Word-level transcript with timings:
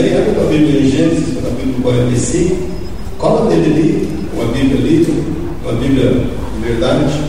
Amém? 0.00 0.16
Abre 0.16 0.40
a 0.40 0.44
Bíblia 0.48 0.80
em 0.80 0.90
Gênesis, 0.90 1.34
capítulo 1.34 1.82
45. 1.82 2.56
Cola 3.18 3.50
dele 3.50 3.66
ali, 3.66 4.08
uma 4.32 4.46
Bíblia 4.50 4.78
ali, 4.78 5.24
uma 5.62 5.72
Bíblia 5.74 6.26
de 6.54 6.66
verdade. 6.66 7.20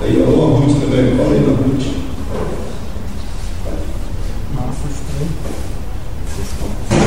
Aí, 0.00 0.24
ó, 0.24 0.30
a 0.30 0.60
Ruth 0.60 0.80
também, 0.80 1.16
cola 1.16 1.34
aí 1.34 1.40
na 1.40 1.54
Ruth. 1.56 1.86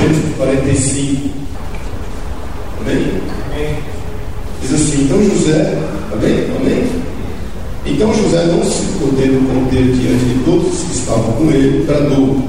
Gênesis 0.02 0.36
45. 0.36 1.30
Amém? 2.82 3.78
Diz 4.62 4.74
assim, 4.74 5.04
então 5.04 5.24
José, 5.24 5.80
amém? 6.12 6.48
Amém? 6.60 6.84
Então 7.86 8.14
José, 8.14 8.44
não 8.44 8.62
se 8.66 8.88
podendo 9.00 9.40
conter 9.54 9.84
diante 9.84 10.26
de 10.26 10.44
todos 10.44 10.82
que 10.82 10.92
estavam 10.98 11.32
com 11.32 11.50
ele, 11.50 11.86
bradou, 11.86 12.42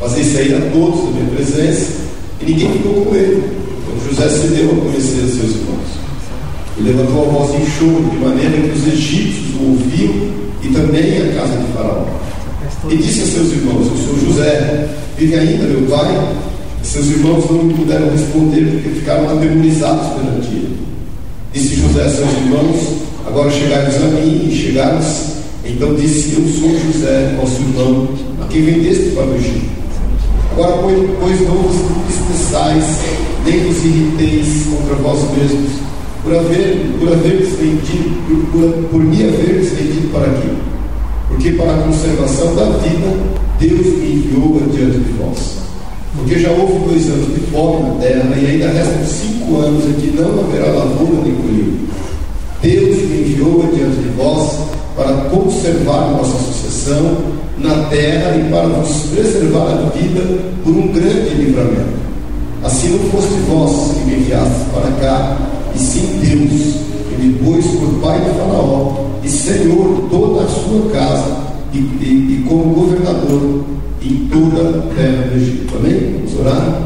fazer 0.00 0.24
sair 0.24 0.54
a 0.54 0.70
todos 0.72 1.04
da 1.04 1.10
minha 1.10 1.36
presença, 1.36 1.92
e 2.40 2.50
ninguém 2.50 2.72
ficou 2.72 3.04
com 3.04 3.14
ele. 3.14 3.42
Então 3.82 4.08
José 4.08 4.28
se 4.30 4.48
deu 4.48 4.70
a 4.72 4.76
conhecer 4.76 5.24
a 5.24 5.28
seus 5.28 5.56
irmãos. 5.56 6.00
E 6.78 6.82
levantou 6.82 7.26
a 7.26 7.32
voz 7.32 7.54
em 7.54 7.66
choro, 7.66 8.08
de 8.10 8.16
maneira 8.16 8.50
que 8.50 8.78
os 8.78 8.86
egípcios 8.88 9.54
o 9.60 9.70
ouviam, 9.72 10.40
e 10.62 10.68
também 10.68 11.18
a 11.18 11.34
casa 11.34 11.58
de 11.58 11.72
Faraó. 11.74 12.06
E 12.88 12.96
disse 12.96 13.22
a 13.22 13.26
seus 13.26 13.52
irmãos: 13.52 13.92
O 13.92 13.96
senhor 13.96 14.18
José 14.26 14.88
vive 15.18 15.34
ainda, 15.34 15.64
meu 15.64 15.82
pai? 15.82 16.34
E 16.82 16.86
seus 16.86 17.08
irmãos 17.08 17.44
não 17.50 17.64
me 17.64 17.74
puderam 17.74 18.10
responder, 18.10 18.70
porque 18.72 19.00
ficaram 19.00 19.36
atemorizados 19.36 20.14
perante 20.14 20.48
ele. 20.48 20.78
Disse 21.52 21.76
José 21.76 22.04
a 22.04 22.08
seus 22.08 22.32
irmãos: 22.32 22.76
Agora 23.26 23.50
chegai-vos 23.50 23.96
a 23.96 24.06
mim, 24.06 24.48
e 24.50 24.56
chegaram 24.56 24.98
Então 25.62 25.94
disse: 25.94 26.36
Eu 26.36 26.48
sou 26.58 26.70
José, 26.70 27.36
vosso 27.38 27.60
irmão, 27.60 28.08
a 28.40 28.46
quem 28.46 28.62
vendeste 28.62 29.10
para 29.10 29.26
o 29.26 29.36
Egito. 29.36 29.79
Agora, 30.52 30.72
pois, 31.20 31.40
não 31.42 31.54
vos 31.56 31.76
entristeçais, 31.76 32.84
nem 33.46 33.60
vos 33.60 33.84
irriteis 33.84 34.66
contra 34.66 34.96
vós 34.96 35.20
mesmos, 35.36 35.70
por 36.22 36.34
haver, 36.34 36.96
por 36.98 37.12
haver 37.12 37.42
vendido, 37.42 38.50
por, 38.50 38.88
por 38.90 39.00
me 39.00 39.24
haver 39.24 39.62
vendido 39.62 40.12
para 40.12 40.26
aqui. 40.26 40.50
Porque 41.28 41.52
para 41.52 41.72
a 41.72 41.82
conservação 41.82 42.54
da 42.56 42.64
vida, 42.78 43.16
Deus 43.60 43.86
me 43.86 44.12
enviou 44.14 44.56
adiante 44.56 44.98
de 44.98 45.12
vós. 45.12 45.60
Porque 46.16 46.40
já 46.40 46.50
houve 46.50 46.88
dois 46.88 47.06
anos 47.06 47.34
de 47.34 47.40
fome 47.52 47.88
na 47.88 47.94
terra, 48.00 48.36
e 48.36 48.46
ainda 48.46 48.72
restam 48.72 49.06
cinco 49.06 49.56
anos 49.56 49.84
em 49.84 49.92
que 49.92 50.16
não 50.16 50.40
haverá 50.40 50.66
lavoura 50.72 51.22
nem 51.22 51.34
colheita. 51.36 51.90
Deus 52.60 52.96
me 53.08 53.20
enviou 53.20 53.62
adiante 53.62 54.00
de 54.00 54.08
vós 54.16 54.58
para 54.96 55.12
conservar 55.30 56.10
nossa 56.10 56.36
sucessão 56.36 57.16
na 57.60 57.84
terra 57.84 58.36
e 58.36 58.50
para 58.50 58.66
vos 58.68 59.02
preservar 59.14 59.68
a 59.68 59.90
vida 59.96 60.22
por 60.64 60.70
um 60.70 60.88
grande 60.88 61.34
livramento. 61.34 62.00
Assim 62.62 62.90
não 62.90 63.10
foste 63.10 63.34
vós 63.48 63.96
que 63.96 64.04
me 64.04 64.16
enviastes 64.16 64.68
para 64.72 64.90
cá, 65.00 65.38
e 65.74 65.78
sim 65.78 66.20
Deus, 66.20 66.74
que 67.08 67.22
me 67.22 67.34
pôs 67.34 67.64
por 67.66 68.00
pai 68.00 68.20
de 68.20 68.30
Faraó 68.30 69.06
e 69.22 69.28
senhor 69.28 70.08
toda 70.10 70.44
a 70.44 70.48
sua 70.48 70.90
casa 70.92 71.36
e, 71.72 71.78
e, 71.78 72.40
e 72.40 72.44
como 72.48 72.74
governador 72.74 73.64
em 74.02 74.28
toda 74.28 74.78
a 74.78 74.94
terra 74.94 75.28
do 75.28 75.36
Egito. 75.36 75.76
Amém? 75.76 76.14
Vamos 76.16 76.40
orar? 76.40 76.82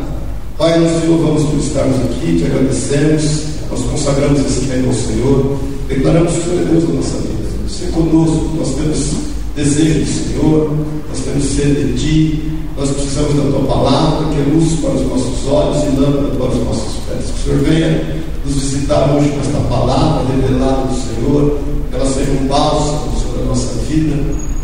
Pai, 0.58 0.78
nós 0.78 1.00
te 1.00 1.06
louvamos 1.06 1.42
por 1.44 1.58
estarmos 1.58 1.96
aqui, 1.96 2.38
te 2.38 2.44
agradecemos, 2.44 3.40
nós 3.70 3.80
consagramos 3.90 4.40
esse 4.40 4.66
tempo 4.66 4.88
ao 4.88 4.94
Senhor, 4.94 5.58
declaramos 5.88 6.32
que 6.32 6.38
o 6.38 6.42
Senhor 6.42 6.60
é 6.60 6.64
Deus 6.64 6.84
da 6.84 6.94
nossa 6.94 7.16
vida. 7.18 7.44
Você 7.68 7.86
conosco, 7.86 8.50
nós 8.56 8.74
temos 8.74 9.14
desejo 9.54 10.00
do 10.00 10.06
Senhor, 10.06 10.70
nós 11.08 11.20
temos 11.20 11.44
sede 11.44 11.92
de 11.92 11.98
Ti, 11.98 12.52
nós 12.76 12.90
precisamos 12.90 13.34
da 13.34 13.42
Tua 13.42 13.66
palavra, 13.66 14.26
que 14.28 14.40
é 14.40 14.52
luz 14.52 14.80
para 14.80 14.90
os 14.90 15.06
nossos 15.06 15.46
olhos 15.46 15.84
e 15.84 16.00
lâmpada 16.00 16.36
para 16.36 16.48
os 16.48 16.64
nossos 16.64 16.92
pés. 17.06 17.24
Que 17.30 17.40
o 17.40 17.44
Senhor 17.44 17.58
venha 17.64 18.24
nos 18.44 18.54
visitar 18.54 19.14
hoje 19.14 19.28
com 19.30 19.40
esta 19.40 19.60
palavra 19.68 20.24
revelada 20.26 20.88
do 20.88 20.94
Senhor, 20.94 21.58
que 21.88 21.94
ela 21.94 22.06
seja 22.06 22.30
um 22.32 22.46
bálsamo 22.48 23.12
sobre 23.22 23.42
a 23.42 23.44
nossa 23.46 23.74
vida 23.88 24.16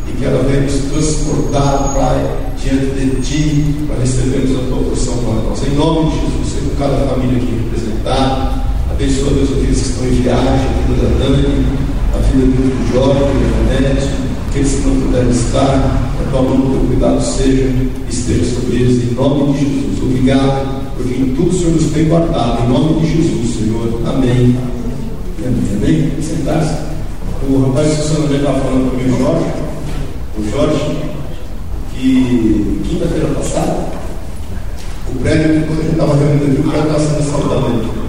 e 0.08 0.12
que 0.18 0.24
ela 0.24 0.42
venha 0.42 0.62
nos 0.62 0.74
transportar, 0.90 1.94
Pai, 1.94 2.36
diante 2.60 2.86
de 2.86 3.20
Ti, 3.22 3.86
para 3.86 4.00
recebermos 4.00 4.58
a 4.58 4.68
Tua 4.68 4.82
porção 4.90 5.14
para 5.18 5.48
nós. 5.48 5.62
Em 5.66 5.76
nome 5.76 6.10
de 6.10 6.16
Jesus, 6.16 6.52
seja 6.52 6.70
cada 6.78 6.96
família 7.06 7.36
aqui 7.36 7.62
representada, 7.62 8.60
abençoa, 8.90 9.30
Deus, 9.34 9.50
aqueles 9.50 9.80
que 9.80 9.88
estão 9.88 10.04
em 10.04 10.10
viagem, 10.10 10.66
a 10.66 10.82
vida 10.88 11.06
da 11.06 11.24
Dani, 11.24 11.66
a 12.12 12.18
vida 12.26 12.44
do 12.44 12.92
Jorge, 12.92 13.20
da 13.22 13.78
Janete, 13.78 14.29
aqueles 14.50 14.72
que 14.72 14.88
não 14.88 15.00
puderam 15.00 15.30
estar, 15.30 16.10
a 16.20 16.30
Tua 16.30 16.42
mão, 16.42 16.70
Teu 16.70 16.80
cuidado 16.88 17.22
seja, 17.22 17.72
esteja 18.08 18.44
sobre 18.54 18.76
eles, 18.76 19.04
em 19.04 19.14
nome 19.14 19.52
de 19.52 19.64
Jesus. 19.64 20.02
Obrigado, 20.02 20.94
porque 20.96 21.14
em 21.14 21.34
tudo 21.36 21.50
o 21.50 21.58
Senhor 21.58 21.72
nos 21.72 21.92
tem 21.92 22.08
guardado, 22.08 22.64
em 22.64 22.68
nome 22.68 23.00
de 23.00 23.16
Jesus, 23.16 23.56
Senhor. 23.56 24.00
Amém. 24.06 24.56
Amém. 25.38 25.62
Amém? 25.76 26.12
Sentar-se. 26.20 26.90
O 27.48 27.68
rapaz 27.68 27.94
que 27.94 28.00
o 28.00 28.04
Senhor 28.04 28.34
estava 28.34 28.60
falando 28.60 28.90
comigo, 28.90 29.16
Jorge, 29.18 29.46
o 30.36 30.50
Jorge, 30.50 30.98
que 31.94 32.82
quinta-feira 32.88 33.28
passada, 33.28 33.88
o 35.08 35.18
prédio, 35.20 35.66
quando 35.66 35.78
a 35.78 35.82
gente 35.82 35.92
estava 35.92 36.16
reunindo 36.16 36.44
aqui, 36.44 36.60
o 36.60 36.70
prédio 36.70 36.86
estava 36.86 37.00
sendo 37.00 37.30
saudado. 37.30 38.00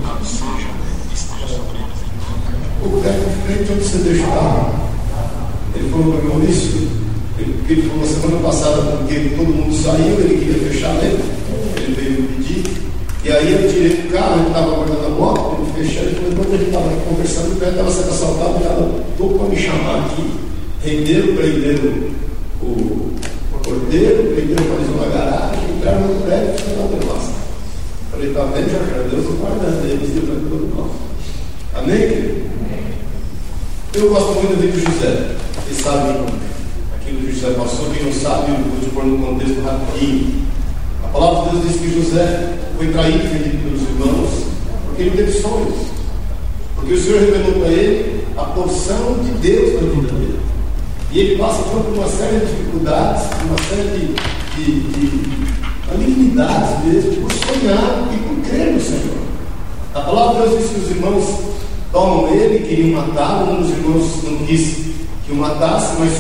O 2.84 2.90
prédio 3.00 3.30
de 3.30 3.36
frente 3.46 3.74
onde 3.74 3.84
você 3.84 3.98
deixa 4.00 4.24
o 4.24 4.28
carro. 4.28 4.81
Ele 5.76 5.90
falou 5.90 6.14
para 6.14 6.22
mim, 6.22 6.30
Maurício, 6.30 6.88
ele, 7.38 7.56
ele 7.70 7.82
falou 7.90 8.06
semana 8.06 8.38
passada, 8.44 8.82
porque 8.98 9.36
todo 9.36 9.48
mundo 9.48 9.76
saiu, 9.76 10.20
ele 10.20 10.38
queria 10.38 10.70
fechar 10.70 10.96
ele, 11.04 11.24
ele 11.78 11.96
veio 11.96 12.22
me 12.22 12.28
pedir. 12.28 12.64
E 13.24 13.32
aí 13.32 13.52
eu 13.54 13.72
tirei 13.72 14.08
o 14.08 14.12
carro, 14.12 14.40
ele 14.40 14.48
estava 14.48 14.76
guardando 14.76 15.06
a 15.06 15.10
moto, 15.10 15.58
ele 15.62 15.88
fechou, 15.88 16.04
ele 16.04 16.16
falou, 16.16 16.36
quando 16.36 16.54
ele 16.54 16.66
estava 16.66 16.90
conversando, 17.08 17.52
o 17.52 17.56
prédio 17.56 17.80
estava 17.80 17.92
sendo 17.92 18.10
assaltado, 18.10 18.58
o 18.58 18.62
cara 18.62 18.92
estou 19.12 19.30
para 19.38 19.48
me 19.48 19.56
chamar 19.56 20.06
aqui, 20.06 20.32
renderam, 20.84 21.36
prenderam 21.36 22.12
o 22.62 23.12
porteiro, 23.64 24.34
prenderam 24.36 24.64
mais 24.70 24.90
uma 24.90 25.06
garagem, 25.08 25.76
entraram 25.78 26.02
no 26.02 26.22
prédio 26.22 26.54
e 26.54 26.58
ficaram 26.58 26.82
na 26.82 26.98
devassa. 26.98 27.32
Falei, 28.12 28.28
está 28.28 28.44
vendo, 28.44 28.72
já 28.72 29.04
Deus 29.04 29.40
guardando 29.40 29.86
eles 29.86 30.10
e 30.10 30.20
para 30.20 30.36
todo 30.36 30.76
nós. 30.76 30.92
Amém? 31.76 32.42
Eu 33.94 34.10
gosto 34.10 34.34
muito 34.34 34.60
de 34.60 34.80
José. 34.80 35.41
Vocês 35.72 35.86
sabem 35.86 36.26
aquilo 36.94 37.20
que 37.22 37.32
José 37.32 37.54
passou, 37.54 37.90
quem 37.92 38.04
não 38.04 38.12
sabe, 38.12 38.52
eu 38.52 38.58
vou 38.58 38.80
te 38.82 38.90
pôr 38.90 39.06
no 39.06 39.26
contexto 39.26 39.62
rapidinho. 39.62 40.46
A 41.06 41.08
palavra 41.08 41.52
de 41.52 41.60
Deus 41.60 41.72
diz 41.72 41.82
que 41.82 42.02
José 42.02 42.58
foi 42.76 42.88
traído 42.88 43.20
pelos 43.20 43.82
irmãos, 43.82 44.30
porque 44.86 45.04
ele 45.04 45.12
teve 45.12 45.32
sonhos. 45.32 45.76
Porque 46.76 46.94
o 46.94 47.02
Senhor 47.02 47.22
revelou 47.22 47.62
para 47.62 47.72
ele 47.72 48.26
a 48.36 48.44
porção 48.44 49.16
de 49.24 49.32
Deus 49.40 49.82
na 49.82 49.90
vida 49.92 50.14
dele. 50.14 50.40
E 51.10 51.20
ele 51.20 51.38
passa 51.38 51.64
por 51.64 51.94
uma 51.94 52.08
série 52.10 52.40
de 52.40 52.46
dificuldades, 52.48 53.24
uma 53.46 53.58
série 53.70 53.98
de, 53.98 54.14
de, 54.58 54.82
de 54.92 55.48
malignidades 55.88 56.84
mesmo, 56.84 57.22
por 57.22 57.32
sonhar 57.32 58.10
e 58.14 58.18
por 58.28 58.50
crer 58.50 58.74
no 58.74 58.82
Senhor. 58.82 59.22
A 59.96 60.02
palavra 60.02 60.50
de 60.50 60.50
Deus 60.50 60.62
diz 60.64 60.72
que 60.72 60.80
os 60.82 60.92
irmãos 60.92 61.40
tomam 61.94 62.28
ele, 62.28 62.68
queriam 62.68 63.02
matá-lo, 63.02 63.54
um 63.54 63.62
dos 63.62 63.70
irmãos 63.70 64.24
não 64.26 64.46
quis 64.46 64.92
o 65.32 65.36
matasse, 65.36 65.96
mas 66.00 66.12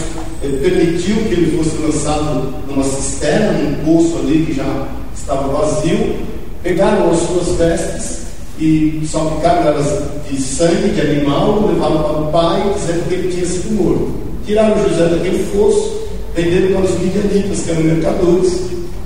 permitiu 0.41 1.15
que 1.27 1.33
ele 1.33 1.57
fosse 1.57 1.77
lançado 1.77 2.53
numa 2.67 2.83
cisterna, 2.83 3.53
num 3.53 3.85
poço 3.85 4.17
ali 4.19 4.45
que 4.45 4.53
já 4.53 4.87
estava 5.15 5.47
vazio, 5.47 6.15
pegaram 6.63 7.11
as 7.11 7.19
suas 7.19 7.57
vestes 7.57 8.21
e 8.59 9.01
salpicaram 9.05 9.67
elas 9.69 10.01
de 10.29 10.41
sangue 10.41 10.89
de 10.89 11.01
animal, 11.01 11.67
levaram 11.67 12.03
para 12.03 12.21
o 12.21 12.31
pai, 12.31 12.73
dizendo 12.75 13.07
que 13.07 13.15
ele 13.15 13.33
tinha 13.33 13.45
sido 13.45 13.73
morto. 13.73 14.11
Tiraram 14.45 14.87
José 14.87 15.07
daquele 15.07 15.43
poço, 15.51 16.09
venderam 16.35 16.73
para 16.73 16.91
os 16.91 16.99
midianitas, 16.99 17.61
que 17.61 17.71
eram 17.71 17.83
mercadores, 17.83 18.61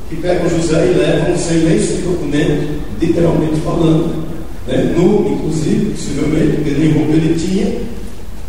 que 0.10 0.16
pegam 0.18 0.50
José 0.50 0.86
e 0.86 0.98
levam 0.98 1.38
sem 1.38 1.58
lenço 1.60 1.94
de 1.94 2.02
documento, 2.04 2.82
literalmente 3.02 3.60
falando, 3.62 4.26
né? 4.68 4.94
nu, 4.96 5.32
inclusive, 5.34 5.92
possivelmente, 5.92 6.58
porque 6.58 6.72
nem 6.72 6.92
roupa 6.94 7.14
ele 7.14 7.40
tinha, 7.40 7.68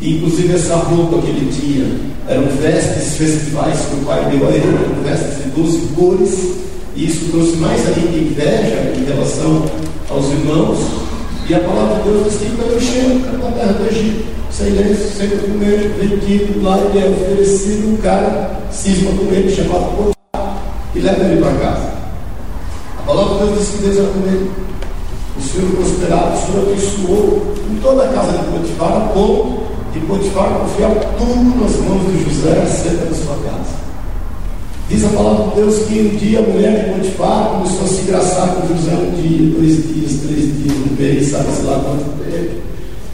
e 0.00 0.16
inclusive 0.16 0.54
essa 0.54 0.76
roupa 0.76 1.22
que 1.22 1.28
ele 1.28 1.50
tinha 1.50 2.16
eram 2.28 2.46
vestes 2.60 3.16
festivais 3.16 3.78
que 3.88 3.94
o 3.96 4.04
pai 4.04 4.24
deu 4.30 4.46
a 4.46 4.50
ele, 4.50 4.66
eram 4.66 5.02
vestes 5.02 5.44
de 5.44 5.50
12 5.50 5.78
cores, 5.94 6.56
e 6.94 7.06
isso 7.06 7.30
trouxe 7.30 7.56
mais 7.56 7.80
ainda 7.86 8.18
inveja 8.18 8.92
em 8.96 9.04
relação 9.04 9.64
aos 10.10 10.26
irmãos, 10.26 10.78
e 11.48 11.54
a 11.54 11.60
palavra 11.60 12.02
de 12.02 12.10
Deus 12.10 12.24
diz 12.24 12.38
que 12.38 12.44
ele 12.44 12.76
enchendo 12.76 13.38
na 13.38 13.50
terra 13.52 13.72
do 13.72 13.86
Egito, 13.86 14.24
sem 14.50 14.70
lenço, 14.70 15.16
sem 15.16 15.28
documento, 15.28 15.98
vendido, 15.98 16.62
lá 16.62 16.78
ele 16.78 16.98
é 16.98 17.08
oferecido, 17.08 17.92
um 17.92 17.96
cara 17.98 18.60
cisma 18.70 19.10
com 19.12 19.32
ele, 19.32 19.54
chamado 19.54 19.96
Potifar, 19.96 20.62
e 20.94 21.00
leva 21.00 21.24
ele 21.24 21.40
para 21.40 21.52
casa. 21.52 21.92
A 22.98 23.02
palavra 23.02 23.34
de 23.34 23.52
Deus 23.52 23.58
diz 23.60 23.68
que 23.68 23.82
Deus 23.82 23.98
era 23.98 24.08
com 24.08 24.26
ele. 24.26 24.50
O 25.36 25.42
Senhor 25.42 25.70
prosperava, 25.76 26.36
o 26.36 26.40
Senhor 26.40 26.66
abençoou 26.66 27.54
em 27.70 27.76
toda 27.76 28.04
a 28.04 28.08
casa 28.08 28.38
de 28.38 28.44
Potifar, 28.46 28.96
a 28.96 29.00
ponto 29.12 29.65
de 30.00 30.06
Potifar 30.06 30.50
confiar 30.50 30.94
tudo 31.18 31.60
nas 31.60 31.76
mãos 31.76 32.12
de 32.12 32.24
José 32.24 32.62
acerca 32.62 33.06
da 33.06 33.14
sua 33.14 33.36
casa. 33.36 33.86
Diz 34.88 35.04
a 35.04 35.08
palavra 35.08 35.48
de 35.48 35.54
Deus 35.56 35.78
que 35.86 36.00
um 36.00 36.16
dia 36.16 36.38
a 36.38 36.42
mulher 36.42 36.84
de 36.84 37.00
Potifar 37.00 37.50
começou 37.50 37.84
a 37.84 37.88
se 37.88 38.02
engraçar 38.02 38.48
com 38.54 38.68
José 38.68 38.92
um 38.92 39.20
dia, 39.20 39.50
dois 39.58 39.76
dias, 39.88 40.20
três 40.20 40.44
dias, 40.56 40.76
um 40.76 40.96
mês, 41.00 41.30
sabe-se 41.30 41.62
lá 41.62 41.80
quanto 41.82 42.04
tempo. 42.24 42.66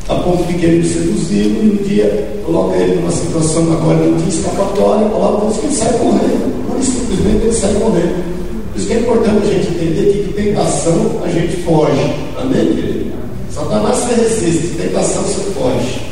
A 0.09 0.15
ponto 0.17 0.45
de 0.45 0.55
querer 0.55 0.85
seduzi-lo 0.85 1.63
e 1.63 1.71
um 1.71 1.89
dia 1.89 2.43
coloca 2.45 2.77
ele 2.77 2.97
numa 2.97 3.13
situação 3.13 3.63
ele 3.63 4.11
não 4.11 4.19
tinha 4.19 4.29
escapatória, 4.29 5.07
a 5.07 5.11
palavra 5.11 5.41
de 5.41 5.47
Deus 5.47 5.57
que 5.59 5.67
ele 5.67 5.75
sai 5.75 5.93
correndo. 5.93 6.69
Não 6.69 6.83
simplesmente 6.83 7.45
ele 7.45 7.53
sai 7.53 7.75
correndo. 7.75 8.33
Por 8.73 8.79
isso 8.79 8.87
que 8.89 8.93
é 8.95 8.99
importante 8.99 9.47
a 9.47 9.53
gente 9.53 9.69
entender 9.69 10.13
que 10.13 10.23
de 10.25 10.33
tentação 10.33 11.21
a 11.25 11.29
gente 11.29 11.57
foge. 11.59 12.15
Amém, 12.39 12.67
querido? 12.75 13.13
Satanás 13.51 13.97
se 13.97 14.15
resiste, 14.15 14.77
tentação 14.77 15.23
você 15.23 15.51
foge. 15.53 16.12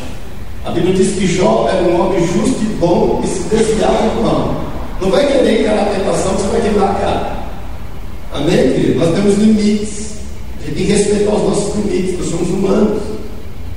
A 0.64 0.70
Bíblia 0.72 0.92
diz 0.92 1.14
que 1.14 1.26
Jó 1.26 1.68
era 1.72 1.82
um 1.82 2.00
homem 2.00 2.20
justo 2.26 2.62
e 2.62 2.66
bom 2.78 3.22
e 3.24 3.26
se 3.26 3.40
desviava 3.44 4.08
do 4.14 4.22
mal. 4.22 4.60
Não 5.00 5.10
vai 5.10 5.26
querer 5.26 5.62
encarar 5.62 5.82
a 5.82 5.94
tentação, 5.94 6.32
você 6.32 6.48
vai 6.48 6.60
quebrar 6.60 6.90
a 6.90 6.94
cara. 6.94 7.40
Amém, 8.34 8.74
querido? 8.74 9.00
Nós 9.00 9.14
temos 9.14 9.38
limites. 9.38 10.10
A 10.60 10.66
gente 10.66 10.76
tem 10.76 10.86
que 10.86 10.92
respeitar 10.92 11.34
os 11.34 11.42
nossos 11.42 11.74
limites, 11.76 12.18
nós 12.18 12.28
somos 12.28 12.48
humanos. 12.50 13.02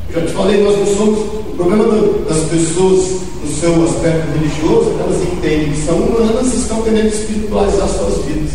Eu 0.10 0.22
já 0.22 0.28
te 0.28 0.34
falei, 0.34 0.62
nós 0.62 0.78
não 0.78 0.86
somos. 0.86 1.20
O 1.20 1.56
problema 1.56 1.86
das 2.28 2.40
pessoas 2.50 3.22
no 3.42 3.56
seu 3.60 3.84
aspecto 3.86 4.28
religioso 4.34 4.90
é 4.90 4.94
que 4.94 5.02
elas 5.02 5.22
entendem 5.22 5.72
que 5.72 5.86
são 5.86 5.96
humanas 5.96 6.54
e 6.54 6.58
estão 6.58 6.82
querendo 6.82 7.08
espiritualizar 7.08 7.88
suas 7.88 8.26
vidas. 8.26 8.52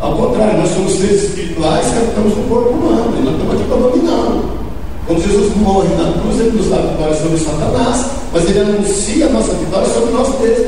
Ao 0.00 0.14
contrário, 0.14 0.58
nós 0.58 0.70
somos 0.70 0.92
seres 0.92 1.24
espirituais 1.24 1.86
que 1.86 2.08
estamos 2.08 2.36
no 2.36 2.42
corpo 2.44 2.70
humano, 2.70 3.16
e 3.18 3.22
nós 3.22 3.34
estamos 3.34 3.54
aqui 3.54 3.64
para 3.64 3.76
dominá-lo. 3.78 4.57
Quando 5.08 5.22
Jesus 5.22 5.56
morre 5.56 5.88
na 5.96 6.20
cruz, 6.20 6.38
ele 6.38 6.50
nos 6.50 6.68
dá 6.68 6.76
vitória 6.76 7.16
sobre 7.16 7.38
Satanás, 7.38 8.06
mas 8.30 8.44
ele 8.44 8.60
anuncia 8.60 9.24
a 9.24 9.30
nossa 9.30 9.54
vitória 9.54 9.88
sobre 9.88 10.12
nós 10.12 10.28
mesmos. 10.38 10.66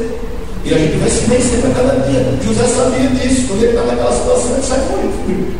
E 0.64 0.74
a 0.74 0.78
gente 0.78 0.96
vai 0.96 1.10
se 1.10 1.20
vencer 1.26 1.60
a 1.70 1.74
cada 1.74 2.00
dia. 2.08 2.24
José 2.42 2.64
sabia 2.64 3.08
disso. 3.10 3.48
Quando 3.48 3.62
ele 3.62 3.72
está 3.72 3.84
naquela 3.84 4.12
situação, 4.12 4.52
ele 4.54 4.62
sai 4.62 4.80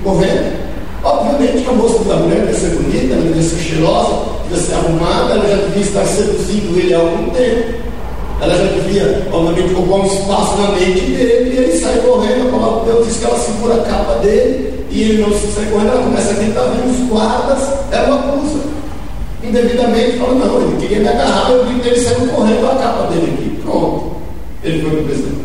correndo. 0.03 0.71
Obviamente 1.05 1.63
que 1.63 1.69
a 1.69 1.73
moça 1.73 1.99
da 2.05 2.17
mulher 2.17 2.41
devia 2.41 2.59
ser 2.59 2.77
bonita, 2.77 3.15
ela 3.15 3.23
devia 3.23 3.43
ser 3.43 3.57
cheirosa, 3.57 4.15
devia 4.49 4.65
ser 4.65 4.75
arrumada, 4.75 5.35
ela 5.35 5.49
já 5.49 5.57
devia 5.57 5.83
estar 5.83 6.07
seduzindo 6.07 6.79
ele 6.79 6.95
há 6.95 6.99
algum 7.01 7.31
tempo. 7.31 7.81
Ela 8.41 8.57
já 8.57 8.65
devia, 8.65 9.29
obviamente, 9.31 9.75
ocupar 9.75 10.01
um 10.01 10.07
espaço 10.07 10.57
na 10.57 10.71
mente 10.73 11.01
dele, 11.01 11.55
e 11.55 11.59
ele 11.59 11.79
sai 11.79 11.99
correndo, 11.99 12.49
a 12.49 12.59
palavra 12.59 12.81
de 12.81 12.87
Deus 12.93 13.07
diz 13.07 13.17
que 13.19 13.25
ela 13.27 13.39
segura 13.39 13.75
a 13.75 13.85
capa 13.85 14.15
dele, 14.23 14.70
e 14.91 15.03
ele 15.03 15.23
não 15.23 15.31
se 15.33 15.47
sai 15.53 15.67
correndo, 15.67 15.91
ela 15.91 16.03
começa 16.03 16.33
a 16.33 16.35
tentar 16.35 16.63
ver 16.63 16.91
os 16.91 17.09
guardas, 17.09 17.69
ela 17.93 18.17
o 18.17 18.19
acusa. 18.19 18.61
Indevidamente, 19.43 20.19
fala, 20.19 20.35
não, 20.35 20.61
ele 20.63 20.81
queria 20.81 21.01
me 21.01 21.09
agarrar, 21.09 21.51
eu 21.51 21.65
vi 21.67 21.89
ele 21.89 22.01
saindo 22.01 22.31
correndo 22.35 22.67
a 22.67 22.75
capa 22.75 23.07
dele 23.07 23.33
aqui. 23.33 23.61
Pronto. 23.63 24.17
Ele 24.63 24.83
foi 24.83 24.91
para 24.91 25.01
o 25.01 25.05
presidente. 25.05 25.41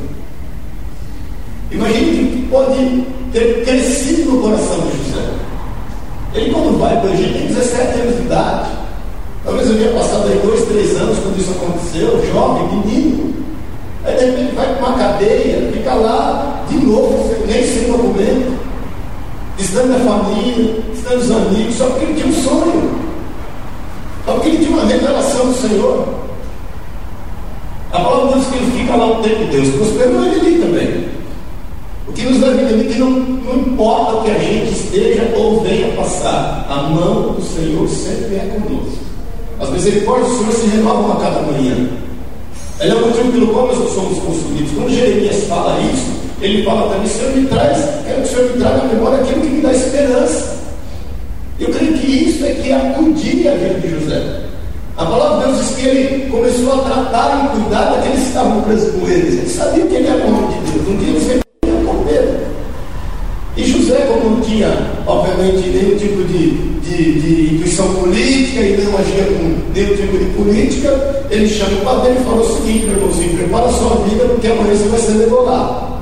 Imagine 1.72 2.28
que 2.28 2.48
pode 2.50 3.06
ter 3.32 3.64
crescido 3.66 4.32
no 4.32 4.42
coração 4.42 4.80
de 4.80 4.98
José. 4.98 5.26
Ele, 6.34 6.52
quando 6.52 6.80
vai 6.80 7.00
para 7.00 7.10
o 7.10 7.14
Egito, 7.14 7.34
tem 7.34 7.48
17 7.48 8.00
anos 8.00 8.16
de 8.18 8.22
idade. 8.24 8.70
Talvez 9.46 9.70
eu 9.70 9.78
tenha 9.78 9.94
passado 9.94 10.28
aí 10.28 10.40
dois, 10.44 10.66
três 10.66 10.98
anos 10.98 11.20
quando 11.20 11.40
isso 11.40 11.52
aconteceu, 11.52 12.34
jovem, 12.34 12.68
menino. 12.78 13.34
Aí 14.04 14.18
de 14.18 14.26
repente 14.26 14.56
vai 14.56 14.76
para 14.76 14.88
uma 14.88 14.98
cadeia, 14.98 15.72
fica 15.72 15.94
lá 15.94 16.66
de 16.68 16.78
novo, 16.86 17.36
nem 17.48 17.64
sem 17.64 17.92
documento, 17.92 18.65
distante 19.58 19.88
da 19.90 20.00
família, 20.00 20.82
distante 20.94 21.18
dos 21.18 21.32
amigos, 21.32 21.76
só 21.76 21.86
porque 21.88 22.06
ele 22.06 22.14
tinha 22.16 22.28
um 22.28 22.44
sonho. 22.44 23.00
Só 24.26 24.34
porque 24.34 24.50
ele 24.50 24.66
tinha 24.66 24.78
uma 24.78 24.86
revelação 24.86 25.48
do 25.48 25.54
Senhor. 25.54 26.08
A 27.92 28.00
palavra 28.00 28.40
diz 28.40 28.48
que 28.48 28.56
ele 28.56 28.80
fica 28.80 28.96
lá 28.96 29.20
o 29.20 29.24
tempo 29.24 29.46
de 29.46 29.46
Deus 29.46 29.76
prosperou 29.76 30.26
ele 30.26 30.40
ali 30.40 30.60
também. 30.60 31.06
O 32.08 32.14
que 32.14 32.24
nos 32.24 32.40
dá 32.40 32.48
a 32.48 32.54
entender 32.54 32.94
que 32.94 33.00
não, 33.00 33.10
não 33.10 33.56
importa 33.56 34.18
o 34.18 34.24
que 34.24 34.32
a 34.32 34.38
gente 34.38 34.72
esteja 34.72 35.34
ou 35.36 35.62
venha 35.62 35.96
passar, 35.96 36.66
a 36.70 36.76
mão 36.90 37.34
do 37.34 37.42
Senhor 37.42 37.88
sempre 37.88 38.36
é 38.36 38.60
conosco. 38.60 39.06
As 39.60 39.70
misericórdias 39.70 40.30
do 40.30 40.38
Senhor 40.38 40.52
se 40.52 40.68
renovam 40.76 41.14
a 41.14 41.16
cada 41.16 41.42
manhã. 41.42 41.90
Ele 42.80 42.92
é 42.92 42.96
o 42.96 43.08
motivo 43.08 43.32
pelo 43.32 43.48
qual 43.48 43.68
nós 43.68 43.78
somos 43.94 44.20
consumidos. 44.20 44.72
Quando 44.76 44.94
Jeremias 44.94 45.46
fala 45.46 45.80
isso, 45.80 46.15
ele 46.42 46.64
fala 46.64 46.94
também, 46.94 47.08
Senhor 47.08 47.36
me 47.36 47.48
traz, 47.48 47.78
quero 48.06 48.22
que 48.22 48.28
o 48.28 48.32
Senhor 48.32 48.52
me 48.52 48.60
traga 48.60 48.78
na 48.78 48.94
memória 48.94 49.22
aquilo 49.22 49.42
que 49.42 49.48
me 49.48 49.62
dá 49.62 49.72
esperança. 49.72 50.56
Eu 51.60 51.70
creio 51.70 51.94
que 51.94 52.08
isso 52.08 52.46
é 52.46 52.50
que 52.50 52.72
acudia 52.72 53.52
a 53.52 53.56
vida 53.56 53.80
de 53.80 53.90
José. 53.90 54.42
A 54.98 55.06
palavra 55.06 55.48
de 55.48 55.54
Deus 55.54 55.66
diz 55.66 55.76
que 55.76 55.88
ele 55.88 56.30
começou 56.30 56.74
a 56.74 56.84
tratar 56.84 57.46
e 57.46 57.60
cuidar 57.60 57.92
daqueles 57.92 58.20
que 58.20 58.28
estavam 58.28 58.62
presos 58.62 58.94
com 58.94 59.08
eles. 59.08 59.34
Ele 59.34 59.50
sabia 59.50 59.86
que 59.86 59.96
ele 59.96 60.08
era 60.08 60.26
homem 60.26 60.48
de 60.48 60.72
Deus, 60.72 60.88
não 60.88 60.98
tinha 60.98 61.20
ser 61.20 61.46
medo. 62.06 62.46
E 63.58 63.64
José, 63.64 63.96
como 64.08 64.36
não 64.36 64.42
tinha, 64.42 64.68
obviamente, 65.08 65.70
nenhum 65.70 65.98
tipo 65.98 66.24
de, 66.26 66.50
de, 66.82 67.22
de 67.22 67.56
intuição 67.56 67.94
política 67.96 68.62
e 68.62 68.82
não 68.84 68.98
agia 68.98 69.24
com 69.26 69.74
nenhum 69.74 69.96
tipo 69.96 70.18
de 70.18 70.26
política, 70.36 71.26
ele 71.30 71.48
chama 71.48 71.78
o 71.78 71.86
padre 71.86 72.14
e 72.14 72.24
fala 72.26 72.42
o 72.42 72.56
seguinte, 72.56 72.86
meu 72.86 72.98
irmãozinho, 72.98 73.38
prepara 73.38 73.68
a 73.68 73.72
sua 73.72 73.96
vida 74.08 74.26
porque 74.26 74.48
amanhã 74.48 74.76
você 74.76 74.90
vai 74.90 75.00
ser 75.00 75.14
degolado. 75.14 75.95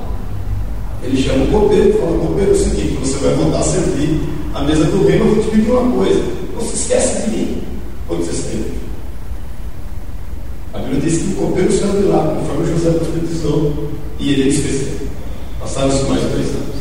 Ele 1.03 1.21
chama 1.21 1.43
o 1.43 1.47
copeiro 1.47 1.89
e 1.89 1.93
fala, 1.93 2.17
copeiro, 2.17 2.51
é 2.51 2.53
o 2.53 2.57
seguinte, 2.57 2.97
você 3.01 3.17
vai 3.17 3.35
voltar 3.35 3.59
a 3.59 3.63
servir 3.63 4.21
a 4.53 4.61
mesa 4.61 4.85
do 4.85 5.05
reino, 5.05 5.25
eu 5.25 5.35
vou 5.35 5.43
te 5.43 5.49
pedir 5.49 5.71
uma 5.71 5.91
coisa, 5.91 6.23
se 6.61 6.75
esquece 6.75 7.23
de 7.23 7.35
mim 7.35 7.61
quando 8.07 8.25
você 8.25 8.33
sair. 8.33 8.73
A 10.73 10.79
Bíblia 10.79 11.01
diz 11.01 11.21
que 11.21 11.33
o 11.33 11.35
copeiro 11.35 11.71
saiu 11.71 12.01
de 12.01 12.07
lá, 12.07 12.35
conforme 12.35 12.73
José 12.73 12.91
profetizou, 12.91 13.89
e 14.19 14.31
ele 14.31 14.49
esqueceu. 14.49 15.07
Passaram-se 15.59 16.03
mais 16.03 16.21
dois 16.21 16.47
anos. 16.47 16.75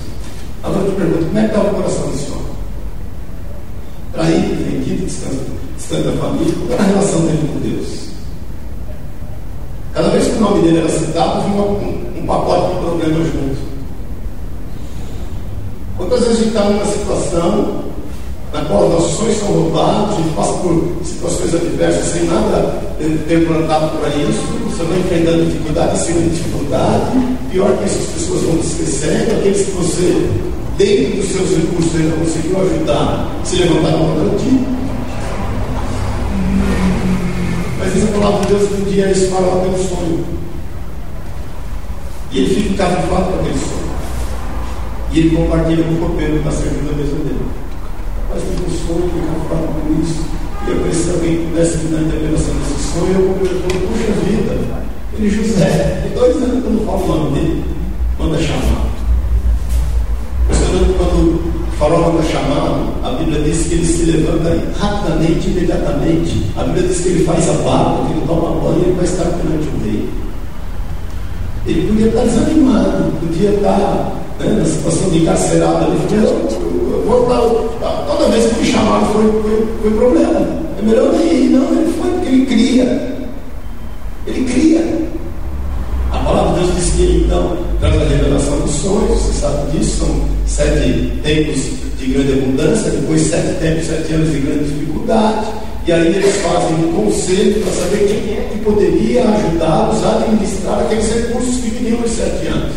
Agora 0.62 0.84
eu 0.84 0.90
te 0.92 0.96
pergunto, 0.96 1.24
como 1.26 1.38
é 1.38 1.42
que 1.42 1.48
está 1.48 1.60
o 1.60 1.74
coração 1.74 2.10
desse 2.10 2.30
homem? 2.30 2.42
Traído, 4.12 4.64
vendido, 4.64 5.04
distante, 5.04 5.40
distante 5.76 6.02
da 6.04 6.12
família, 6.12 6.54
qual 6.66 6.72
era 6.72 6.82
a 6.82 6.86
relação 6.86 7.20
dele 7.26 7.50
com 7.52 7.69
Deus? 7.69 7.88
Cada 9.92 10.08
vez 10.10 10.24
que 10.24 10.36
o 10.36 10.40
nome 10.40 10.62
dele 10.62 10.78
era 10.78 10.88
citado, 10.88 11.42
vinha 11.42 11.62
um, 11.62 12.22
um 12.22 12.26
pacote 12.26 12.74
de 12.74 12.80
problemas 12.80 13.26
junto. 13.26 13.51
Quantas 16.08 16.26
vezes 16.26 16.34
a 16.34 16.43
gente 16.43 16.49
está 16.49 16.64
numa 16.64 16.84
situação 16.84 17.84
na 18.52 18.60
qual 18.64 18.88
nossos 18.88 19.16
sonhos 19.16 19.38
são 19.38 19.49
roubados, 19.49 20.14
a 20.14 20.20
gente 20.20 20.34
passa 20.34 20.52
por 20.54 20.93
situações 21.04 21.54
adversas 21.54 22.04
sem 22.12 22.25
nada 22.25 22.82
ter 23.28 23.46
plantado 23.46 23.96
para 23.99 24.08
isso, 24.08 24.43
você 24.69 24.82
vai 24.82 24.99
enfrentando 24.99 25.46
dificuldade 25.46 26.06
de 26.06 26.31
dificuldade, 26.31 27.36
pior 27.53 27.79
que 27.79 27.84
essas 27.84 28.06
pessoas 28.08 28.43
vão 28.43 28.58
te 28.58 28.67
esquecendo, 28.67 29.38
aqueles 29.38 29.65
que 29.65 29.70
você, 29.70 30.31
dentro 30.76 31.17
dos 31.17 31.31
seus 31.31 31.50
recursos, 31.50 31.96
ainda 31.96 32.17
conseguiu 32.17 32.60
ajudar, 32.60 33.31
se 33.44 33.56
levantaram 33.56 33.98
contra 34.00 34.38
ti. 34.38 34.67
Mas 37.79 37.94
diz 37.94 38.05
a 38.05 38.19
palavra 38.19 38.41
de 38.41 38.46
Deus 38.48 38.69
que 38.69 38.74
um 38.74 38.84
dia 38.84 39.05
eles 39.05 39.31
falam 39.31 39.60
pelo 39.60 39.79
sonho. 39.79 40.24
E 42.32 42.38
ele 42.38 42.55
fica 42.55 42.84
cavifado 42.84 43.32
com 43.32 43.41
aquele 43.41 43.58
sonho. 43.58 43.81
E 45.12 45.19
ele 45.19 45.36
compartilha 45.36 45.84
com 45.84 45.94
o 45.94 46.08
copeiro 46.08 46.32
que 46.32 46.38
está 46.38 46.50
servindo 46.50 46.90
a 46.90 46.96
mesa 46.96 47.16
dele 47.16 47.62
mas 48.32 48.42
tive 48.42 48.64
um 48.64 48.86
sonho, 48.86 49.10
ficar 49.10 49.56
falo 49.56 49.69
com 49.69 50.02
isso. 50.02 50.20
E 50.66 50.70
eu 50.70 50.76
pensei 50.81 51.02
que 51.02 51.10
alguém 51.10 51.46
pudesse 51.48 51.76
me 51.78 51.90
dar 51.90 52.02
interpretação 52.02 52.54
desse 52.54 52.92
sonho, 52.92 53.12
eu 53.12 53.34
falei, 53.36 53.86
puxa 53.86 54.12
vida, 54.24 54.82
ele 55.14 55.31
José, 55.31 56.00
tem 56.02 56.12
dois 56.12 56.36
anos 56.36 56.62
que 56.62 56.66
eu 56.66 56.72
não 56.72 56.86
falo 56.86 57.04
o 57.04 57.08
nome 57.08 57.40
dele, 57.40 57.64
manda 58.19 58.38
chamar. 58.38 58.86
Impressionante 60.44 60.94
quando 60.96 61.19
o 61.19 61.76
farol 61.78 62.12
manda 62.12 62.22
chamar, 62.22 62.92
a 63.04 63.10
Bíblia 63.19 63.42
diz 63.42 63.66
que 63.66 63.74
ele 63.74 63.86
se 63.86 64.04
levanta 64.04 64.78
rapidamente, 64.78 65.48
imediatamente. 65.48 66.46
A 66.56 66.64
Bíblia 66.64 66.88
diz 66.88 67.00
que 67.00 67.08
ele 67.08 67.24
faz 67.24 67.48
a 67.50 67.52
barba, 67.52 68.06
que 68.06 68.12
ele 68.12 68.26
toma 68.26 68.60
banho 68.60 68.78
e 68.78 68.82
ele 68.84 68.92
vai 68.92 69.04
estar 69.04 69.24
perante 69.24 69.69
o 69.69 69.84
rei. 69.84 70.08
Ele 71.66 71.86
podia 71.88 72.08
estar 72.08 72.22
desanimado, 72.22 73.12
podia 73.20 73.50
estar 73.50 74.12
né, 74.40 74.56
na 74.58 74.64
situação 74.64 75.10
de 75.10 75.22
encarcerado. 75.22 75.92
Falou, 77.06 77.78
toda 78.06 78.28
vez 78.31 78.52
que 78.52 78.60
me 78.60 78.66
chamaram 78.66 79.06
foi, 79.06 79.42
foi, 79.42 79.69
foi 79.82 79.90
problema. 79.92 80.46
É 80.78 80.82
melhor 80.82 81.12
nem 81.12 81.44
ir, 81.44 81.50
não, 81.50 81.70
ele 81.72 81.92
foi 81.92 82.10
porque 82.10 82.28
ele 82.28 82.46
cria. 82.46 83.16
Ele 84.26 84.44
cria. 84.44 85.11
A 86.22 86.24
palavra 86.24 86.60
de 86.60 86.67
Deus 86.67 86.76
diz 86.76 86.94
que 86.94 87.24
então 87.26 87.56
traz 87.81 88.00
a 88.00 88.05
revelação 88.05 88.60
dos 88.60 88.70
sonhos, 88.76 89.20
você 89.20 89.41
sabe 89.41 89.72
disso, 89.72 89.96
são 89.98 90.29
sete 90.46 91.12
tempos 91.20 91.62
de 91.98 92.06
grande 92.12 92.32
abundância, 92.34 92.91
depois 92.93 93.22
sete 93.22 93.58
tempos, 93.58 93.86
sete 93.86 94.12
anos 94.12 94.31
de 94.31 94.38
grande 94.38 94.64
dificuldade. 94.70 95.46
E 95.84 95.91
aí 95.91 96.06
eles 96.06 96.36
fazem 96.36 96.76
um 96.76 96.93
conselho 96.93 97.60
para 97.60 97.72
saber 97.72 98.06
quem 98.06 98.34
é 98.34 98.48
que 98.52 98.58
poderia 98.60 99.24
ajudá-los 99.24 100.05
a 100.05 100.19
administrar 100.19 100.79
aqueles 100.82 101.12
recursos 101.12 101.56
que 101.56 101.70
viriam 101.70 102.00
nos 102.00 102.12
sete 102.12 102.46
anos. 102.46 102.72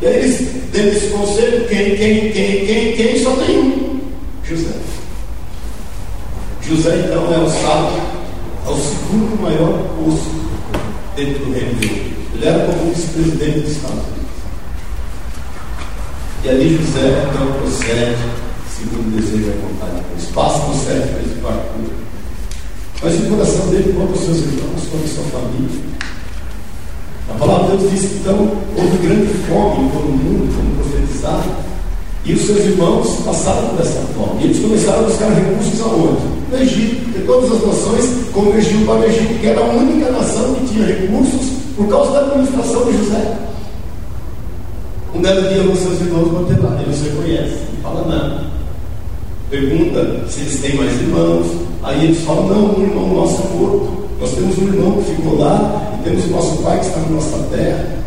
E 0.00 0.06
aí 0.06 0.16
eles, 0.16 0.38
dentro 0.72 0.90
desse 0.90 1.06
conselho, 1.06 1.68
quem, 1.68 1.96
quem, 1.96 2.32
quem, 2.32 2.66
quem, 2.66 2.96
quem, 2.96 3.22
só 3.22 3.30
tem 3.46 3.58
um, 3.58 4.00
José. 4.44 4.74
José 6.62 7.04
então 7.04 7.32
é 7.32 7.38
o 7.38 7.48
sábio, 7.48 8.02
é 8.66 8.70
o 8.70 8.76
segundo 8.76 9.40
maior 9.40 9.84
posto 9.96 10.32
dentro 11.14 11.44
do 11.44 11.52
reino 11.52 11.74
de 11.76 11.86
Deus. 11.86 12.11
Era 12.42 12.66
como 12.66 12.92
vice-presidente 12.92 13.60
dos 13.60 13.70
Estados 13.70 13.98
Unidos. 13.98 14.32
E 16.44 16.48
ali 16.48 16.76
José 16.76 17.28
então 17.30 17.52
procede, 17.52 18.16
segundo 18.68 19.06
o 19.06 19.20
desejo 19.20 19.46
e 19.46 19.50
a 19.50 19.68
vontade 19.68 20.02
de 20.02 20.08
Deus. 20.08 20.30
Passa 20.34 20.58
por 20.58 20.74
sete. 20.74 21.22
Mas 23.00 23.14
o 23.14 23.26
coração 23.30 23.66
dele 23.68 23.92
contra 23.96 24.16
os 24.16 24.24
seus 24.24 24.38
irmãos, 24.38 24.88
contra 24.90 25.08
sua 25.08 25.24
família. 25.24 25.80
A 27.30 27.34
palavra 27.34 27.76
de 27.76 27.82
Deus 27.82 27.92
diz 27.92 28.10
que 28.10 28.16
então 28.16 28.38
houve 28.76 29.06
grande 29.06 29.34
fome 29.48 29.86
em 29.86 29.88
todo 29.90 30.08
o 30.08 30.12
mundo, 30.12 30.52
como 30.54 30.82
profetizado, 30.82 31.48
e 32.24 32.32
os 32.32 32.42
seus 32.42 32.58
irmãos 32.58 33.22
passaram 33.24 33.68
por 33.68 33.80
essa 33.80 34.00
fome. 34.14 34.42
E 34.42 34.44
eles 34.46 34.60
começaram 34.60 35.00
a 35.00 35.02
buscar 35.02 35.30
recursos 35.30 35.80
aonde? 35.80 36.41
No 36.52 36.58
Egito, 36.58 37.04
porque 37.04 37.20
todas 37.20 37.50
as 37.50 37.66
nações 37.66 38.10
convergiam 38.30 38.84
para 38.84 39.00
o 39.00 39.04
Egito, 39.04 39.40
que 39.40 39.46
era 39.46 39.60
a 39.60 39.70
única 39.70 40.10
nação 40.10 40.54
que 40.54 40.74
tinha 40.74 40.86
recursos 40.86 41.48
por 41.74 41.88
causa 41.88 42.12
da 42.12 42.20
administração 42.26 42.84
de 42.84 42.98
José. 42.98 43.38
Um 45.14 45.22
belo 45.22 45.48
dia, 45.48 45.62
os 45.62 45.78
seus 45.78 46.00
irmãos 46.02 46.30
vão 46.30 46.44
ter 46.44 46.60
lá, 46.62 46.78
eles 46.82 47.02
reconhecem, 47.02 47.58
não 47.74 47.82
fala 47.82 48.06
nada. 48.06 48.44
Pergunta 49.48 50.24
se 50.28 50.40
eles 50.40 50.60
têm 50.60 50.76
mais 50.76 50.92
irmãos. 50.92 51.46
Aí 51.82 52.04
eles 52.04 52.22
falam: 52.22 52.48
não, 52.48 52.78
um 52.78 52.82
irmão 52.82 53.14
nosso 53.14 53.42
é 53.42 53.56
morto. 53.56 54.02
Nós 54.20 54.30
temos 54.32 54.58
um 54.58 54.66
irmão 54.66 55.02
que 55.02 55.14
ficou 55.14 55.38
lá 55.38 55.94
e 55.98 56.04
temos 56.04 56.24
o 56.26 56.28
nosso 56.28 56.62
pai 56.62 56.80
que 56.80 56.86
está 56.86 57.00
na 57.00 57.08
nossa 57.08 57.38
terra. 57.50 58.02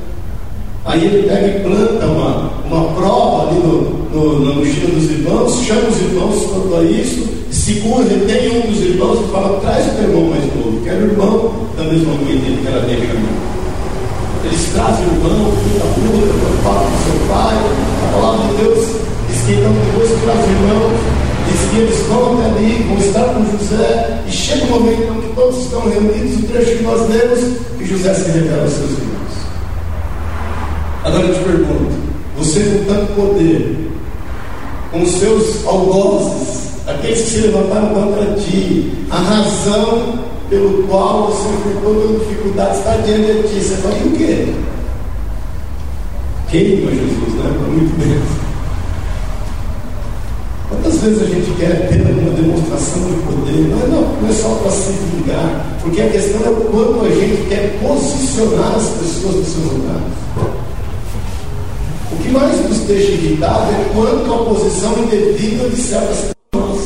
Aí 0.86 1.04
ele 1.04 1.28
pega 1.28 1.48
e 1.48 1.60
planta 1.62 2.06
uma, 2.06 2.52
uma 2.66 2.94
prova 2.94 3.50
ali 3.50 3.60
no, 3.60 4.06
no, 4.14 4.46
na 4.46 4.54
mochila 4.54 4.92
dos 4.92 5.10
irmãos, 5.10 5.64
chama 5.64 5.90
os 5.90 6.00
irmãos 6.00 6.46
quanto 6.46 6.76
a 6.76 6.84
isso, 6.84 7.28
segura, 7.66 8.06
retém 8.06 8.60
um 8.60 8.72
dos 8.72 8.80
irmãos 8.80 9.26
e 9.26 9.32
fala: 9.32 9.60
traz 9.60 9.88
o 9.88 9.96
teu 9.96 10.04
irmão 10.04 10.30
mais 10.30 10.44
novo, 10.56 10.80
que 10.84 10.90
era 10.90 11.02
o 11.02 11.06
irmão 11.06 11.54
da 11.76 11.84
mesma 11.86 12.14
mãe 12.14 12.38
dele, 12.38 12.60
que 12.62 12.68
era 12.68 12.82
Benjamim. 12.82 13.26
Eles 14.46 14.70
trazem 14.72 15.06
o 15.06 15.16
irmão, 15.16 15.50
da 15.50 15.86
puta, 15.96 16.34
preocupado 16.38 16.86
com 16.86 16.98
seu 17.10 17.28
pai. 17.28 17.58
A 18.06 18.14
palavra 18.14 18.48
de 18.48 18.62
Deus 18.62 18.86
diz 19.28 19.42
que 19.42 19.54
então 19.54 19.74
depois 19.74 20.10
que 20.12 20.22
traz 20.22 20.40
o 20.46 20.52
irmão, 20.52 20.92
diz 21.50 21.62
que 21.72 21.78
eles 21.78 22.00
vão 22.08 22.38
até 22.38 22.46
ali, 22.52 22.86
vão 22.88 22.98
estar 23.00 23.34
com 23.34 23.58
José, 23.58 24.22
e 24.28 24.32
chega 24.32 24.66
o 24.66 24.70
momento 24.70 25.14
em 25.14 25.22
que 25.22 25.36
todos 25.36 25.64
estão 25.64 25.90
reunidos, 25.90 26.44
o 26.44 26.48
trecho 26.48 26.78
que 26.78 26.84
nós 26.84 27.10
lemos, 27.10 27.58
que 27.80 27.86
José 27.88 28.14
se 28.14 28.30
revela 28.30 28.62
aos 28.62 28.74
seus 28.74 28.92
irmãos. 28.92 29.34
Agora 31.04 31.24
eu 31.26 31.34
te 31.34 31.40
pergunto, 31.40 31.96
você 32.38 32.60
com 32.60 32.94
tanto 32.94 33.14
poder, 33.14 33.90
com 34.92 35.02
os 35.02 35.12
seus 35.14 35.66
algozes, 35.66 36.65
aqueles 36.88 37.22
que 37.22 37.30
se 37.30 37.38
levantaram 37.40 37.90
contra 37.90 38.36
ti, 38.36 38.94
a 39.10 39.18
razão 39.18 40.20
pelo 40.50 40.84
qual 40.84 41.28
você 41.28 41.50
enfrentou 41.50 41.96
toda 41.96 42.20
dificuldade 42.20 42.78
está 42.78 42.98
diante 42.98 43.34
de 43.34 43.48
ti, 43.50 43.64
você 43.64 43.76
fala, 43.78 43.96
e 43.98 44.08
o 44.08 44.12
quê? 44.12 44.54
Queima 46.50 46.92
Jesus, 46.92 47.34
né? 47.34 47.56
Para 47.58 47.68
muito 47.68 48.00
bem. 48.00 48.46
Quantas 50.70 51.00
vezes 51.00 51.22
a 51.22 51.26
gente 51.26 51.52
quer 51.58 51.88
ter 51.90 52.02
uma 52.02 52.32
demonstração 52.32 53.02
de 53.04 53.14
poder? 53.24 53.60
É, 53.84 53.88
não, 53.88 54.22
não 54.22 54.30
é 54.30 54.34
só 54.34 54.50
para 54.56 54.72
se 54.72 54.92
vingar, 54.92 55.66
porque 55.82 56.02
a 56.02 56.10
questão 56.10 56.42
é 56.46 56.50
o 56.50 56.56
quanto 56.66 57.06
a 57.06 57.10
gente 57.10 57.48
quer 57.50 57.80
posicionar 57.82 58.76
as 58.76 58.90
pessoas 58.90 59.36
no 59.36 59.46
seu 59.46 59.74
lugar. 59.74 60.02
O 62.12 62.18
que 62.18 62.30
mais 62.30 62.70
nos 62.70 62.80
deixa 62.80 63.12
irritado 63.12 63.72
é 63.72 63.90
quanto 63.94 64.34
a 64.34 64.46
posição 64.46 64.98
indevida 65.00 65.70
de 65.70 65.82
certas 65.82 66.32
pessoas. 66.52 66.82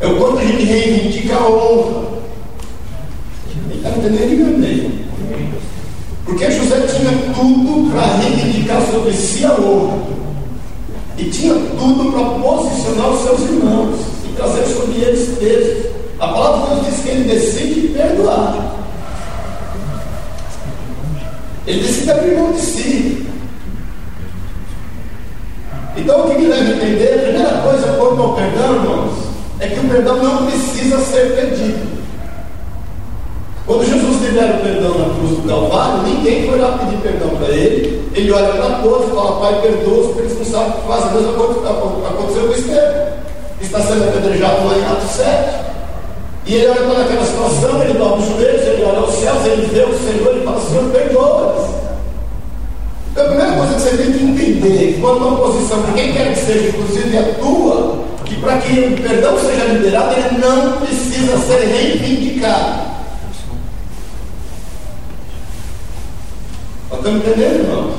É 0.00 0.06
o 0.06 0.16
quanto 0.16 0.38
a 0.38 0.44
gente 0.44 0.63
reivindica 0.74 1.36
a 1.36 1.48
honra. 1.48 2.04
Ele 3.70 3.76
está 3.76 3.90
entendendo? 3.90 4.56
Amém. 4.56 5.04
Porque 6.24 6.50
José 6.50 6.80
tinha 6.80 7.34
tudo 7.34 7.90
para 7.92 8.16
reivindicar 8.16 8.82
sobre 8.90 9.12
si 9.12 9.44
a 9.44 9.52
honra. 9.52 9.98
E 11.16 11.24
tinha 11.26 11.54
tudo 11.54 12.12
para 12.12 12.24
posicionar 12.40 13.10
os 13.10 13.22
seus 13.22 13.40
irmãos 13.42 13.96
e 14.24 14.36
trazer 14.36 14.66
sobre 14.66 15.00
eles 15.00 15.38
peso. 15.38 15.94
A 16.18 16.28
palavra 16.28 16.76
de 16.76 16.80
Deus 16.82 16.86
diz 16.86 17.04
que 17.04 17.08
ele 17.10 17.28
decide 17.28 17.88
perdoar. 17.88 18.74
Ele 21.66 21.80
decide 21.80 22.10
abrir 22.10 22.36
mão 22.36 22.52
de 22.52 22.60
si. 22.60 23.26
Então 25.96 26.26
o 26.26 26.30
que 26.30 26.38
me 26.38 26.48
deve 26.48 26.72
entender? 26.72 27.14
A 27.14 27.22
primeira 27.22 27.62
coisa 27.62 27.96
quanto 27.96 28.22
ao 28.22 28.34
perdão, 28.34 28.74
irmãos, 28.74 29.23
é 29.64 29.68
que 29.68 29.80
o 29.80 29.88
perdão 29.88 30.16
não 30.22 30.46
precisa 30.46 30.98
ser 31.00 31.34
pedido. 31.36 31.94
Quando 33.66 33.86
Jesus 33.86 34.20
libera 34.20 34.56
o 34.56 34.60
perdão 34.60 34.98
na 34.98 35.14
cruz 35.14 35.30
do 35.38 35.48
Calvário, 35.48 36.02
ninguém 36.02 36.46
foi 36.46 36.58
lá 36.58 36.78
pedir 36.78 36.98
perdão 36.98 37.30
para 37.30 37.48
ele. 37.48 38.10
Ele 38.14 38.30
olha 38.30 38.48
para 38.48 38.78
todos 38.82 39.08
e 39.08 39.14
fala, 39.14 39.40
Pai, 39.40 39.62
perdoa 39.62 40.08
porque 40.08 40.20
eles 40.20 40.38
não 40.38 40.44
sabem 40.44 40.68
o 40.68 40.72
que 40.72 40.86
fazem. 40.86 41.08
A 41.08 41.12
mesma 41.12 41.32
coisa 41.32 41.70
aconteceu 41.70 42.46
com 42.46 42.52
Estevão. 42.52 43.14
Está 43.60 43.80
sendo 43.80 44.08
apedrejado 44.08 44.66
lá 44.66 44.76
em 44.76 44.84
Atos 44.84 45.10
7. 45.10 45.64
E 46.46 46.54
ele 46.56 46.66
olha 46.66 46.80
para 46.82 47.04
aquela 47.04 47.24
situação, 47.24 47.82
ele 47.82 47.94
dobra 47.94 48.18
os 48.18 48.26
joelhos, 48.26 48.62
ele 48.62 48.84
olha 48.84 48.98
aos 48.98 49.14
céus, 49.14 49.46
ele 49.46 49.66
vê 49.66 49.80
o 49.80 49.98
Senhor 49.98 50.36
e 50.36 50.44
fala, 50.44 50.60
Senhor, 50.60 50.90
perdoa-eles. 50.90 51.70
Então 53.10 53.24
a 53.24 53.28
primeira 53.28 53.52
coisa 53.52 53.74
que 53.74 53.80
você 53.80 53.96
tem 53.96 54.12
que 54.12 54.24
entender, 54.24 54.92
que 54.92 55.00
quando 55.00 55.26
uma 55.26 55.38
posição 55.38 55.80
de 55.84 55.92
quem 55.92 56.12
quer 56.12 56.34
que 56.34 56.40
seja, 56.40 56.68
inclusive 56.68 57.16
a 57.16 57.22
tua, 57.40 58.04
que 58.24 58.36
para 58.36 58.58
que 58.58 58.80
o 58.80 59.02
perdão 59.02 59.38
seja 59.38 59.64
liberado, 59.64 60.14
ele 60.14 60.38
não 60.38 60.80
precisa 60.80 61.38
ser 61.38 61.66
reivindicado. 61.66 62.84
Estamos 66.92 67.20
entendendo, 67.20 67.64
irmãos? 67.64 67.94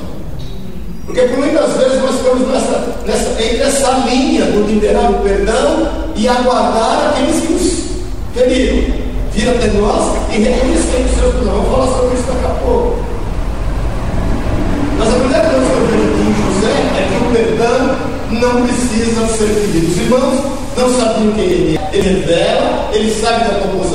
Porque 1.06 1.22
por 1.22 1.38
muitas 1.38 1.78
vezes 1.78 2.02
nós 2.02 2.16
estamos 2.16 2.48
nessa, 2.48 2.98
nessa, 3.06 3.44
entre 3.44 3.62
essa 3.62 3.92
linha 4.10 4.46
do 4.46 4.66
liberar 4.66 5.12
o 5.12 5.22
perdão 5.22 5.92
e 6.16 6.28
aguardar 6.28 7.12
aqueles 7.12 7.42
que 7.42 7.54
nos 7.54 7.84
feriram. 8.34 9.06
Vir 9.32 9.50
até 9.50 9.68
nós 9.68 10.16
e 10.34 10.40
reconhecer 10.40 11.06
os 11.06 11.20
seus 11.20 11.36
pecados. 11.36 11.46
Vamos 11.46 11.70
falar 11.70 11.88
sobre 11.88 12.16
isso 12.16 12.24
daqui 12.28 12.46
a 12.46 12.66
pouco. 12.66 13.06
Mas 14.98 15.08
a 15.10 15.20
primeira 15.20 15.50
coisa 15.50 15.66
que 15.66 15.72
eu 15.72 15.86
vejo 15.86 16.04
aqui 16.10 16.22
em 16.22 16.34
José 16.42 16.74
é 16.98 17.08
que 17.10 17.16
o 17.24 17.32
perdão 17.32 17.96
não 18.40 18.66
precisa 18.66 19.28
ser 19.28 19.48
pedido. 19.48 19.92
Os 19.92 19.98
irmãos 19.98 20.44
não 20.78 20.90
sabiam 20.90 21.32
quem 21.34 21.46
ele 21.46 21.78
é. 21.78 21.90
Ele 21.96 22.10
revela, 22.10 22.90
ele 22.94 23.14
sabe 23.22 23.46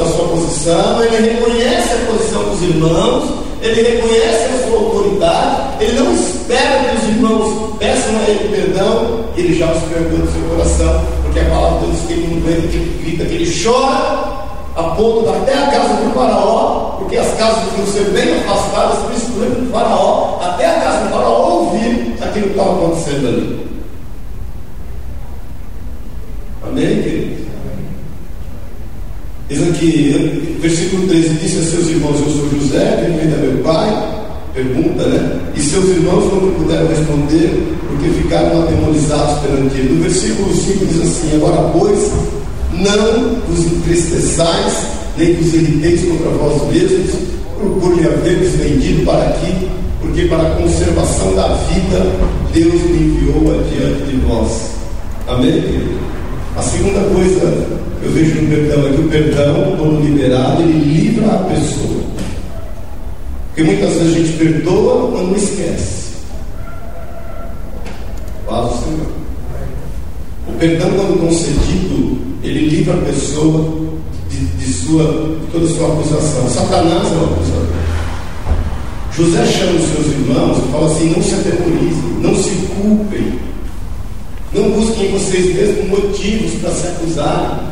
da 0.00 0.06
sua 0.06 0.28
posição, 0.28 1.02
ele 1.02 1.30
reconhece 1.30 1.94
a 1.94 2.12
posição 2.12 2.42
dos 2.44 2.62
irmãos, 2.62 3.30
ele 3.61 3.82
reconhece 3.82 4.44
a 4.44 4.66
sua 4.66 4.78
autoridade, 4.78 5.85
ele 5.85 6.00
não 6.00 6.14
espera 6.14 6.85
que 6.85 6.97
os 6.97 7.09
irmãos 7.09 7.76
peçam 7.78 8.16
a 8.16 8.30
ele 8.30 8.49
perdão, 8.49 9.25
ele 9.37 9.59
já 9.59 9.70
os 9.70 9.82
perdoa 9.82 10.20
do 10.20 10.32
seu 10.32 10.42
coração, 10.49 11.04
porque 11.23 11.40
a 11.40 11.44
palavra 11.44 11.80
de 11.80 11.87
Deus 11.87 12.06
que 12.06 12.12
ele 12.14 12.35
não 12.35 12.68
que 12.68 13.04
grita, 13.04 13.25
que 13.26 13.35
ele 13.35 13.62
chora 13.62 14.40
a 14.76 14.82
ponto 14.97 15.23
de 15.23 15.28
até 15.28 15.52
a 15.52 15.66
casa 15.66 15.94
do 15.94 16.14
faraó, 16.14 16.97
porque 16.99 17.16
as 17.18 17.35
casas 17.35 17.64
deviam 17.64 17.87
ser 17.87 18.04
bem 18.12 18.40
afastadas, 18.40 18.99
principalmente 19.06 19.61
do 19.61 19.70
faraó, 19.70 20.38
até 20.42 20.66
a 20.66 20.80
casa 20.80 21.04
do 21.04 21.11
faraó 21.11 21.50
ouvir 21.50 22.14
aquilo 22.23 22.47
que 22.47 22.50
estava 22.50 22.73
acontecendo 22.73 23.28
ali. 23.28 23.70
Amém, 26.66 27.02
querido? 27.02 27.40
Diz 29.50 29.69
aqui, 29.69 30.57
versículo 30.61 31.09
13, 31.09 31.28
disse 31.30 31.59
a 31.59 31.62
seus 31.62 31.88
irmãos, 31.88 32.21
eu 32.21 32.30
sou 32.30 32.49
José, 32.50 33.02
quem 33.04 33.19
ainda 33.19 33.37
meu 33.38 33.64
pai? 33.64 34.23
Pergunta, 34.54 35.04
né? 35.09 35.40
E 35.57 35.61
seus 35.61 35.88
irmãos 35.88 36.33
não 36.33 36.52
puderam 36.52 36.87
responder, 36.87 37.61
porque 37.88 38.11
ficaram 38.23 38.62
atemorizados 38.62 39.40
perante 39.40 39.76
ele. 39.76 39.95
No 39.95 40.02
versículo 40.02 40.54
5 40.54 40.87
diz 40.87 41.02
assim, 41.02 41.35
agora 41.35 41.69
pois, 41.76 42.12
não 42.75 43.40
vos 43.49 43.66
entristeçais, 43.73 44.87
nem 45.19 45.35
vos 45.35 45.52
irriteis 45.52 46.02
contra 46.04 46.28
vós 46.28 46.73
mesmos, 46.73 47.11
procurem 47.59 48.04
haver-vos 48.04 48.52
vendido 48.52 49.04
para 49.04 49.30
aqui, 49.30 49.69
porque 50.00 50.26
para 50.26 50.47
a 50.47 50.50
conservação 50.50 51.35
da 51.35 51.49
vida 51.49 52.07
Deus 52.54 52.80
me 52.83 52.99
enviou 52.99 53.50
adiante 53.50 54.12
de 54.12 54.16
vós. 54.28 54.71
Amém, 55.26 55.61
querido? 55.61 56.19
A 56.57 56.62
segunda 56.62 57.00
coisa 57.14 57.66
que 58.00 58.07
eu 58.07 58.12
vejo 58.12 58.42
no 58.42 58.49
perdão 58.49 58.87
é 58.87 58.92
que 58.92 59.00
o 59.00 59.09
perdão, 59.09 59.76
quando 59.78 60.04
liberado, 60.04 60.62
ele 60.62 60.78
livra 60.78 61.26
a 61.26 61.38
pessoa. 61.45 62.02
Porque 63.49 63.62
muitas 63.62 63.92
vezes 63.95 64.14
a 64.14 64.19
gente 64.19 64.33
perdoa, 64.38 65.11
mas 65.11 65.28
não 65.28 65.37
esquece. 65.37 66.00
Paz 68.47 68.66
o 68.66 68.85
Senhor. 68.85 69.07
O 70.49 70.52
perdão, 70.59 70.90
quando 70.90 71.21
concedido, 71.21 72.19
ele 72.42 72.69
livra 72.69 72.95
a 72.95 73.04
pessoa 73.04 73.90
de, 74.30 74.45
de, 74.47 74.73
sua, 74.73 75.04
de 75.04 75.47
toda 75.52 75.69
sua 75.69 75.88
acusação. 75.88 76.49
Satanás 76.49 77.12
é 77.12 77.16
um 77.16 77.25
acusador. 77.25 77.80
José 79.12 79.45
chama 79.45 79.73
os 79.73 79.88
seus 79.92 80.07
irmãos 80.07 80.59
e 80.59 80.73
fala 80.73 80.87
assim: 80.87 81.11
não 81.11 81.23
se 81.23 81.35
atemorizem, 81.35 82.02
não 82.21 82.35
se 82.35 82.50
culpem, 82.75 83.38
não 84.52 84.71
busquem 84.71 85.12
vocês 85.12 85.54
mesmos 85.54 85.88
motivos 85.88 86.61
para 86.61 86.71
se 86.71 86.87
acusarem. 86.88 87.71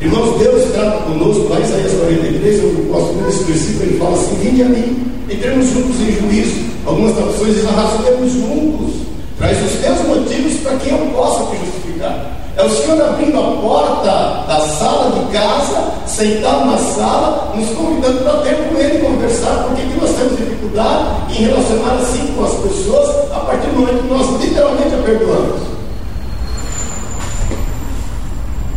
Irmãos, 0.00 0.38
Deus 0.38 0.72
trata 0.72 1.02
conosco, 1.04 1.48
lá 1.48 1.60
em 1.60 1.64
Isaías 1.64 1.92
43, 1.92 2.62
eu 2.62 2.84
gosto 2.90 3.12
muito 3.12 3.26
desse 3.26 3.44
versículo, 3.44 3.82
ele 3.82 3.98
fala 3.98 4.16
assim: 4.16 4.34
vinde 4.36 4.62
a 4.62 4.68
mim, 4.68 5.06
entremos 5.30 5.66
juntos 5.66 6.00
em 6.00 6.12
juízo. 6.12 6.70
Algumas 6.86 7.14
traduções 7.14 7.54
dizem, 7.54 7.68
arrastemos 7.68 8.32
juntos 8.32 9.10
Traz 9.40 9.56
os 9.64 9.80
teus 9.80 10.06
motivos 10.06 10.60
para 10.60 10.76
que 10.76 10.90
eu 10.90 10.98
possa 11.16 11.46
te 11.46 11.64
justificar. 11.64 12.26
É 12.58 12.62
o 12.62 12.68
Senhor 12.68 13.00
abrindo 13.00 13.38
a 13.38 13.52
porta 13.62 14.44
da 14.46 14.60
sala 14.60 15.12
de 15.12 15.32
casa, 15.32 15.94
sentado 16.06 16.66
na 16.66 16.76
sala, 16.76 17.54
nos 17.56 17.70
convidando 17.70 18.18
para 18.18 18.42
ter 18.42 18.56
com 18.56 18.76
Ele 18.76 18.98
conversar, 18.98 19.64
porque 19.64 19.80
que 19.80 19.98
nós 19.98 20.14
temos 20.14 20.36
dificuldade 20.36 21.32
em 21.32 21.44
relacionar 21.46 21.94
assim 21.94 22.34
com 22.34 22.44
as 22.44 22.52
pessoas 22.52 23.32
a 23.32 23.40
partir 23.40 23.68
do 23.68 23.80
momento 23.80 24.02
que 24.02 24.12
nós 24.12 24.42
literalmente 24.42 24.94
a 24.94 24.98
perdoamos. 24.98 25.60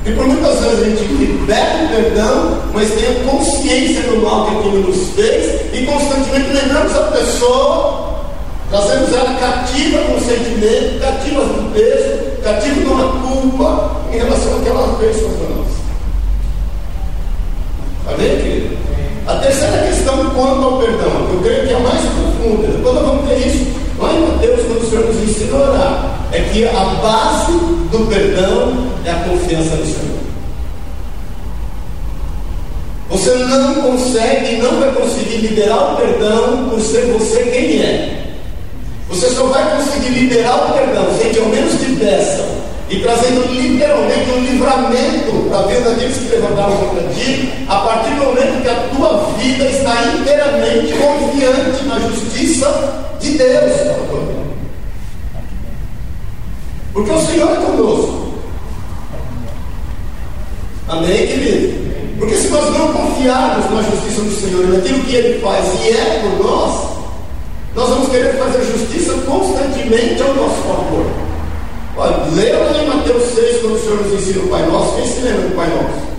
E 0.06 0.12
por 0.12 0.28
muitas 0.28 0.60
vezes 0.60 0.82
a 0.82 0.84
gente 0.84 1.14
libera 1.14 1.86
o 1.86 1.88
perdão, 1.88 2.58
mas 2.74 2.92
tem 2.92 3.06
a 3.06 3.32
consciência 3.32 4.02
do 4.04 4.22
mal 4.22 4.48
que 4.48 4.58
aquilo 4.58 4.88
nos 4.88 5.10
fez 5.12 5.62
e 5.74 5.86
constantemente 5.86 6.52
lembramos 6.52 6.94
a 6.94 7.04
pessoa, 7.04 8.26
trazemos 8.70 9.14
ela 9.14 9.34
cativa 9.40 10.00
com 10.00 10.16
o 10.16 10.20
sentimento, 10.20 11.00
cativa 11.00 11.46
do 11.46 11.74
peso, 11.74 12.42
cativa 12.44 12.82
de 12.82 12.86
uma 12.86 13.22
culpa 13.22 14.02
em 14.12 14.18
relação 14.18 14.54
ao 14.54 14.60
que 14.60 14.70
contra 14.70 15.48
nós. 15.56 15.68
Amém, 18.14 18.38
querido? 18.38 18.78
A 19.26 19.36
terceira 19.36 19.88
questão 19.88 20.18
quanto 20.32 20.64
ao 20.64 20.80
perdão, 20.80 21.28
que 21.28 21.34
eu 21.34 21.42
creio 21.44 21.68
que 21.68 21.74
é 21.74 21.78
a 21.78 21.80
mais 21.80 22.02
profunda, 22.02 22.68
nós 22.80 23.06
vamos 23.08 23.30
ter 23.30 23.48
isso 23.48 23.83
em 24.00 24.32
Mateus, 24.32 24.62
quando 24.68 24.84
o 24.84 24.90
Senhor 24.90 25.06
nos 25.06 25.30
ensina 25.30 25.58
a 25.58 25.62
orar, 25.62 26.20
é 26.32 26.40
que 26.52 26.68
a 26.68 26.84
base 27.02 27.52
do 27.92 28.08
perdão 28.10 28.92
é 29.06 29.12
a 29.12 29.30
confiança 29.30 29.76
no 29.76 29.86
Senhor. 29.86 30.24
Você 33.10 33.36
não 33.36 33.76
consegue, 33.76 34.58
não 34.58 34.80
vai 34.80 34.92
conseguir 34.92 35.38
liberar 35.38 35.94
o 35.94 35.98
perdão 35.98 36.70
por 36.70 36.82
ser 36.82 37.06
você 37.14 37.44
quem 37.44 37.80
é. 37.82 38.34
Você 39.10 39.30
só 39.30 39.46
vai 39.46 39.78
conseguir 39.78 40.10
liberar 40.10 40.56
o 40.56 40.74
perdão 40.74 41.06
sem 41.22 41.32
que 41.32 41.40
ao 41.40 41.46
menos 41.46 41.74
te 41.74 41.96
peçam 41.98 42.73
e 42.94 43.02
trazendo 43.02 43.52
literalmente 43.52 44.30
um 44.30 44.42
livramento 44.42 45.50
para 45.50 45.60
a 45.60 45.62
vida 45.64 45.90
daqueles 45.90 46.16
que 46.16 46.36
levantaram 46.36 46.78
contra 46.78 47.10
ti, 47.10 47.52
a 47.68 47.78
partir 47.80 48.12
do 48.12 48.26
momento 48.26 48.62
que 48.62 48.70
a 48.70 48.88
tua 48.96 49.34
vida 49.40 49.66
está 49.66 50.14
inteiramente 50.14 50.94
confiante 50.94 51.84
na 51.86 52.00
justiça 52.00 53.18
de 53.20 53.32
Deus 53.32 53.74
Porque 56.94 57.12
o 57.12 57.20
Senhor 57.20 57.52
é 57.52 57.56
conosco. 57.56 58.34
Amém, 60.88 61.26
querido? 61.26 62.20
Porque 62.20 62.36
se 62.36 62.50
nós 62.50 62.78
não 62.78 62.94
confiarmos 62.94 63.72
na 63.72 63.82
justiça 63.82 64.22
do 64.22 64.40
Senhor 64.40 64.66
e 64.66 64.78
naquilo 64.78 65.04
que 65.04 65.16
Ele 65.16 65.42
faz 65.42 65.66
e 65.84 65.90
é 65.90 66.22
por 66.22 66.46
nós, 66.46 66.90
nós 67.74 67.90
vamos 67.90 68.10
querer 68.10 68.38
fazer 68.38 68.64
justiça 68.66 69.14
constantemente 69.26 70.22
ao 70.22 70.36
nosso 70.36 70.62
favor. 70.62 71.23
Olha, 71.96 72.26
leia 72.34 72.58
lá 72.58 72.84
em 72.84 72.88
Mateus 72.88 73.24
6, 73.36 73.62
quando 73.62 73.76
o 73.76 73.80
Senhor 73.80 74.04
nos 74.04 74.14
ensina 74.14 74.44
o 74.44 74.48
Pai 74.48 74.66
Nosso. 74.66 74.96
Quem 74.96 75.06
se 75.06 75.22
lembra 75.22 75.42
do 75.42 75.56
Pai 75.56 75.70
Nosso? 75.70 76.14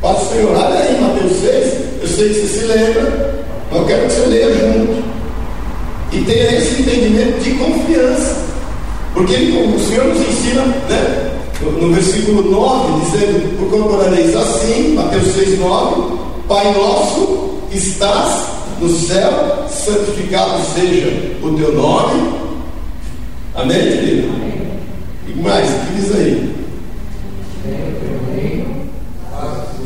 Pode 0.00 0.24
o 0.24 0.28
Senhor, 0.28 0.56
aí 0.56 1.00
Mateus 1.00 1.32
6. 1.40 1.74
Eu 2.02 2.08
sei 2.08 2.28
que 2.28 2.34
você 2.34 2.46
se 2.46 2.64
lembra, 2.64 3.44
mas 3.70 3.80
eu 3.80 3.86
quero 3.86 4.06
que 4.06 4.12
você 4.12 4.26
leia 4.26 4.54
junto. 4.54 5.04
E 6.12 6.20
tenha 6.20 6.58
esse 6.58 6.82
entendimento 6.82 7.42
de 7.42 7.50
confiança. 7.52 8.44
Porque 9.12 9.32
ele, 9.32 9.76
o 9.76 9.78
Senhor 9.78 10.06
nos 10.06 10.28
ensina, 10.28 10.62
né? 10.88 11.30
no 11.62 11.92
versículo 11.92 12.50
9, 12.50 13.04
dizendo: 13.04 13.58
Por 13.58 13.94
orareis 13.94 14.34
assim, 14.34 14.94
Mateus 14.94 15.34
6, 15.34 15.58
9, 15.60 16.18
Pai 16.48 16.74
nosso 16.74 17.58
que 17.70 17.78
estás 17.78 18.48
no 18.80 18.88
céu, 18.88 19.64
santificado 19.68 20.62
seja 20.74 21.36
o 21.42 21.54
teu 21.54 21.72
nome. 21.72 22.34
Amém, 23.54 23.80
querido? 23.80 24.28
E 24.28 24.63
mais, 25.44 25.70
diz 25.94 26.14
aí? 26.16 26.54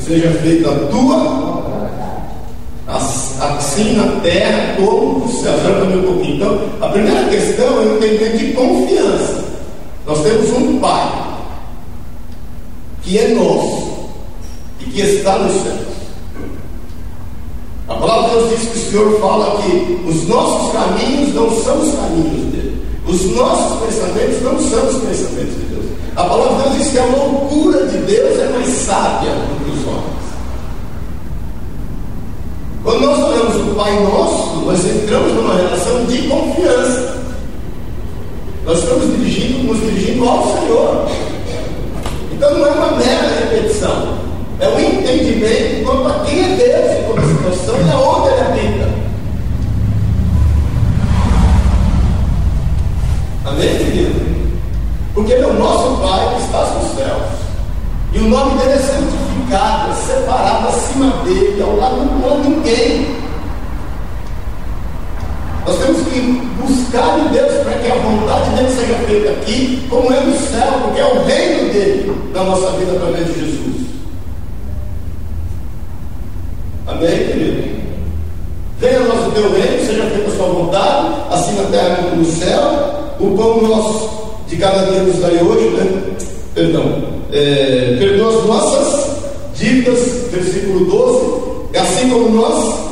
Seja 0.01 0.31
feita 0.40 0.71
a 0.71 0.79
tua, 0.87 1.88
assim 2.88 3.97
na 3.97 4.21
terra 4.21 4.77
como 4.77 5.18
no 5.18 5.29
céu. 5.29 5.53
Já 5.62 5.71
um 5.85 6.03
pouquinho. 6.03 6.37
Então, 6.37 6.59
a 6.81 6.88
primeira 6.88 7.29
questão 7.29 7.66
é 7.66 7.85
o 7.85 7.97
entendimento 7.97 8.38
de 8.38 8.53
confiança. 8.53 9.44
Nós 10.07 10.23
temos 10.23 10.51
um 10.53 10.79
Pai 10.79 11.29
que 13.03 13.18
é 13.18 13.29
nosso 13.35 14.09
e 14.81 14.85
que 14.85 15.01
está 15.01 15.38
no 15.38 15.51
céu. 15.51 15.77
A 17.88 17.94
palavra 17.94 18.29
de 18.29 18.37
Deus 18.37 18.51
diz 18.51 18.68
que 18.68 18.79
o 18.79 18.90
Senhor 18.90 19.21
fala 19.21 19.62
que 19.62 20.05
os 20.07 20.29
nossos 20.29 20.73
caminhos 20.73 21.35
não 21.35 21.51
são 21.62 21.81
os 21.81 21.94
caminhos 21.94 22.53
dele, 22.53 22.58
os 23.09 23.25
nossos 23.35 23.87
pensamentos 23.87 24.42
não 24.42 24.59
são 24.59 24.87
os 24.87 24.97
pensamentos 24.97 25.55
de 25.55 25.66
Deus. 25.71 25.87
A 26.14 26.25
palavra 26.25 26.57
de 26.57 26.62
Deus 26.62 26.77
diz 26.77 26.90
que 26.92 26.99
a 26.99 27.05
loucura 27.07 27.87
de 27.87 27.99
Deus 27.99 28.38
é 28.38 28.49
mais 28.53 28.68
sábia 28.68 29.31
do 29.31 29.64
que 29.64 29.71
os 29.71 29.87
homens. 29.87 30.18
Quando 32.85 33.01
nós 33.01 33.18
olhamos 33.18 33.57
o 33.57 33.75
Pai 33.75 33.92
Nosso, 34.03 34.57
nós 34.61 34.85
entramos 34.85 35.33
numa 35.33 35.55
relação 35.55 36.05
de 36.05 36.29
confiança. 36.29 37.18
Nós 38.64 38.79
estamos 38.79 39.16
dirigindo, 39.16 39.64
nos 39.64 39.81
dirigindo 39.81 40.29
ao 40.29 40.42
Senhor. 40.44 41.09
Então 42.33 42.59
não 42.59 42.66
é 42.66 42.71
uma 42.71 42.92
mera 42.92 43.29
repetição. 43.40 44.18
É 44.61 44.68
um 44.68 44.81
entendimento 44.81 45.85
quanto 45.85 46.09
a 46.09 46.25
quem 46.25 46.40
é 46.40 46.57
Deus 46.57 46.99
em 46.99 47.05
toda 47.05 47.23
situação 47.27 47.75
e 47.87 47.90
aonde 47.90 48.29
ele 48.29 48.40
habita. 48.40 48.78
Amém, 53.49 53.79
querido? 53.79 54.21
Porque 55.15 55.35
o 55.35 55.53
nosso 55.55 56.01
Pai 56.03 56.35
que 56.35 56.43
está 56.43 56.61
nos 56.61 56.95
céus. 56.95 57.39
E 58.13 58.19
o 58.19 58.29
nome 58.29 58.59
dele 58.59 58.73
é 58.73 58.79
santificado, 58.79 59.91
é 59.91 59.95
separado 59.95 60.69
acima 60.69 61.25
dele, 61.25 61.63
ao 61.63 61.77
lado 61.77 62.43
de 62.43 62.49
ninguém. 62.49 63.17
Nós 65.67 65.79
temos 65.79 66.09
que 66.09 66.21
buscar 66.63 67.19
em 67.19 67.29
Deus 67.29 67.53
para 67.63 67.79
que 67.79 67.91
a 67.91 67.95
vontade 67.97 68.51
dele 68.51 68.71
seja 68.71 68.95
feita 69.07 69.31
aqui, 69.31 69.87
como 69.91 70.13
é 70.13 70.21
no 70.21 70.39
céu, 70.39 70.81
porque 70.85 71.01
é 71.01 71.05
o 71.05 71.25
reino 71.25 71.73
dele 71.73 72.31
na 72.33 72.45
nossa 72.45 72.71
vida 72.73 72.93
através 72.93 73.27
de 73.27 73.41
Jesus. 73.41 73.89
Amém, 76.87 77.11
querido? 77.11 77.79
Venha 78.79 79.01
o 79.03 79.33
teu 79.33 79.53
reino, 79.53 79.87
seja 79.87 80.05
feita 80.05 80.31
a 80.31 80.37
sua 80.37 80.47
vontade, 80.47 81.09
assim 81.31 81.55
na 81.57 81.65
terra 81.65 81.97
como 81.97 82.17
no 82.17 82.25
céu. 82.25 83.08
O 83.21 83.37
pão 83.37 83.63
nosso 83.63 84.09
de 84.47 84.57
cada 84.57 84.91
dia 84.91 85.03
nos 85.03 85.19
dai 85.19 85.43
hoje, 85.43 85.69
né? 85.71 86.17
Perdão. 86.55 87.03
É, 87.33 87.97
perdoa 87.99 88.39
as 88.39 88.47
nossas 88.47 89.11
dívidas, 89.55 89.99
versículo 90.33 90.87
12, 90.87 91.79
assim 91.79 92.09
como 92.09 92.31
nós 92.31 92.89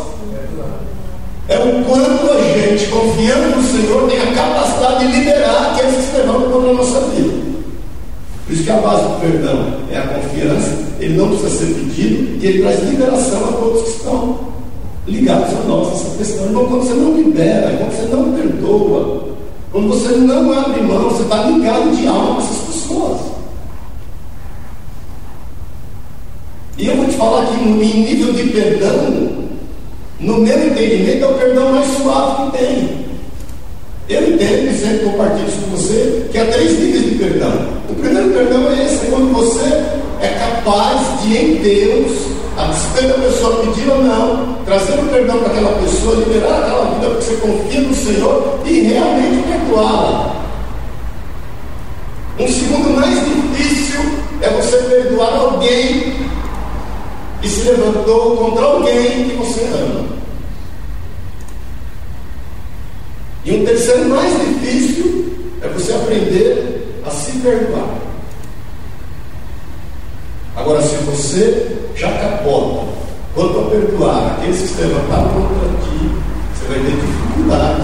é 1.48 1.58
o 1.58 1.84
quanto 1.84 2.32
a 2.32 2.42
gente, 2.42 2.86
confiando 2.86 3.56
no 3.56 3.62
Senhor, 3.62 4.08
tem 4.08 4.20
a 4.20 4.32
capacidade 4.34 5.06
de 5.06 5.18
liberar 5.18 5.72
aqueles 5.72 5.94
que 5.94 6.02
se 6.02 6.16
levantam 6.16 6.50
contra 6.50 6.72
nossa 6.72 7.00
vida. 7.10 7.34
Por 8.46 8.52
isso 8.52 8.64
que 8.64 8.70
a 8.70 8.76
base 8.78 9.02
do 9.02 9.20
perdão 9.20 9.74
é 9.92 9.98
a 9.98 10.02
confiança, 10.02 10.76
ele 10.98 11.16
não 11.16 11.28
precisa 11.28 11.50
ser 11.50 11.66
pedido 11.66 12.44
e 12.44 12.46
ele 12.46 12.62
traz 12.62 12.82
liberação 12.82 13.44
a 13.48 13.52
todos 13.52 13.82
que 13.82 13.90
estão 13.90 14.38
ligados 15.06 15.54
a 15.54 15.68
nós 15.68 15.88
nessa 15.88 16.16
questão. 16.16 16.46
Então, 16.46 16.66
quando 16.66 16.82
você 16.82 16.94
não 16.94 17.16
libera, 17.16 17.76
quando 17.78 17.92
você 17.92 18.16
não 18.16 18.32
perdoa, 18.32 19.35
quando 19.76 19.88
você 19.88 20.08
não 20.16 20.58
abre 20.58 20.80
mão, 20.80 21.10
você 21.10 21.22
está 21.24 21.42
ligado 21.42 21.94
de 21.94 22.06
alma 22.06 22.36
com 22.36 22.40
essas 22.40 22.56
pessoas. 22.64 23.20
E 26.78 26.88
eu 26.88 26.96
vou 26.96 27.04
te 27.04 27.12
falar 27.12 27.44
que 27.44 27.62
em 27.62 27.74
nível 27.74 28.32
de 28.32 28.44
perdão, 28.44 29.36
no 30.18 30.38
meu 30.38 30.66
entendimento, 30.66 31.24
é 31.24 31.28
o 31.28 31.34
perdão 31.34 31.72
mais 31.72 31.86
suave 31.94 32.50
que 32.50 32.56
tem. 32.56 33.06
Eu 34.08 34.32
entendo 34.32 34.70
e 34.70 34.78
sempre 34.78 35.10
compartilho 35.10 35.46
isso 35.46 35.58
com 35.58 35.76
você 35.76 36.26
que 36.32 36.38
há 36.38 36.46
três 36.46 36.78
níveis 36.80 37.04
de 37.10 37.14
perdão. 37.16 37.52
O 37.90 37.94
primeiro 37.96 38.30
perdão 38.30 38.70
é 38.70 38.82
esse, 38.82 39.06
é 39.06 39.10
quando 39.10 39.34
você 39.34 39.66
é 40.22 40.28
capaz 40.38 41.20
de, 41.20 41.36
em 41.36 41.56
Deus, 41.56 42.12
a 42.56 42.64
despeito 42.68 43.08
da 43.08 43.26
pessoa 43.26 43.64
pedir 43.64 43.88
ou 43.90 44.02
não, 44.02 44.54
trazer 44.64 44.98
o 44.98 45.08
perdão 45.08 45.38
para 45.40 45.52
aquela 45.52 45.78
pessoa, 45.80 46.16
liberar 46.16 46.58
aquela 46.58 46.94
vida 46.94 47.10
porque 47.10 47.24
você 47.24 47.36
confia 47.36 47.80
no 47.82 47.94
Senhor 47.94 48.60
e 48.64 48.80
realmente 48.80 49.46
perdoá-la. 49.46 50.36
Um 52.38 52.48
segundo 52.48 52.96
mais 52.96 53.14
difícil 53.24 54.00
é 54.40 54.50
você 54.50 54.76
perdoar 54.78 55.36
alguém 55.36 56.26
que 57.42 57.48
se 57.48 57.68
levantou 57.68 58.36
contra 58.36 58.64
alguém 58.64 59.28
que 59.28 59.36
você 59.36 59.62
ama. 59.64 60.06
E 63.44 63.52
um 63.52 63.64
terceiro 63.64 64.08
mais 64.08 64.32
difícil 64.40 65.32
é 65.62 65.68
você 65.68 65.92
aprender 65.92 67.02
a 67.06 67.10
se 67.10 67.32
perdoar. 67.38 67.96
Agora, 70.56 70.82
se 70.82 70.96
você 70.96 71.85
já 71.96 72.12
capota 72.12 72.86
quanto 73.34 73.58
a 73.58 73.70
perdoar 73.70 74.40
que 74.40 74.52
se 74.52 74.80
levantaram 74.80 75.28
contra 75.30 75.68
ti, 75.82 76.10
você 76.54 76.68
vai 76.68 76.78
ter 76.80 76.96
dificuldade 76.96 77.82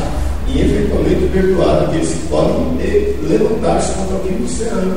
e 0.49 0.61
eventualmente 0.61 1.29
perdoar 1.33 1.85
aqueles 1.85 2.11
que 2.11 2.29
podem 2.29 2.79
levantar-se 3.23 3.93
contra 3.95 4.17
aquilo 4.17 4.47
que 4.47 4.53
você 4.53 4.69
ama. 4.69 4.97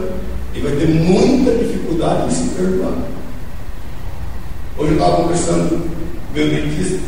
E 0.54 0.60
vai 0.60 0.72
ter 0.74 0.88
muita 0.88 1.52
dificuldade 1.52 2.28
em 2.28 2.30
se 2.30 2.50
perdoar. 2.56 2.94
Hoje 4.78 4.92
eu 4.92 4.98
estava 4.98 5.16
conversando 5.24 5.70
com 5.70 6.34
meu 6.34 6.50
dentista, 6.50 7.00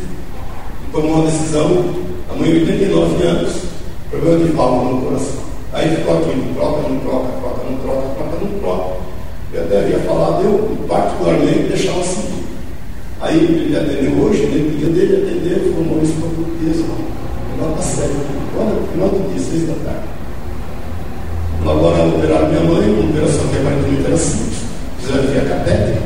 tomou 0.92 1.16
uma 1.16 1.30
decisão, 1.30 1.94
a 2.30 2.34
mãe 2.34 2.52
89 2.52 3.22
anos, 3.24 3.52
problema 4.10 4.44
de 4.44 4.52
válvula 4.52 4.92
no 4.92 5.02
coração. 5.02 5.48
Aí 5.72 5.96
ficou 5.96 6.18
aqui, 6.18 6.36
não 6.36 6.54
troca, 6.54 6.88
não 6.88 7.00
troca, 7.00 7.28
troca, 7.40 7.70
não 7.70 7.78
troca, 7.78 8.08
troca, 8.14 8.44
não 8.44 8.58
troca. 8.60 9.08
Eu 9.52 9.64
até 9.64 9.78
havia 9.78 9.98
falado, 10.00 10.44
eu 10.44 10.76
particularmente 10.86 11.68
deixava 11.68 12.00
assim. 12.00 12.44
Aí 13.20 13.36
ele 13.36 13.76
atendeu 13.76 14.22
hoje, 14.22 14.46
né? 14.46 14.70
no 14.70 14.78
dia 14.78 14.88
dele 14.88 15.14
ele 15.26 15.72
falou, 15.72 15.86
Maurício, 15.86 16.14
por 16.16 16.30
português, 16.30 16.84
nota 17.58 17.82
7. 17.82 18.10
Olha, 18.58 18.76
final 18.92 19.08
do 19.08 19.32
dia, 19.32 19.42
6 19.42 19.66
da 19.68 19.74
tarde. 19.90 20.08
Agora 21.62 22.06
operaram 22.06 22.48
minha 22.48 22.60
mãe, 22.60 22.90
uma 22.90 23.10
operação 23.10 23.48
que 23.48 23.56
aparentemente 23.56 24.06
era 24.06 24.16
simples. 24.16 24.58
Fizeram 25.00 25.28
via 25.28 25.42
catéter, 25.42 25.98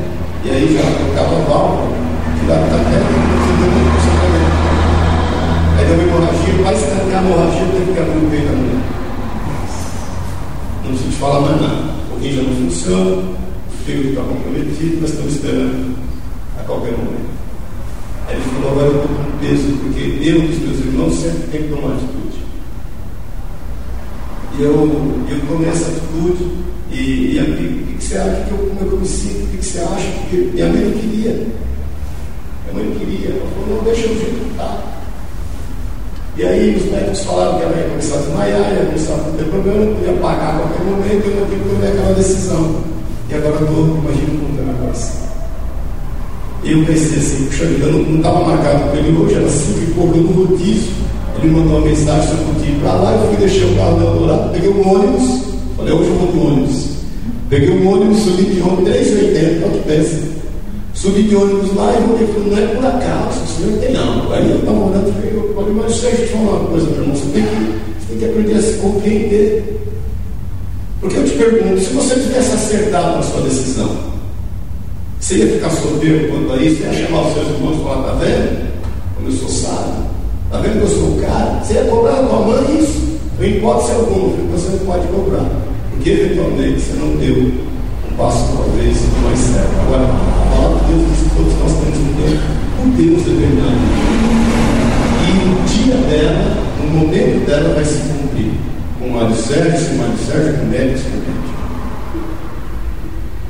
e 0.43 0.49
aí 0.49 0.73
já 0.73 0.81
trocava 0.81 1.35
a 1.35 1.45
válvula, 1.45 1.97
tiraram 2.39 2.63
catéter 2.63 3.11
e 3.11 3.19
o 3.19 3.77
funcionamento. 3.91 4.53
Aí 5.77 5.85
deu 5.85 5.95
uma 5.95 6.03
hemorragia, 6.03 6.63
para 6.63 6.73
estancar 6.73 7.19
a 7.19 7.25
hemorragia, 7.25 7.65
teve 7.71 7.91
que 7.93 7.99
abrir 7.99 8.17
o 8.17 8.29
peito 8.29 8.47
da 8.47 8.55
mulher. 8.55 8.83
Não 10.85 10.97
se 10.97 11.03
te 11.03 11.15
fala 11.15 11.41
mais 11.41 11.61
nada. 11.61 12.02
Rim 12.23 12.35
já 12.37 12.41
não 12.41 12.55
funciona, 12.55 13.17
o 13.17 13.85
fígado 13.85 14.09
está 14.09 14.21
comprometido, 14.21 15.01
nós 15.01 15.09
estamos 15.09 15.33
esperando 15.33 15.97
a 16.57 16.63
qualquer 16.63 16.91
momento. 16.91 17.33
Aí 18.27 18.35
ele 18.35 18.43
falou, 18.43 18.71
agora 18.71 18.87
eu 18.87 19.01
estou 19.01 19.17
com 19.17 19.37
peso, 19.39 19.77
porque 19.83 19.99
eu 19.99 20.35
e 20.41 20.47
os 20.47 20.59
meus 20.59 20.79
irmãos 20.79 21.15
sempre 21.15 21.47
tem 21.51 21.63
que 21.63 21.67
tomar 21.67 21.95
atitude. 21.95 22.37
E 24.57 24.61
eu, 24.61 24.71
eu 25.29 25.47
tomei 25.47 25.69
essa 25.69 25.91
atitude, 25.91 26.49
e, 26.91 27.35
e 27.35 27.39
o 27.41 27.97
que, 27.97 28.05
você 28.05 28.17
acha 28.17 28.43
que 28.45 28.51
eu, 28.51 28.57
como 28.57 28.79
é 28.79 28.87
que 28.87 28.93
eu 28.93 28.99
me 28.99 29.07
sinto? 29.07 29.43
O 29.43 29.47
que, 29.47 29.57
que 29.57 29.65
você 29.65 29.79
acha? 29.79 30.11
Porque 30.19 30.37
minha 30.53 30.69
mãe 30.69 30.81
não 30.81 30.91
queria. 30.91 31.31
Minha 32.63 32.73
mãe 32.73 32.85
não 32.85 32.99
queria. 32.99 33.29
Ela 33.31 33.49
falou, 33.49 33.77
não, 33.77 33.83
deixa 33.83 34.07
eu 34.07 34.15
que 34.15 34.55
tá. 34.55 34.92
E 36.35 36.43
aí 36.43 36.75
os 36.75 36.91
médicos 36.91 37.19
falaram 37.25 37.59
que 37.59 37.63
ela 37.63 37.77
ia 37.77 37.89
começar 37.89 38.15
a 38.15 38.17
desmaiar, 38.17 38.73
ia 38.73 38.85
começar 38.85 39.13
a 39.13 39.37
ter 39.37 39.43
problema, 39.45 39.95
podia 39.95 40.13
pagar 40.13 40.49
a 40.49 40.59
qualquer 40.59 40.83
momento, 40.85 41.27
eu 41.27 41.47
tive 41.47 41.63
que 41.63 41.69
tomar 41.69 41.87
aquela 41.87 42.13
decisão. 42.15 42.75
E 43.29 43.33
agora 43.35 43.55
eu 43.55 43.67
estou, 43.67 43.85
imagina 43.85 44.39
como 44.39 44.49
está 44.49 44.63
meu 44.63 44.75
coração. 44.81 45.23
E 46.63 46.71
eu 46.71 46.85
pensei 46.85 47.19
assim, 47.19 47.45
puxa 47.45 47.65
vida, 47.65 47.85
não 47.85 48.17
estava 48.17 48.39
marcado 48.45 48.89
com 48.89 48.97
ele 48.97 49.17
hoje, 49.17 49.35
era 49.35 49.49
cinco 49.49 49.79
e 49.79 49.93
pouco, 49.93 50.17
eu 50.17 50.23
no 50.23 50.45
rodízio. 50.45 50.91
Ele 51.37 51.51
mandou 51.51 51.77
uma 51.77 51.85
mensagem, 51.85 52.29
eu 52.31 52.67
ir 52.67 52.79
para 52.79 52.93
lá, 52.93 53.11
eu 53.11 53.27
fui 53.27 53.37
deixar 53.37 53.65
o 53.65 53.75
carro 53.75 54.17
do 54.17 54.25
lado, 54.25 54.51
peguei 54.53 54.69
um 54.69 54.91
ônibus, 54.91 55.43
falei, 55.77 55.93
hoje 55.93 56.09
eu 56.09 56.15
vou 56.15 56.31
de 56.31 56.39
ônibus. 56.39 56.85
Peguei 57.49 57.69
um 57.69 57.91
ônibus, 57.91 58.23
subi 58.23 58.43
de 58.43 58.61
ônibus, 58.61 58.89
3,80, 58.89 59.63
olha 59.63 59.71
que 59.71 59.87
pensa. 59.87 60.19
Subi 60.93 61.23
de 61.23 61.35
ônibus 61.35 61.75
lá 61.75 61.93
e 61.93 62.03
voltei, 62.03 62.27
falei, 62.27 62.49
não 62.49 62.57
é 62.57 62.75
por 62.75 62.85
acaso, 62.85 63.43
o 63.43 63.47
senhor 63.47 63.79
tem 63.79 63.97
algo. 63.97 64.31
Aí 64.31 64.49
eu 64.49 64.59
estava 64.59 64.77
olhando, 64.77 65.13
falei, 65.13 65.31
eu 65.33 65.53
falei, 65.55 65.73
mas 65.73 65.99
deixa 65.99 66.07
eu 66.07 66.27
te 66.27 66.33
falar 66.33 66.51
uma 66.51 66.69
coisa, 66.69 66.85
meu 66.85 67.01
irmão, 67.01 67.15
você 67.15 67.25
tem 67.33 67.43
que, 67.43 67.79
você 67.99 68.07
tem 68.09 68.17
que 68.19 68.25
aprender 68.25 68.53
a 68.53 68.61
se 68.61 68.73
compreender. 68.73 69.79
Porque 71.01 71.17
eu 71.17 71.25
te 71.25 71.31
pergunto, 71.31 71.81
se 71.81 71.93
você 71.93 72.15
tivesse 72.15 72.53
acertado 72.53 73.17
na 73.17 73.23
sua 73.23 73.41
decisão, 73.41 73.89
você 75.19 75.35
ia 75.35 75.53
ficar 75.53 75.69
solteiro 75.71 76.29
quanto 76.29 76.53
a 76.53 76.57
isso? 76.57 76.83
Ia 76.83 76.93
chamar 76.93 77.27
os 77.27 77.33
seus 77.33 77.49
irmãos 77.49 77.79
e 77.79 77.83
falar, 77.83 78.03
tá 78.03 78.13
vendo? 78.13 78.73
Como 79.15 79.27
eu 79.27 79.33
sou 79.33 79.49
sábio. 79.49 80.03
Tá 80.51 80.59
vendo 80.59 80.79
que 80.79 80.83
eu 80.83 80.99
sou 80.99 81.17
caro? 81.19 81.65
Você 81.65 81.73
ia 81.73 81.85
cobrar 81.85 82.19
a 82.19 82.23
tua 82.23 82.39
mãe 82.39 82.79
isso. 82.79 83.19
Não 83.39 83.45
hipótese 83.45 83.91
alguma, 83.93 84.51
você 84.51 84.69
não 84.69 84.79
pode 84.79 85.07
cobrar. 85.07 85.49
Porque 85.91 86.09
eventualmente 86.09 86.79
você 86.79 86.93
não 86.93 87.15
deu 87.15 87.51
passo 88.17 88.55
por 88.55 88.69
vez 88.71 88.97
mais 89.23 89.39
certo. 89.39 89.79
Agora, 89.81 90.03
a 90.03 90.55
palavra 90.55 90.79
de 90.79 90.93
Deus 90.93 91.07
diz 91.09 91.23
que 91.23 91.35
todos 91.35 91.53
nós 91.59 91.71
temos 91.79 91.99
um 91.99 92.13
tempo 92.21 92.63
com 92.77 92.89
Deus 92.89 93.23
verdade. 93.23 93.77
E 95.25 95.31
o 95.49 95.63
dia 95.67 95.95
dela, 95.95 96.57
o 96.79 96.97
momento 96.97 97.45
dela 97.45 97.73
vai 97.73 97.85
se 97.85 97.99
cumprir. 97.99 98.51
Com 98.99 99.11
o 99.11 99.19
alicerce, 99.19 99.89
com 99.89 99.97
o 99.97 100.05
alicerce, 100.05 100.57
com 100.57 100.65
o 100.65 100.69
mérito, 100.69 101.01
com 101.03 101.09
o 101.09 101.21
mérito. 101.21 101.53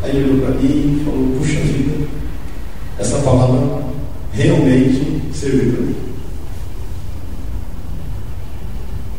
Aí 0.03 0.09
ele 0.09 0.31
olhou 0.31 0.45
para 0.45 0.55
mim 0.55 0.67
e 0.67 1.05
falou: 1.05 1.27
Puxa 1.37 1.59
vida, 1.59 2.07
essa 2.99 3.17
palavra 3.19 3.83
realmente 4.33 5.21
serviu 5.33 5.73
para 5.73 5.81
mim. 5.85 5.95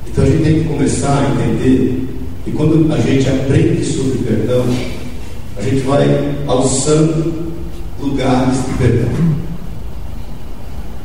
Então 0.08 0.24
a 0.24 0.26
gente 0.28 0.42
tem 0.44 0.62
que 0.62 0.68
começar 0.68 1.18
a 1.18 1.30
entender 1.30 2.08
que 2.44 2.52
quando 2.52 2.92
a 2.92 2.98
gente 2.98 3.28
aprende 3.28 3.84
sobre 3.84 4.18
perdão, 4.18 4.64
a 5.56 5.62
gente 5.62 5.80
vai 5.80 6.36
alçando 6.46 7.32
lugares 8.00 8.56
de 8.66 8.78
perdão. 8.78 9.10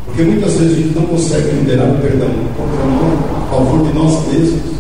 Porque 0.06 0.24
muitas 0.24 0.54
vezes 0.54 0.78
a 0.78 0.82
gente 0.82 1.00
não 1.00 1.06
consegue 1.06 1.52
liberar 1.52 1.86
o 1.86 1.98
perdão 2.02 2.30
contra 2.58 2.86
nós, 2.86 3.20
a 3.38 3.56
favor 3.56 3.88
de 3.88 3.94
nós 3.94 4.28
mesmos. 4.28 4.80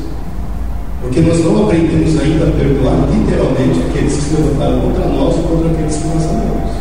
Porque 1.01 1.21
nós 1.21 1.43
não 1.45 1.63
aprendemos 1.63 2.19
ainda 2.19 2.45
a 2.45 2.51
perdoar 2.51 3.07
literalmente 3.09 3.79
aqueles 3.89 4.13
que 4.15 4.21
se 4.21 4.35
levantaram 4.35 4.81
contra 4.81 5.05
nós 5.07 5.35
e 5.37 5.41
contra 5.43 5.71
aqueles 5.71 5.95
que 5.95 6.07
nós 6.07 6.25
amamos. 6.25 6.71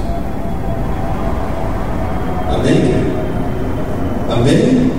Amém? 2.49 2.95
Amém? 4.31 4.98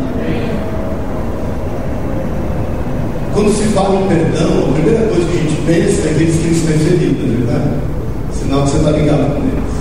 Quando 3.39 3.56
se 3.56 3.63
fala 3.69 3.95
em 3.95 4.08
perdão, 4.10 4.69
a 4.69 4.73
primeira 4.73 5.08
coisa 5.08 5.25
que 5.25 5.38
a 5.38 5.41
gente 5.41 5.62
pensa 5.65 6.10
é 6.10 6.13
que 6.13 6.23
estão 6.25 6.73
feridos, 6.78 7.25
não 7.25 7.34
é 7.34 7.38
verdade? 7.38 7.69
Sinal 8.34 8.63
que 8.63 8.69
você 8.69 8.78
está 8.80 8.91
ligado 8.91 9.34
com 9.34 9.43
eles. 9.47 9.73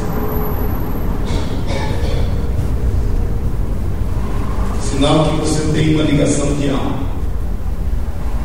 Sinal 4.89 5.25
que 5.25 5.37
você 5.41 5.73
tem 5.73 5.95
uma 5.97 6.05
ligação 6.05 6.55
de 6.55 6.71
alma. 6.71 7.01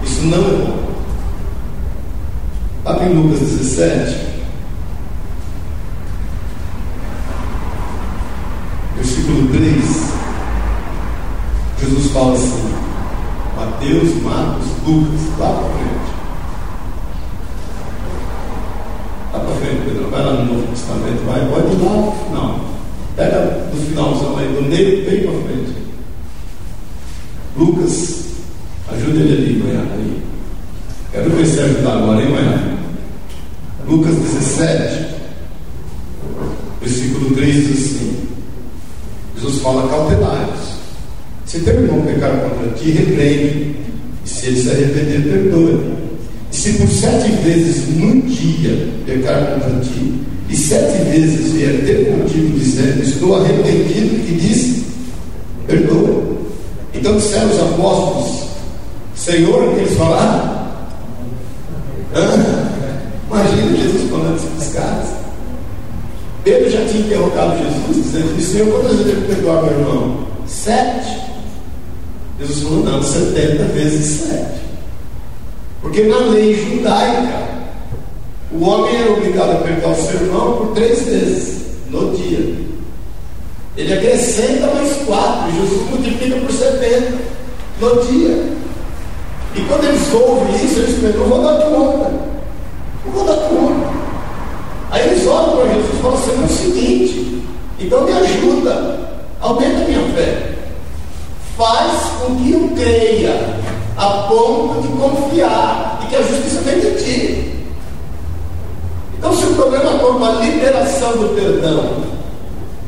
Isso 0.03 0.23
não 0.23 0.39
é 0.39 0.65
bom. 0.65 0.83
Em 3.05 3.13
Lucas 3.13 3.39
17. 3.39 4.17
Versículo 8.95 9.47
3. 9.49 9.73
Jesus 11.81 12.11
fala 12.11 12.33
assim: 12.33 12.73
Mateus, 13.55 14.23
Marcos, 14.23 14.72
Lucas, 14.85 15.39
lá 15.39 15.53
para 15.53 15.69
frente. 15.69 16.13
Lá 19.31 19.39
para 19.39 19.55
frente, 19.55 19.81
Pedro. 19.85 20.09
Vai 20.09 20.25
lá 20.25 20.33
no 20.33 20.53
Novo 20.53 20.67
Testamento, 20.67 21.25
vai, 21.25 21.47
pode 21.49 21.73
ir 21.73 21.85
lá 21.85 21.93
no 21.93 22.11
final. 22.11 22.59
Pega 23.15 23.69
no 23.73 23.81
finalzão 23.81 24.37
aí, 24.37 24.47
do 24.47 24.61
meio 24.63 25.09
bem 25.09 25.23
para 25.23 25.31
frente. 25.47 25.73
Lucas, 27.57 28.25
ajuda 28.91 29.19
ele 29.21 29.33
ali, 29.33 29.59
Goiânia. 29.59 29.93
Aí. 29.93 30.23
Quero 31.11 31.29
ver 31.29 31.45
se 31.45 31.59
ajudar 31.59 31.97
agora, 31.97 32.21
hein, 32.21 32.29
Goiânia? 32.29 32.73
Lucas 33.87 34.15
17, 34.15 35.15
versículo 36.81 37.35
3 37.35 37.67
diz 37.67 37.85
assim: 37.85 38.27
Jesus 39.35 39.61
fala 39.61 39.87
cautelários. 39.87 40.73
Se 41.45 41.59
teu 41.59 41.75
irmão 41.75 42.01
pecar 42.01 42.31
contra 42.37 42.69
ti, 42.71 42.91
repreende. 42.91 43.82
Se 44.43 44.49
ele 44.49 44.61
se 44.61 44.69
arrepender, 44.71 45.23
perdoa. 45.23 45.81
Se 46.51 46.73
por 46.73 46.89
sete 46.89 47.31
vezes 47.43 47.87
no 47.95 48.21
dia 48.23 48.89
pecar 49.05 49.53
contra 49.53 49.79
ti, 49.79 50.15
e 50.49 50.57
sete 50.57 51.01
vezes 51.09 51.53
vier 51.53 51.85
ter 51.85 52.11
contigo 52.11 52.59
dizendo, 52.59 53.01
estou 53.03 53.37
arrependido, 53.37 54.21
que 54.25 54.33
diz, 54.33 54.83
perdoa. 55.65 56.23
Então 56.93 57.15
disseram 57.15 57.51
os 57.51 57.59
apóstolos, 57.61 58.49
Senhor, 59.15 59.63
o 59.63 59.75
que 59.75 59.79
eles 59.79 59.97
falaram? 59.97 60.67
Hã? 62.13 62.69
Imagina 63.31 63.77
Jesus 63.77 64.09
falando 64.09 64.35
isso 64.35 64.47
os 64.59 64.73
caras. 64.73 65.07
Pedro 66.43 66.69
já 66.69 66.85
tinha 66.85 67.05
interrogado 67.05 67.57
Jesus, 67.59 68.05
dizendo: 68.05 68.41
Senhor, 68.41 68.67
quantas 68.73 68.97
vezes 68.97 69.13
ele 69.13 69.25
perdoar 69.25 69.63
meu 69.63 69.71
irmão? 69.71 70.27
Sete. 70.45 71.22
Jesus 72.39 72.63
falou: 72.63 72.83
Não, 72.83 73.03
setenta 73.03 73.63
vezes 73.65 74.21
sete. 74.21 74.61
Porque 75.81 76.03
na 76.03 76.17
lei 76.17 76.55
judaica, 76.55 77.43
o 78.51 78.63
homem 78.63 78.95
era 78.95 79.11
obrigado 79.11 79.51
a 79.51 79.55
perdoar 79.55 79.91
o 79.91 79.95
seu 79.95 80.21
irmão 80.21 80.57
por 80.57 80.67
três 80.73 81.03
vezes 81.03 81.61
no 81.89 82.15
dia. 82.15 82.55
Ele 83.75 83.93
acrescenta 83.93 84.67
mais 84.67 84.93
quatro, 85.05 85.51
Jesus 85.51 85.89
multiplica 85.89 86.37
por 86.37 86.51
setenta 86.51 87.13
no 87.79 88.01
dia. 88.03 88.53
E 89.55 89.61
quando 89.67 89.85
eles 89.85 90.13
ouvem 90.13 90.55
isso, 90.63 90.79
eles 90.79 90.99
pensam: 90.99 91.25
Vou 91.25 91.43
dar 91.43 91.57
conta. 91.65 92.11
Não 93.05 93.11
vou 93.11 93.25
dar 93.25 93.35
conta. 93.49 93.93
Aí 94.93 95.09
eles 95.09 95.25
olham 95.25 95.57
para 95.57 95.73
Jesus 95.73 95.89
e 95.91 96.01
falam 96.01 96.17
assim: 96.17 96.31
é 96.39 96.45
o 96.45 96.49
seguinte, 96.49 97.43
então 97.79 98.05
me 98.05 98.11
ajuda, 98.11 99.09
aumenta 99.41 99.81
a 99.81 99.85
minha 99.85 100.13
fé, 100.13 100.52
faz 101.57 101.91
com 102.19 102.35
que 102.35 102.51
eu 102.51 102.69
creia 102.75 103.63
a 103.97 104.07
ponto 104.27 104.81
de 104.81 104.87
confiar 104.89 105.99
e 106.03 106.07
que 106.07 106.15
a 106.15 106.21
justiça 106.21 106.61
vem 106.61 106.79
de 106.79 107.03
ti. 107.03 107.65
Então, 109.17 109.33
se 109.35 109.45
o 109.45 109.55
problema 109.55 109.91
como 109.99 110.25
a 110.25 110.31
liberação 110.43 111.11
do 111.13 111.35
perdão 111.35 112.13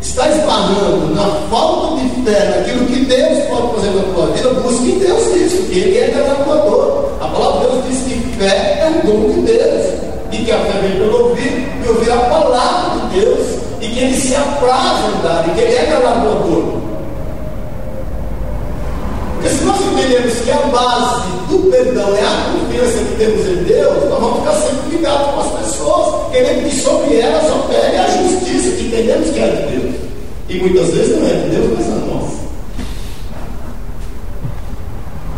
está 0.01 0.30
esbarrando 0.30 1.15
na 1.15 1.23
falta 1.49 2.01
de 2.01 2.10
fé 2.23 2.58
naquilo 2.58 2.86
que 2.88 3.06
Deus 3.06 3.43
pode 3.45 3.75
fazer 3.75 3.91
na 3.91 4.13
tua 4.13 4.28
vida, 4.28 4.49
busque 4.62 4.91
em 4.91 4.99
Deus 4.99 5.36
isso, 5.36 5.63
que 5.63 5.80
Ele 5.80 5.97
é 5.97 6.08
galardoador. 6.08 7.12
A 7.21 7.28
palavra 7.28 7.69
de 7.69 7.71
Deus 7.71 7.86
diz 7.88 7.97
que 8.01 8.38
fé 8.38 8.80
é 8.82 8.88
um 8.88 9.08
dom 9.08 9.34
de 9.34 9.41
Deus, 9.41 9.93
e 10.32 10.38
que 10.43 10.51
a 10.51 10.58
fé 10.58 10.80
vem 10.82 10.91
pelo 10.91 11.30
ouvir, 11.30 11.71
e 11.84 11.88
ouvir 11.88 12.12
a 12.12 12.17
palavra 12.17 12.99
de 12.99 13.19
Deus, 13.19 13.47
e 13.82 13.88
que 13.88 13.99
Ele 13.99 14.19
se 14.19 14.36
apraz 14.36 14.99
andar, 15.17 15.45
e 15.47 15.51
que 15.51 15.62
Ele 15.62 15.75
é 15.75 15.86
galardoador. 15.86 16.74
Entendemos 19.95 20.34
que 20.41 20.51
a 20.51 20.58
base 20.67 21.21
do 21.49 21.71
perdão 21.71 22.15
é 22.15 22.21
a 22.21 22.51
confiança 22.51 22.97
que 22.97 23.15
temos 23.17 23.47
em 23.47 23.63
Deus, 23.63 24.10
nós 24.10 24.19
vamos 24.19 24.39
ficar 24.39 24.53
sempre 24.53 24.97
ligados 24.97 25.27
com 25.34 25.39
as 25.39 25.65
pessoas, 25.65 26.31
querendo 26.31 26.69
que 26.69 26.75
sobre 26.75 27.19
elas 27.19 27.51
opere 27.51 27.97
a 27.97 28.08
justiça 28.08 28.75
que 28.75 28.88
entendemos 28.88 29.29
que 29.29 29.39
é 29.39 29.47
de 29.47 29.77
Deus. 29.77 29.95
E 30.49 30.55
muitas 30.60 30.89
vezes 30.93 31.17
não 31.17 31.27
é 31.27 31.34
de 31.34 31.49
Deus, 31.49 31.71
mas 31.77 31.88
a 31.88 31.95
nossa. 32.05 32.36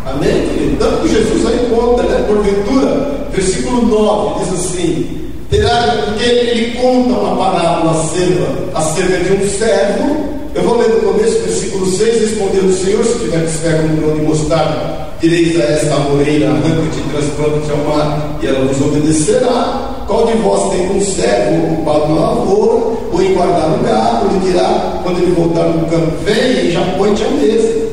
Amém, 0.06 0.48
querido? 0.48 0.76
Tanto 0.78 1.02
que 1.02 1.08
Jesus 1.08 1.46
aí 1.46 1.70
conta, 1.70 2.02
né? 2.02 2.24
Porventura, 2.26 3.28
versículo 3.30 3.86
9, 3.86 4.44
diz 4.44 4.54
assim: 4.54 5.30
terá, 5.50 6.04
porque 6.04 6.24
ele 6.24 6.78
conta 6.80 7.18
uma 7.18 7.36
parábola 7.36 7.92
acerca, 7.92 8.78
acerca 8.78 9.18
de 9.18 9.32
um 9.32 9.48
servo. 9.48 10.37
Eu 10.54 10.62
vou 10.62 10.78
ler 10.78 10.88
no 10.88 11.12
começo, 11.12 11.38
versículo 11.40 11.86
6, 11.86 12.20
respondeu 12.20 12.64
o 12.64 12.72
Senhor, 12.72 13.04
se 13.04 13.18
tiver 13.18 13.40
que 13.44 13.50
esperar 13.50 13.82
como 13.82 13.96
grão 13.96 14.16
de 14.16 14.22
mostarda, 14.22 15.08
direis 15.20 15.60
a 15.60 15.64
esta 15.64 15.96
moreira, 15.96 16.48
arranca-te 16.50 16.98
e 16.98 17.10
transplanta-te 17.12 17.70
ao 17.70 17.78
mar, 17.78 18.38
e 18.42 18.46
ela 18.46 18.64
vos 18.64 18.80
obedecerá. 18.80 20.04
Qual 20.06 20.26
de 20.26 20.32
vós 20.38 20.70
tem 20.70 20.90
um 20.90 21.00
servo 21.02 21.74
ocupado 21.74 22.14
na 22.14 22.20
lavoura, 22.20 22.96
ou 23.12 23.22
em 23.22 23.34
guardar 23.34 23.78
o 23.78 23.84
gado, 23.84 24.26
ele 24.30 24.50
dirá, 24.50 25.00
quando 25.02 25.18
ele 25.18 25.32
voltar 25.32 25.68
do 25.68 25.86
campo, 25.86 26.12
vem 26.24 26.66
e 26.66 26.72
já 26.72 26.80
põe-te 26.96 27.24
à 27.24 27.30
mesa. 27.30 27.88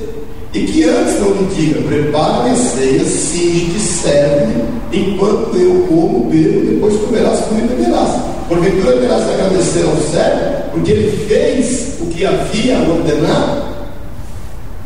E 0.54 0.60
que 0.62 0.84
antes 0.86 1.20
não 1.20 1.32
lhe 1.32 1.46
diga, 1.54 1.82
prepara 1.82 2.52
a 2.52 2.56
ceia, 2.56 3.04
singe-te, 3.04 3.80
serve, 3.80 4.54
enquanto 4.94 5.58
eu 5.58 5.86
como, 5.90 6.30
bebo, 6.30 6.72
depois 6.72 6.96
comerás 7.02 7.40
comigo 7.42 7.68
e 7.74 7.76
beberás. 7.76 8.35
Porventura 8.48 8.98
terás 8.98 9.26
de 9.26 9.34
agradecer 9.34 9.86
ao 9.86 9.98
servo, 9.98 10.72
porque 10.72 10.92
ele 10.92 11.26
fez 11.28 11.96
o 12.00 12.06
que 12.08 12.26
havia 12.26 12.78
ordenado. 12.80 13.76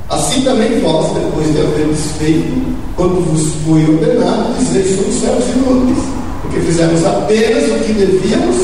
Assim 0.10 0.41
também 0.41 0.80
vós, 0.80 1.13
depois 1.13 1.54
de 1.54 1.60
haver 1.62 1.93
feito, 2.17 2.76
quando 2.95 3.24
vos 3.26 3.54
foi 3.63 3.84
ordenado, 3.93 4.56
dizeis 4.58 4.95
somos 4.95 5.15
servos 5.15 5.48
inúteis, 5.50 6.04
porque 6.41 6.60
fizemos 6.62 7.06
apenas 7.06 7.63
o 7.65 7.84
que 7.84 7.93
devíamos. 7.93 8.58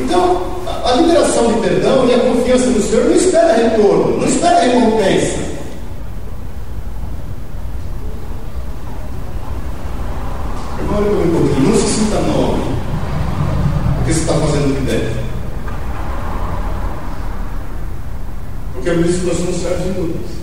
Então, 0.00 0.42
a 0.84 0.92
liberação 0.92 1.52
de 1.52 1.60
perdão 1.60 2.08
e 2.08 2.14
a 2.14 2.18
confiança 2.18 2.66
no 2.66 2.82
Senhor 2.82 3.04
não 3.04 3.14
espera 3.14 3.52
retorno, 3.54 4.18
não 4.18 4.26
espera 4.26 4.60
recompensa. 4.60 5.48
Olha 10.96 11.10
um 11.12 11.30
pouquinho, 11.30 11.68
não 11.68 11.76
se 11.76 11.86
sinta 11.94 12.20
nobre, 12.22 12.62
porque 13.96 14.12
você 14.12 14.20
está 14.20 14.32
fazendo 14.34 14.72
o 14.72 14.74
que 14.74 14.80
deve. 14.80 15.14
Porque 18.74 18.90
é 18.90 18.94
por 18.94 19.06
servos 19.68 19.86
inúteis. 19.86 20.38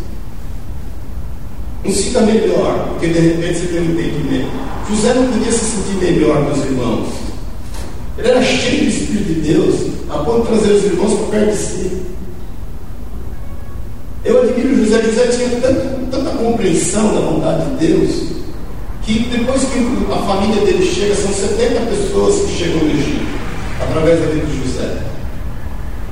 Não 1.83 1.91
sinta 1.91 2.21
melhor, 2.21 2.89
porque 2.89 3.07
de 3.07 3.19
repente 3.19 3.59
você 3.59 3.67
tem 3.67 3.81
um 3.81 3.91
entendimento. 3.91 4.51
José 4.89 5.13
não 5.13 5.27
podia 5.31 5.51
se 5.51 5.65
sentir 5.65 5.97
melhor 5.99 6.43
dos 6.45 6.63
irmãos. 6.65 7.07
Ele 8.17 8.27
era 8.27 8.41
cheio 8.41 8.83
do 8.83 8.89
Espírito 8.89 9.33
de 9.33 9.53
Deus, 9.53 9.75
a 10.09 10.17
ponto 10.19 10.41
de 10.41 10.47
trazer 10.47 10.73
os 10.73 10.83
irmãos 10.85 11.13
para 11.13 11.39
perto 11.39 11.51
de 11.51 11.57
si. 11.57 12.01
Eu 14.23 14.41
admiro 14.41 14.83
José. 14.83 15.01
José 15.03 15.27
tinha 15.27 15.49
tanta, 15.61 15.81
tanta 16.11 16.37
compreensão 16.37 17.13
da 17.13 17.21
vontade 17.21 17.69
de 17.71 17.87
Deus 17.87 18.35
que 19.05 19.19
depois 19.31 19.61
que 19.65 19.77
a 20.11 20.17
família 20.17 20.65
dele 20.65 20.83
chega, 20.83 21.13
são 21.13 21.31
70 21.31 21.79
pessoas 21.81 22.41
que 22.41 22.57
chegam 22.57 22.83
no 22.83 22.89
Egito, 22.89 23.23
através 23.79 24.19
da 24.19 24.25
vida 24.27 24.45
de 24.47 24.57
José. 24.57 24.64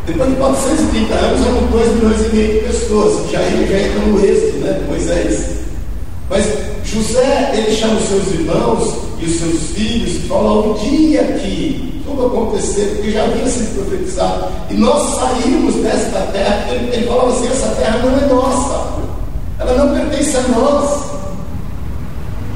Depois 0.05 0.29
de 0.29 0.35
430 0.35 1.13
anos, 1.13 1.47
eram 1.47 1.67
2 1.67 1.95
milhões 1.95 2.25
e 2.25 2.35
meio 2.35 2.53
de 2.53 2.59
pessoas, 2.67 3.29
que 3.29 3.35
aí 3.37 3.67
já 3.69 3.79
entra 3.79 3.99
no 3.99 4.25
êxito, 4.25 4.57
né, 4.57 4.81
Moisés. 4.87 5.45
Mas 6.29 6.45
José, 6.83 7.51
ele 7.55 7.75
chama 7.75 7.95
os 7.95 8.07
seus 8.09 8.27
irmãos 8.33 8.95
e 9.19 9.25
os 9.25 9.39
seus 9.39 9.61
filhos 9.75 10.15
e 10.15 10.27
fala 10.27 10.67
o 10.67 10.73
dia 10.73 11.23
que 11.23 12.01
tudo 12.05 12.25
acontecer, 12.25 12.95
porque 12.95 13.11
já 13.11 13.23
havia 13.23 13.47
sido 13.47 13.75
profetizado. 13.75 14.45
E 14.69 14.73
nós 14.73 15.15
saímos 15.15 15.75
desta 15.75 16.19
terra, 16.33 16.67
ele, 16.69 16.93
ele 16.93 17.09
assim, 17.09 17.47
essa 17.47 17.67
terra 17.75 17.99
não 17.99 18.17
é 18.17 18.33
nossa, 18.33 18.93
ela 19.59 19.85
não 19.85 19.95
pertence 19.95 20.35
a 20.35 20.41
nós. 20.41 21.03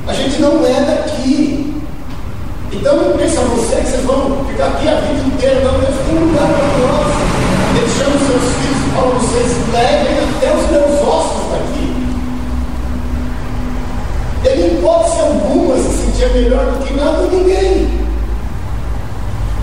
A 0.08 0.14
gente 0.14 0.42
não 0.42 0.66
é 0.66 0.82
daqui. 0.82 1.74
Então 2.72 2.96
não 2.98 3.18
pensa 3.18 3.42
você 3.42 3.76
que 3.78 3.88
vocês 3.88 4.06
vão 4.06 4.46
ficar 4.46 4.68
aqui 4.68 4.88
a 4.88 5.00
vida 5.02 5.28
inteira. 5.28 5.62
Não, 5.62 5.80
Deus 5.80 5.96
tem 6.06 6.18
um 6.18 6.28
lugar 6.28 6.48
para 6.48 6.78
nós. 6.78 7.27
Ele 7.78 7.90
chama 7.90 8.16
os 8.16 8.28
seus 8.28 8.54
filhos 8.56 8.78
fala, 8.98 9.14
vocês 9.14 9.52
levem 9.72 10.18
até 10.36 10.56
os 10.56 10.72
meus 10.72 11.08
ossos 11.08 11.52
daqui. 11.52 12.08
Ele 14.44 14.64
em 14.64 14.78
hipótese 14.78 15.20
alguma 15.22 15.78
se 15.78 15.90
sentia 15.90 16.30
melhor 16.30 16.66
do 16.66 16.86
que 16.86 16.94
nada 16.96 17.28
ninguém. 17.28 18.08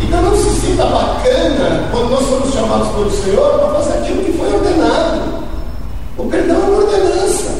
Então 0.00 0.22
não 0.22 0.36
se 0.36 0.60
sinta 0.60 0.84
bacana 0.84 1.88
quando 1.90 2.10
nós 2.10 2.28
somos 2.28 2.54
chamados 2.54 2.88
pelo 2.88 3.10
Senhor 3.10 3.58
para 3.58 3.74
fazer 3.74 3.98
aquilo 3.98 4.24
que 4.24 4.32
foi 4.32 4.52
ordenado. 4.52 5.44
O 6.16 6.24
perdão 6.26 6.56
é 6.56 6.58
uma 6.60 6.76
ordenança. 6.76 7.54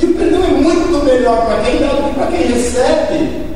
E 0.00 0.04
o 0.04 0.14
perdão 0.14 0.44
é 0.44 0.48
muito 0.48 1.04
melhor 1.04 1.46
para 1.46 1.60
quem 1.60 1.80
dá 1.80 1.88
do 1.88 2.08
que 2.08 2.14
para 2.14 2.26
quem 2.26 2.46
recebe. 2.46 3.48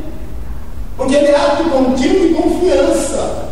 Porque 0.96 1.14
ele 1.14 1.26
é 1.26 1.36
ato 1.36 1.64
contínuo 1.64 2.26
e 2.26 2.34
confiança. 2.34 3.51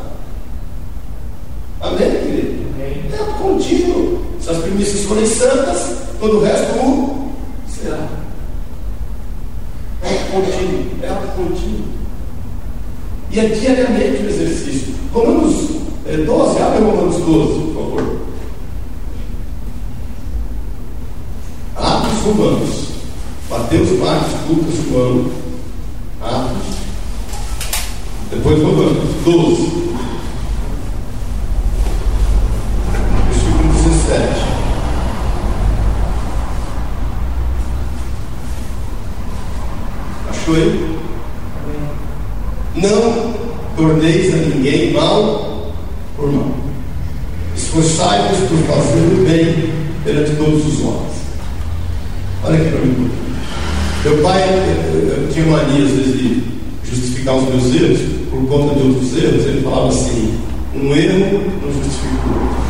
Amém, 1.81 2.11
querido? 2.11 2.71
É 2.79 3.14
ato 3.14 3.43
contínuo. 3.43 4.21
Se 4.40 4.51
as 4.51 4.59
primícias 4.59 5.05
forem 5.05 5.27
santas, 5.27 5.97
todo 6.19 6.38
o 6.38 6.43
resto 6.43 6.75
o 6.79 7.33
será. 7.69 8.09
É 10.03 10.09
ato 10.09 10.33
contínuo. 10.33 10.87
É 11.03 11.09
ato 11.09 11.27
contínuo. 11.37 11.85
E 13.31 13.38
é 13.38 13.45
diariamente 13.45 14.23
o 14.23 14.29
exercício. 14.29 14.95
Romanos 15.12 15.71
12, 16.05 16.59
é, 16.59 16.62
abre 16.62 16.85
Romanos 16.85 17.16
12, 17.16 17.61
por 17.61 17.75
favor. 17.75 18.21
Atos 21.77 22.21
Romanos. 22.25 22.90
Mateus, 23.49 23.99
Marcos, 23.99 24.33
Lucas, 24.49 24.75
João, 24.88 25.31
Atos. 26.23 26.81
Depois 28.31 28.62
Romanos 28.62 29.14
12. 29.25 29.90
Versículo 33.29 33.73
17. 33.75 34.51
Não 42.76 43.34
torneis 43.76 44.34
a 44.34 44.36
ninguém 44.36 44.92
mal 44.92 45.72
por 46.16 46.32
mal. 46.32 46.50
Esforçai-vos 47.56 48.48
por 48.48 48.58
fazer 48.66 49.00
o 49.00 49.24
bem 49.24 49.70
perante 50.04 50.36
todos 50.36 50.66
os 50.66 50.80
homens. 50.80 51.12
Olha 52.44 52.56
aqui 52.56 52.70
para 52.70 52.80
mim. 52.80 53.10
Meu 54.04 54.18
pai 54.22 54.42
eu, 54.42 55.08
eu 55.08 55.32
tinha 55.32 55.46
mania, 55.46 55.84
às 55.84 55.90
vezes, 55.90 56.18
de 56.18 56.42
justificar 56.84 57.36
os 57.36 57.48
meus 57.48 57.74
erros 57.74 58.00
por 58.30 58.46
conta 58.48 58.74
de 58.74 58.88
outros 58.88 59.16
erros. 59.16 59.46
Ele 59.46 59.62
falava 59.62 59.88
assim: 59.88 60.38
um 60.74 60.94
erro 60.94 61.42
não 61.62 61.72
justifica 61.72 62.26
o 62.26 62.32
outro. 62.32 62.60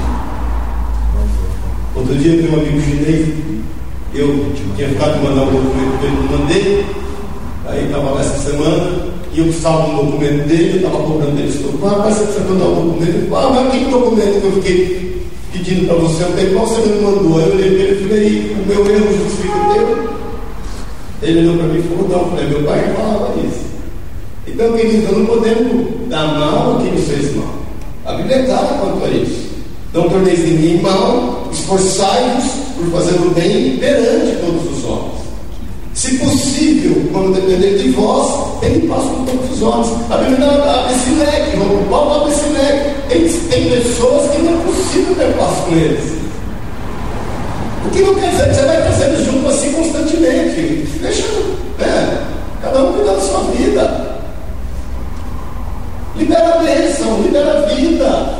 Outro 1.96 2.14
dia, 2.16 2.32
eu 2.32 2.42
tenho 2.42 2.56
um 2.56 2.60
amigo 2.60 2.80
chinês, 2.80 3.28
eu 4.14 4.52
tinha 4.76 4.88
ficado 4.88 5.18
de 5.18 5.24
mandar 5.24 5.42
um 5.42 5.52
documento 5.52 6.00
dele, 6.00 6.16
não 6.30 6.38
mandei. 6.38 6.84
Aí 7.70 7.84
estava 7.84 8.10
lá 8.10 8.20
essa 8.20 8.50
semana, 8.50 9.10
e 9.32 9.38
eu 9.38 9.44
precisava 9.44 9.84
de 9.84 9.90
um 9.90 10.06
documento 10.06 10.48
dele, 10.48 10.70
eu 10.70 10.76
estava 10.76 11.02
cobrando 11.04 11.36
dele. 11.36 11.48
Ele 11.48 11.78
falou: 11.78 11.96
rapaz, 11.96 12.16
você 12.16 12.24
precisa 12.24 12.44
mandar 12.48 12.64
um 12.66 12.88
documento? 12.88 13.36
Ah, 13.36 13.50
mas 13.50 13.72
que 13.72 13.90
documento 13.90 14.40
que 14.40 14.46
eu 14.46 14.52
fiquei 14.52 15.00
pedindo 15.52 15.86
para 15.86 15.96
você 15.96 16.24
um 16.24 16.54
qual 16.54 16.66
você 16.66 16.88
me 16.88 17.00
mandou? 17.00 17.38
Aí 17.38 17.48
eu 17.48 17.54
olhei 17.54 17.70
para 17.70 17.82
ele 17.82 17.92
e 17.92 18.08
falei, 18.08 18.52
o 18.52 18.66
meu 18.66 18.96
erro 18.96 19.18
justifica 19.18 19.56
o 19.56 19.74
teu? 19.74 20.10
Ele 21.22 21.40
olhou 21.40 21.56
para 21.56 21.66
mim 21.66 21.78
e 21.78 21.82
falou, 21.82 22.08
não, 22.08 22.30
falei, 22.30 22.48
meu 22.48 22.62
pai 22.64 22.94
falava 22.94 23.34
isso. 23.40 23.60
Então, 24.46 24.72
querido, 24.72 25.16
não 25.16 25.26
podemos 25.26 26.08
dar 26.08 26.38
mal 26.38 26.76
a 26.76 26.82
quem 26.82 26.92
nos 26.92 27.06
fez 27.06 27.36
mal. 27.36 27.54
A 28.06 28.12
Bíblia 28.14 28.36
é 28.36 28.42
clara 28.44 28.78
quanto 28.78 29.04
a 29.04 29.08
isso. 29.08 29.50
Não 29.92 30.08
torneis 30.08 30.38
ninguém 30.40 30.80
mal, 30.80 31.48
esforçai-vos 31.52 32.44
por 32.76 32.86
fazer 32.92 33.16
o 33.20 33.30
bem 33.30 33.76
perante 33.76 34.36
todos 34.40 34.78
os 34.78 34.84
homens. 34.84 35.19
Se 36.00 36.16
possível, 36.16 37.10
quando 37.12 37.34
depender 37.34 37.76
de 37.76 37.90
vós, 37.90 38.62
ele 38.62 38.88
passa 38.88 39.06
por 39.06 39.26
todos 39.26 39.50
os 39.52 39.60
homens. 39.60 39.92
A 40.08 40.16
Bíblia 40.16 40.48
abre 40.48 40.94
esse 40.94 41.10
leque, 41.10 41.58
o 41.58 41.86
Paulo 41.90 42.22
abre 42.22 42.32
esse 42.32 42.48
leque. 42.48 42.94
Tem, 43.10 43.28
tem 43.28 43.70
pessoas 43.70 44.30
que 44.30 44.40
não 44.40 44.54
é 44.54 44.64
possível 44.64 45.14
ter 45.14 45.36
paz 45.36 45.58
com 45.58 45.74
eles. 45.74 46.00
O 47.84 47.90
que 47.90 48.00
não 48.00 48.14
quer 48.14 48.30
dizer 48.30 48.48
que 48.48 48.54
você 48.54 48.62
vai 48.62 48.80
trazendo 48.80 49.24
junto 49.26 49.46
assim 49.46 49.72
constantemente. 49.74 50.88
Deixa, 51.02 51.26
né? 51.78 52.26
Cada 52.62 52.82
um 52.82 52.92
cuidar 52.94 53.12
da 53.12 53.20
sua 53.20 53.40
vida. 53.54 54.22
Libera 56.16 56.54
a 56.54 56.62
bênção, 56.62 57.20
libera 57.20 57.58
a 57.58 57.74
vida. 57.74 58.38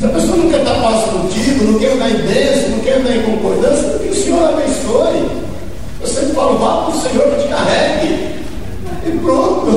Se 0.00 0.06
a 0.06 0.08
pessoa 0.08 0.38
não 0.38 0.48
quer 0.48 0.64
dar 0.64 0.80
paz 0.80 1.04
contigo, 1.10 1.64
não 1.64 1.78
quer 1.78 1.92
andar 1.92 2.08
em 2.08 2.22
bênção, 2.22 2.70
não 2.70 2.78
quer 2.78 2.96
andar 2.96 3.14
em 3.14 3.22
concordância, 3.24 3.98
que 3.98 4.08
o 4.08 4.14
Senhor 4.14 4.48
abençoe. 4.48 5.43
Eu 6.04 6.10
sempre 6.10 6.34
falo, 6.34 6.58
vá 6.58 6.82
para 6.82 6.94
o 6.94 7.00
Senhor 7.00 7.30
que 7.30 7.42
te 7.42 7.48
carregue. 7.48 8.34
E 9.06 9.18
pronto. 9.22 9.70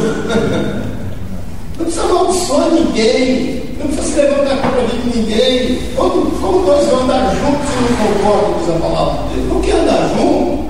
Não 1.77 1.85
precisa 1.85 2.03
amaldiçoar 2.03 2.69
ninguém. 2.71 3.63
Não 3.79 3.87
precisa 3.87 4.13
se 4.13 4.19
levantar 4.19 4.57
contra 4.61 4.81
ninguém. 5.15 5.79
Como, 5.95 6.65
nós 6.65 6.85
vamos 6.85 7.03
andar 7.03 7.33
juntos 7.33 7.69
se 7.69 7.79
não 7.79 8.13
concordam 8.13 8.53
com 8.59 8.71
a 8.71 8.89
palavra 8.89 9.23
de 9.29 9.35
Deus? 9.35 9.53
Não 9.53 9.61
quer 9.61 9.75
andar 9.77 10.09
junto? 10.17 10.67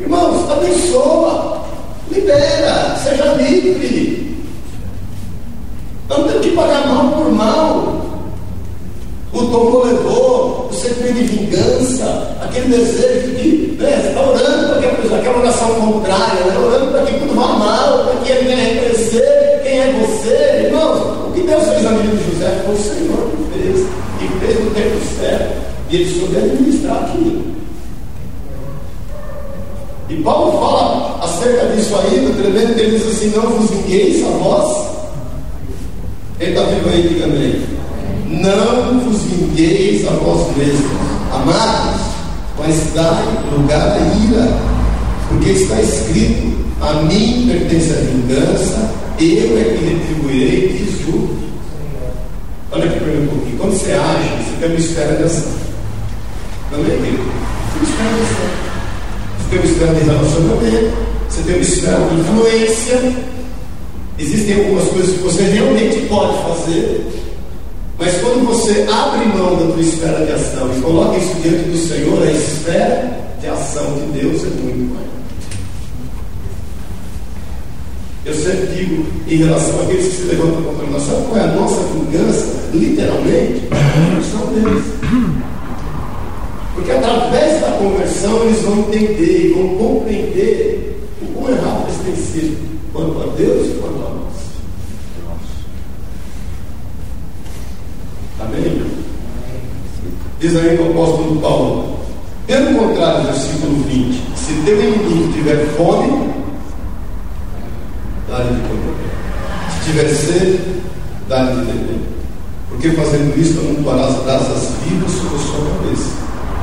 Irmãos, 0.00 0.50
abençoa. 0.50 1.62
Libera. 2.10 2.96
Seja 2.96 3.34
livre. 3.34 4.36
Não 6.08 6.26
tem 6.26 6.40
que 6.40 6.50
pagar 6.56 6.88
mal 6.88 7.08
por 7.12 7.30
mal. 7.30 8.02
O 9.32 9.38
tomou 9.46 9.86
levou, 9.86 10.68
o 10.70 10.74
sentimento 10.74 11.14
de 11.14 11.22
vingança, 11.22 12.36
aquele 12.42 12.76
desejo 12.76 13.30
de 13.34 13.62
orando 14.22 14.51
para 15.12 15.20
que 15.20 15.28
aquela 15.28 15.42
oração 15.42 15.74
contrária, 15.74 16.44
né, 16.44 16.58
orando 16.58 16.92
para 16.92 17.02
que 17.02 17.18
tudo 17.18 17.34
vá 17.34 17.48
mal, 17.48 18.04
para 18.04 18.16
que 18.20 18.32
ele 18.32 18.48
venha 18.48 18.64
reconhecer 18.64 19.60
quem 19.62 19.78
é 19.78 19.92
você. 20.00 20.66
Irmãos, 20.66 21.28
o 21.28 21.32
que 21.32 21.42
Deus 21.42 21.64
fez 21.64 21.82
na 21.82 21.90
vida 21.90 22.16
de 22.16 22.32
José 22.32 22.62
foi 22.64 22.74
o 22.74 22.78
Senhor 22.78 23.30
que 23.30 23.58
fez, 23.58 23.86
e 24.20 24.38
fez 24.40 24.64
no 24.64 24.70
tempo 24.70 24.96
certo, 25.20 25.52
e 25.90 25.96
ele 25.96 26.18
soube 26.18 26.36
administrar 26.36 26.96
aquilo. 26.96 27.42
E 30.08 30.16
Paulo 30.22 30.52
fala 30.52 31.20
acerca 31.22 31.66
disso 31.66 31.94
ainda, 31.94 32.42
tremendo, 32.42 32.78
ele 32.78 32.98
diz 32.98 33.08
assim: 33.08 33.32
Não 33.36 33.42
vos 33.42 33.70
vingueis 33.70 34.24
a 34.24 34.30
vós. 34.30 34.86
Quem 36.38 36.48
está 36.50 36.62
vivo 36.64 36.88
aí, 36.88 37.08
diga 37.08 37.24
amém. 37.24 37.62
Não 38.28 39.00
vos 39.00 39.22
vingueis 39.22 40.06
a 40.06 40.10
vós 40.10 40.56
mesmos, 40.56 40.90
amados, 41.32 42.00
mas 42.58 42.92
dai 42.94 43.24
lugar 43.52 43.92
à 43.92 43.98
ira, 43.98 44.72
porque 45.42 45.50
está 45.50 45.80
escrito: 45.80 46.56
A 46.80 46.94
mim 47.02 47.48
pertence 47.48 47.90
a 47.90 47.96
vingança, 47.96 48.90
eu 49.18 49.58
é 49.58 49.64
que 49.64 49.84
retribuirei, 49.84 50.68
diz 50.68 51.08
o. 51.08 51.42
Olha 52.70 52.86
aqui 52.86 53.00
para 53.00 53.08
mim 53.08 53.24
um 53.24 53.26
pouquinho. 53.26 53.58
Quando 53.58 53.72
você 53.72 53.92
age, 53.92 54.28
você 54.38 54.56
tem 54.60 54.68
uma 54.68 54.78
esfera 54.78 55.16
de 55.16 55.22
ação. 55.24 55.52
Não 56.70 56.78
é, 56.78 56.96
querido? 56.96 57.22
Você 57.80 57.92
tem 57.98 58.06
uma 58.08 58.14
esfera 58.14 58.14
de 58.14 58.22
ação. 58.22 58.62
Você 59.38 59.50
tem 59.50 59.58
uma 59.58 59.66
esfera 59.66 59.94
de 59.94 60.04
relacionamento, 60.04 60.96
você 61.28 61.42
tem 61.42 61.54
uma 61.54 61.62
esfera 61.62 62.08
de 62.08 62.20
influência. 62.20 63.12
Existem 64.18 64.54
algumas 64.56 64.88
coisas 64.88 65.16
que 65.16 65.22
você 65.22 65.42
realmente 65.42 66.06
pode 66.06 66.34
fazer 66.42 67.22
mas 67.98 68.20
quando 68.20 68.46
você 68.46 68.84
abre 68.90 69.26
mão 69.26 69.54
da 69.54 69.72
tua 69.72 69.80
esfera 69.80 70.26
de 70.26 70.32
ação 70.32 70.68
e 70.76 70.80
coloca 70.80 71.18
isso 71.18 71.34
diante 71.40 71.68
do 71.68 71.78
Senhor, 71.78 72.20
a 72.20 72.32
esfera 72.32 73.20
de 73.40 73.46
ação 73.46 73.94
de 73.94 74.18
Deus 74.18 74.42
é 74.42 74.48
muito 74.60 74.92
maior. 74.92 75.11
Eu 78.32 78.38
sempre 78.38 78.66
digo 78.68 79.04
em 79.28 79.36
relação 79.36 79.82
àqueles 79.82 80.06
que 80.06 80.22
se 80.22 80.22
levantam 80.22 80.62
contra 80.62 80.86
nós, 80.86 81.02
sabe 81.02 81.22
qual 81.26 81.36
é 81.36 81.40
a 81.44 81.46
nossa 81.48 81.82
vingança? 81.82 82.70
Literalmente, 82.72 83.68
a 83.70 84.08
conversão 84.08 84.46
deles. 84.46 84.84
Porque 86.74 86.90
através 86.92 87.60
da 87.60 87.72
conversão 87.72 88.42
eles 88.44 88.62
vão 88.62 88.78
entender 88.78 89.48
e 89.48 89.52
vão 89.52 89.68
compreender 89.76 90.98
o 91.20 91.26
quão 91.34 91.50
errado 91.50 91.84
eles 91.88 91.98
têm 92.06 92.16
sido, 92.24 92.56
quanto 92.94 93.20
a 93.20 93.26
Deus 93.36 93.66
e 93.66 93.78
quanto 93.78 93.96
a 93.96 94.08
nós. 94.14 94.32
Amém? 98.40 98.82
Diz 100.40 100.56
aí 100.56 100.78
o 100.78 100.90
apóstolo 100.90 101.38
Paulo. 101.38 101.98
Pelo 102.46 102.78
contrário, 102.78 103.26
versículo 103.26 103.74
20: 103.84 104.22
Se 104.36 104.54
teu 104.64 104.82
inimigo 104.82 105.32
tiver 105.34 105.66
fome, 105.76 106.41
dá-lhe 108.32 108.54
de 108.54 108.60
comer. 108.62 108.94
Se 109.70 109.90
tiver 109.90 110.08
sede, 110.08 110.60
dá-lhe 111.28 111.60
de 111.60 111.66
beber. 111.66 112.00
Porque 112.70 112.90
fazendo 112.92 113.38
isto, 113.38 113.60
amontoarás 113.60 114.16
brasas 114.24 114.70
vivas 114.84 115.10
sobre 115.12 115.36
a 115.36 115.38
sua 115.38 115.66
cabeça. 115.70 116.10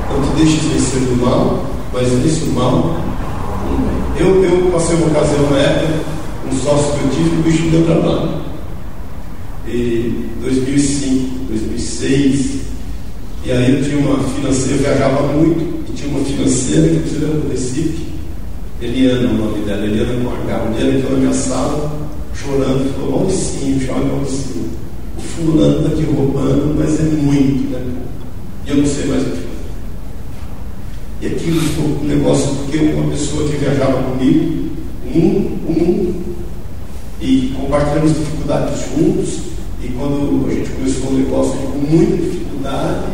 Não 0.09 0.21
te 0.23 0.35
deixes 0.37 0.63
vencer 0.63 1.01
do 1.01 1.21
mal, 1.23 1.65
mas 1.93 2.07
vence 2.09 2.45
o 2.45 2.53
mal. 2.53 2.97
Eu, 4.17 4.43
eu 4.43 4.71
passei 4.71 4.95
uma 4.95 5.07
ocasião 5.07 5.49
na 5.51 5.57
época, 5.59 5.93
um 6.51 6.57
sócio 6.57 6.93
que 6.93 7.03
eu 7.03 7.11
tive, 7.11 7.39
o 7.39 7.43
bicho 7.43 7.69
deu 7.69 7.85
trabalho. 7.85 8.41
E 9.67 10.27
2005, 10.41 11.45
2006. 11.49 12.59
E 13.45 13.51
aí 13.51 13.75
eu 13.75 13.83
tinha 13.83 13.99
uma 13.99 14.17
financeira, 14.23 14.73
eu 14.73 14.79
viajava 14.79 15.21
muito, 15.27 15.89
e 15.89 15.93
tinha 15.93 16.09
uma 16.09 16.25
financeira 16.25 16.89
que 16.89 16.99
precisava 17.01 17.33
do 17.33 17.49
Recife, 17.49 18.07
Eliana, 18.81 19.27
o 19.27 19.33
nome 19.33 19.65
dela, 19.65 19.85
Eliana 19.85 20.13
com 20.23 20.29
H. 20.29 20.63
Um 20.63 20.71
dia 20.73 20.85
ela 20.85 20.95
entrou 20.95 21.11
na 21.11 21.19
minha 21.19 21.33
sala, 21.33 21.91
chorando, 22.33 22.93
falou, 22.95 23.19
Mauricinho, 23.19 23.85
chora 23.85 24.05
Mauricinho. 24.05 24.69
O 25.17 25.21
fulano 25.21 25.77
está 25.79 25.89
aqui 25.89 26.03
roubando, 26.03 26.75
mas 26.79 26.97
é 26.97 27.03
muito, 27.03 27.71
né? 27.71 27.83
E 28.65 28.69
eu 28.69 28.77
não 28.77 28.85
sei 28.85 29.05
mais 29.07 29.21
o 29.21 29.25
que 29.25 29.31
fazer. 29.31 29.49
E 31.21 31.27
aquilo 31.27 31.59
ficou 31.59 31.85
um 31.85 32.05
negócio, 32.05 32.55
porque 32.55 32.77
uma 32.77 33.11
pessoa 33.11 33.49
que 33.49 33.57
viajava 33.57 34.01
comigo, 34.01 34.69
um, 35.13 35.19
um, 35.67 36.13
e 37.19 37.53
compartilhamos 37.59 38.13
dificuldades 38.13 38.79
juntos, 38.95 39.39
e 39.83 39.89
quando 39.89 40.47
a 40.47 40.53
gente 40.53 40.69
começou 40.69 41.09
o 41.09 41.13
negócio 41.15 41.53
com 41.57 41.79
muita 41.79 42.15
dificuldade, 42.15 43.05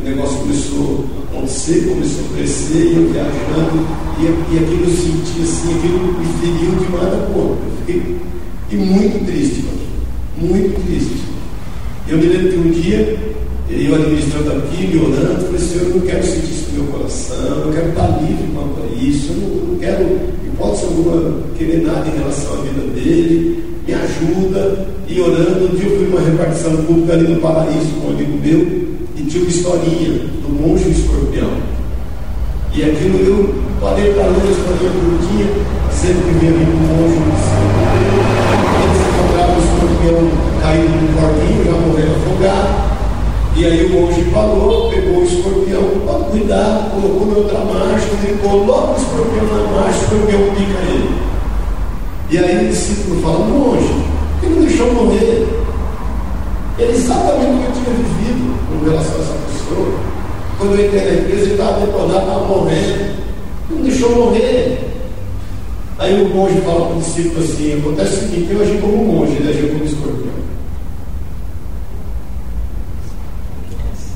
o 0.00 0.04
negócio 0.04 0.38
começou 0.38 1.04
a 1.16 1.36
acontecer, 1.36 1.88
começou 1.88 2.24
a 2.24 2.36
crescer, 2.36 2.92
e 2.92 2.96
eu 2.96 3.12
viajando, 3.12 4.01
e, 4.18 4.54
e 4.54 4.58
aquilo 4.58 4.86
senti 4.90 5.42
assim, 5.42 5.74
aquilo 5.76 6.18
me 6.18 6.26
feriu 6.40 6.70
de 6.78 6.86
conta. 7.32 7.62
Eu 7.64 7.72
fiquei, 7.78 8.16
fiquei 8.68 8.84
muito 8.84 9.26
triste, 9.26 9.64
muito 10.38 10.84
triste. 10.86 11.22
Eu 12.08 12.18
me 12.18 12.26
lembro 12.26 12.52
que 12.52 12.58
um 12.58 12.70
dia, 12.70 13.18
eu 13.70 13.94
administrando 13.94 14.52
aqui, 14.52 14.86
me 14.88 14.98
orando, 14.98 15.46
falei, 15.46 15.60
Senhor, 15.60 15.84
eu 15.84 15.96
não 15.96 16.00
quero 16.00 16.22
sentir 16.24 16.50
isso 16.50 16.70
no 16.72 16.82
meu 16.82 16.92
coração, 16.92 17.64
eu 17.66 17.72
quero 17.72 17.88
estar 17.88 18.20
livre 18.20 18.48
quanto 18.52 18.82
a 18.82 19.02
isso, 19.02 19.32
eu 19.32 19.36
não, 19.36 19.72
não 19.72 19.78
quero, 19.78 20.20
hipótese 20.46 20.84
alguma, 20.84 21.42
querer 21.56 21.82
nada 21.82 22.08
em 22.08 22.18
relação 22.18 22.52
à 22.54 22.56
vida 22.62 22.82
dele, 22.94 23.64
me 23.86 23.94
ajuda, 23.94 24.86
e 25.08 25.20
orando, 25.20 25.64
um 25.66 25.76
dia 25.76 25.88
eu 25.88 25.96
fui 25.96 26.06
numa 26.08 26.20
repartição 26.20 26.76
pública 26.84 27.12
ali 27.12 27.28
no 27.28 27.40
Paraíso 27.40 27.88
com 28.00 28.08
um 28.08 28.10
amigo 28.10 28.38
meu, 28.44 28.60
e 29.16 29.22
tinha 29.28 29.42
uma 29.42 29.50
historinha 29.50 30.10
do 30.42 30.48
monge 30.60 30.84
e 30.88 30.92
escorpião. 30.92 31.50
E 32.74 32.82
aquilo 32.84 33.18
eu 33.18 33.54
parei 33.82 34.14
para 34.14 34.28
ler 34.28 34.48
a 34.48 34.50
historinha 34.50 34.90
curtinha, 34.92 35.46
sempre 35.92 36.22
que 36.22 36.38
vinha 36.38 36.52
um 36.52 36.80
monge 36.88 37.20
no 37.20 37.36
céu. 37.36 37.68
Eles 38.80 39.00
encontraram 39.12 39.52
o 39.52 39.60
escorpião 39.60 40.20
caído 40.62 40.88
no 40.88 41.12
corpinho, 41.20 41.64
já 41.66 41.72
morreu 41.72 42.16
afogado. 42.16 42.92
E 43.54 43.66
aí 43.66 43.84
o 43.84 44.00
monge 44.00 44.22
falou, 44.32 44.88
pegou 44.88 45.20
o 45.20 45.22
escorpião, 45.22 45.82
pode 46.06 46.24
cuidar, 46.30 46.90
colocou 46.94 47.26
na 47.26 47.36
outra 47.36 47.58
marcha, 47.58 48.08
ele 48.24 48.38
coloca 48.40 48.92
o 48.92 48.96
escorpião 48.96 49.44
na 49.44 49.70
marcha, 49.76 49.98
o 49.98 50.02
escorpião 50.04 50.54
pica 50.54 50.78
ele. 50.88 51.10
E 52.30 52.38
aí 52.38 52.64
o 52.64 52.68
discípulo 52.70 53.20
fala, 53.20 53.38
monge, 53.40 53.94
ele 54.42 54.54
não 54.54 54.62
deixou 54.62 54.94
morrer. 54.94 55.46
Era 56.78 56.90
exatamente 56.90 57.50
o 57.50 57.58
que 57.58 57.66
eu 57.66 57.72
tinha 57.72 57.96
vivido 57.96 58.56
com 58.66 58.82
relação 58.88 59.16
a 59.16 59.20
essa 59.20 59.34
pessoa. 59.52 60.12
Quando 60.62 60.78
eu 60.78 60.86
entrei 60.86 61.04
na 61.04 61.20
empresa, 61.20 61.42
ele 61.42 61.50
estava 61.54 61.84
detonado, 61.84 62.20
estava 62.20 62.46
morrendo. 62.46 63.16
Não 63.68 63.82
deixou 63.82 64.14
morrer. 64.14 64.78
Aí 65.98 66.22
o 66.22 66.28
monge 66.28 66.60
fala 66.60 66.86
para 66.86 66.96
o 66.98 67.00
discípulo 67.00 67.42
assim: 67.42 67.80
acontece 67.80 68.14
o 68.14 68.20
seguinte, 68.20 68.52
eu 68.52 68.62
agi 68.62 68.78
como 68.78 69.04
monge, 69.04 69.32
ele 69.32 69.50
agiu 69.50 69.70
como 69.70 69.84
escorpião. 69.84 70.34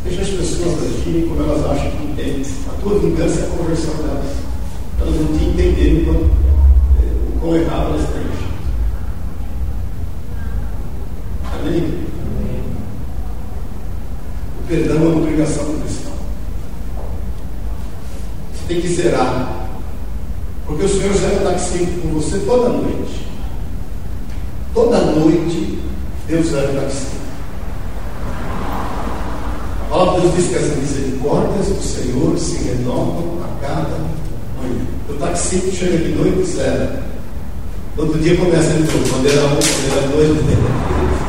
Deixa 0.05 0.23
as 0.23 0.29
pessoas 0.29 0.75
agirem 0.85 1.27
como 1.27 1.43
elas 1.43 1.67
acham 1.67 1.91
que 1.91 2.05
entendem. 2.05 2.43
A 2.69 2.81
tua 2.81 2.97
vingança 3.01 3.41
é 3.41 3.43
a 3.43 3.47
conversão 3.49 3.95
delas. 3.95 4.37
Elas 5.01 5.15
não 5.17 5.37
te 5.37 5.45
entenderam 5.47 6.13
o 6.13 7.41
quão 7.41 7.57
errado 7.57 7.87
elas 7.89 8.07
têm. 8.11 8.23
Amém? 11.59 12.07
O 14.61 14.69
perdão 14.69 14.97
é 14.97 14.99
uma 15.01 15.17
obrigação 15.17 15.65
do 15.65 15.86
tem 18.67 18.81
que 18.81 18.89
zerar. 18.89 19.69
Porque 20.67 20.85
o 20.85 20.89
Senhor 20.89 21.15
já 21.15 21.29
é 21.29 21.37
está 21.37 21.59
sempre 21.59 22.01
com 22.01 22.09
você 22.09 22.39
toda 22.41 22.69
noite. 22.71 23.27
Toda 24.75 24.99
noite 24.99 25.79
Deus 26.27 26.53
anda 26.53 26.83
consigo. 26.83 27.17
A 29.81 29.89
palavra 29.89 30.21
de 30.21 30.27
Deus 30.27 30.37
diz 30.37 30.49
que 30.49 30.57
as 30.57 30.77
misericórdias 30.77 31.67
do 31.69 31.83
Senhor 31.83 32.39
se 32.39 32.57
renovam 32.65 33.39
a 33.45 33.61
cada 33.61 33.99
manhã. 34.61 34.87
O 35.09 35.15
taxista 35.15 35.71
chega 35.71 35.99
de 35.99 36.09
noite 36.17 36.41
e 36.41 36.45
zero. 36.45 36.99
Outro 37.97 38.19
dia 38.19 38.37
começa 38.37 38.71
de 38.71 38.81
novo. 38.81 39.17
bandeira 39.17 39.43
1, 39.45 39.49
bandeira 39.49 40.09
2, 40.17 40.29
bandeira 40.37 40.63
3. 41.21 41.26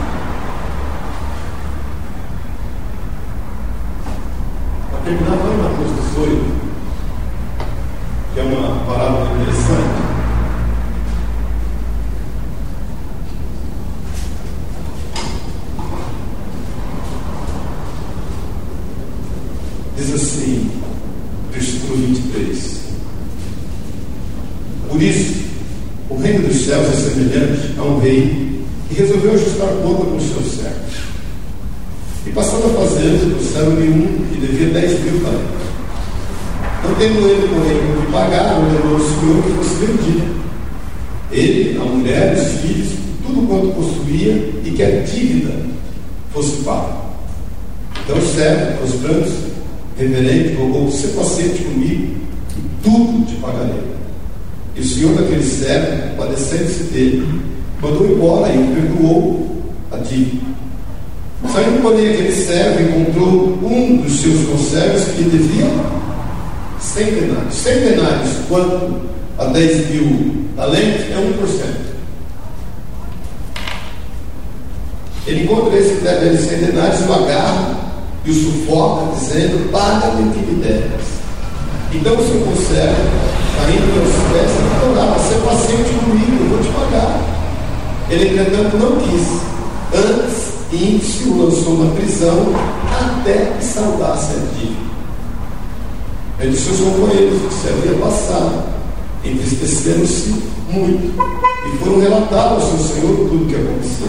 Encontrou 63.17 63.59
um 63.63 63.97
dos 63.97 64.21
seus 64.21 64.47
conservos 64.47 65.03
que 65.05 65.23
devia 65.23 65.69
centenários. 66.79 67.53
Centenários, 67.53 68.29
quanto 68.47 69.01
a 69.37 69.45
10 69.45 69.89
mil 69.89 70.45
talentos, 70.55 71.01
é 71.01 71.15
1%. 71.15 71.87
Ele 75.25 75.43
encontra 75.43 75.77
esse 75.77 75.95
deve 75.95 76.37
centenários, 76.37 77.01
o 77.01 77.13
agarra 77.13 77.75
e 78.23 78.31
o 78.31 78.33
sufoca, 78.33 79.15
dizendo: 79.15 79.69
Paga-me 79.71 80.31
que 80.31 80.39
me 80.39 80.63
deves. 80.63 81.07
Então 81.93 82.13
o 82.13 82.25
seu 82.25 82.41
conservo 82.41 83.27
caindo 83.57 83.93
pelos 83.93 84.13
pés, 84.31 84.51
ele 84.51 84.91
orava, 84.91 85.19
ser 85.19 85.39
paciente 85.39 85.89
comigo, 85.99 86.43
eu 86.43 86.49
vou 86.49 86.59
te 86.59 86.69
pagar. 86.69 87.19
Ele, 88.09 88.29
entretanto, 88.29 88.77
não 88.77 88.95
quis. 88.97 89.41
Antes, 89.93 90.47
índice 90.71 91.23
o 91.29 91.43
lançou 91.43 91.83
na 91.83 91.93
prisão 91.95 92.53
até 92.99 93.53
que 93.57 93.63
saudasse 93.63 94.33
a 94.33 94.59
dívida. 94.59 94.87
Ele 96.39 96.51
disse 96.51 96.69
aos 96.69 96.79
companheiros 96.79 97.41
que 97.41 97.53
se 97.55 97.67
havia 97.67 97.93
passado, 97.99 98.63
entristeceram-se 99.25 100.35
muito 100.69 101.13
e 101.65 101.77
foram 101.77 101.99
relatar 101.99 102.53
ao 102.53 102.61
seu 102.61 102.77
senhor 102.77 103.15
tudo 103.29 103.43
o 103.43 103.47
que 103.47 103.55
aconteceu. 103.55 104.07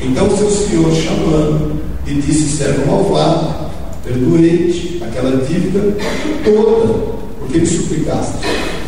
Então 0.00 0.26
o 0.26 0.36
seu 0.36 0.50
senhor, 0.50 0.92
chamando, 0.92 1.80
lhe 2.06 2.20
disse: 2.20 2.56
servo 2.56 2.86
malvado, 2.86 3.70
perdoei-te 4.04 5.02
aquela 5.02 5.44
dívida 5.44 5.96
toda 6.44 7.12
porque 7.38 7.58
me 7.58 7.66
suplicaste. 7.66 8.34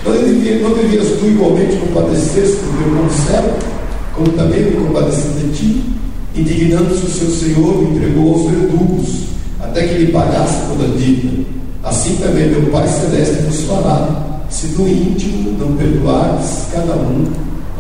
Não, 0.05 0.13
devia, 0.13 0.59
não 0.59 0.75
devias 0.75 1.19
tu 1.19 1.27
igualmente 1.27 1.77
compadecer-se 1.77 2.57
do 2.57 2.73
meu 2.73 3.05
conservo, 3.05 3.57
como 4.15 4.29
também 4.31 4.65
me 4.65 4.87
compadeci 4.87 5.29
de 5.29 5.53
ti? 5.57 5.83
Indignando-se 6.35 7.07
o 7.07 7.11
seu 7.11 7.31
senhor, 7.31 7.85
entregou 7.85 8.35
aos 8.35 8.51
verdugos, 8.51 9.25
até 9.61 9.87
que 9.87 9.95
lhe 9.95 10.13
pagasse 10.13 10.67
toda 10.69 10.85
a 10.85 10.97
dívida. 10.97 11.45
Assim 11.83 12.17
também 12.17 12.49
meu 12.49 12.71
Pai 12.71 12.89
Celeste 12.89 13.43
vos 13.43 13.61
fará, 13.63 14.43
se 14.51 14.69
do 14.69 14.89
íntimo 14.89 15.53
não 15.59 15.77
perdoares 15.77 16.67
cada 16.73 16.97
um 16.97 17.31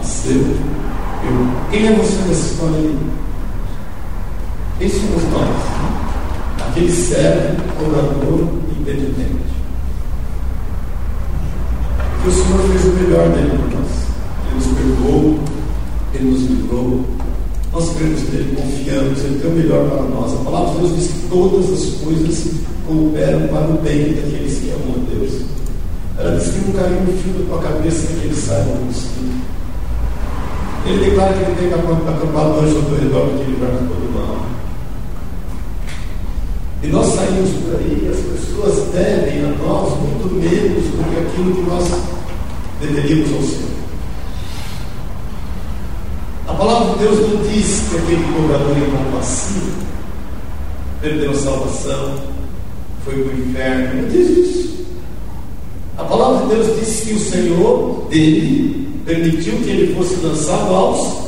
a 0.00 0.04
seu. 0.04 0.36
Eu. 0.36 1.48
Quem 1.70 1.86
é 1.86 1.92
você 1.92 2.16
nessa 2.28 2.52
história 2.52 2.76
aí? 2.76 2.96
Quem 4.78 4.88
somos 4.88 5.22
nós? 5.32 6.68
Aquele 6.68 6.90
servo, 6.90 7.62
orador 7.80 8.48
e 8.70 8.84
penitente 8.84 9.44
que 12.24 12.30
o 12.30 12.32
Senhor 12.32 12.58
fez 12.70 12.84
o 12.86 12.88
melhor 12.88 13.28
dele 13.28 13.50
por 13.50 13.78
nós. 13.78 13.90
Ele 14.46 14.54
nos 14.54 14.66
perdoou, 14.78 15.38
Ele 16.14 16.30
nos 16.30 16.40
livrou. 16.40 17.04
Nós 17.74 17.90
cremos 17.90 18.22
nele, 18.30 18.54
confiamos, 18.54 19.18
Ele 19.24 19.40
tem 19.40 19.50
o 19.50 19.54
melhor 19.54 19.90
para 19.90 20.02
nós. 20.02 20.32
A 20.32 20.44
palavra 20.44 20.74
de 20.74 20.78
Deus 20.78 20.96
diz 20.96 21.06
que 21.08 21.28
todas 21.28 21.72
as 21.72 21.84
coisas 22.00 22.46
cooperam 22.86 23.48
para 23.48 23.66
o 23.66 23.78
bem 23.82 24.14
daqueles 24.14 24.58
que 24.60 24.70
amam 24.70 24.94
a 24.94 25.10
Deus. 25.10 25.42
Ela 26.16 26.38
diz 26.38 26.52
que 26.52 26.58
não 26.66 26.72
caiu 26.72 27.00
fio 27.20 27.32
da 27.32 27.44
tua 27.48 27.62
cabeça 27.62 28.06
que 28.06 28.26
ele 28.26 28.36
saiba 28.36 28.70
do. 28.76 29.54
Ele 30.86 31.04
declara 31.04 31.32
que 31.32 31.40
ele 31.40 31.56
tem 31.58 31.72
acampado 31.74 32.60
anjos 32.60 32.76
ao 32.76 32.94
redor 32.94 33.26
para 33.26 33.38
te 33.38 33.50
livrar 33.50 33.72
de 33.72 33.88
todo 33.88 34.14
mal. 34.14 34.46
E 36.80 36.86
nós 36.86 37.06
saímos 37.06 37.50
por 37.50 37.74
aí, 37.74 38.08
as 38.08 38.20
pessoas 38.20 38.92
devem 38.92 39.46
a 39.46 39.48
nós 39.58 39.98
muito 39.98 40.32
menos 40.32 40.84
do 40.84 41.10
que 41.10 41.20
aquilo 41.26 41.56
que 41.56 41.62
nós 41.62 41.90
deveríamos 42.80 43.32
ao 43.32 43.42
Senhor. 43.42 43.73
A 46.46 46.52
palavra 46.52 46.92
de 46.92 46.98
Deus 46.98 47.20
não 47.20 47.42
diz 47.42 47.84
que 47.88 47.96
aquele 47.96 48.24
cobrador 48.34 48.76
incompassivo 48.76 49.72
perdeu 51.00 51.30
a 51.30 51.34
salvação, 51.34 52.18
foi 53.04 53.14
para 53.14 53.34
o 53.34 53.38
inferno, 53.38 54.02
não 54.02 54.08
diz 54.08 54.28
isso. 54.30 54.86
A 55.96 56.04
palavra 56.04 56.46
de 56.46 56.54
Deus 56.54 56.80
diz 56.80 57.00
que 57.00 57.14
o 57.14 57.18
Senhor 57.18 58.06
dele 58.10 59.00
permitiu 59.06 59.54
que 59.58 59.70
ele 59.70 59.94
fosse 59.94 60.16
lançado 60.16 60.74
aos 60.74 61.24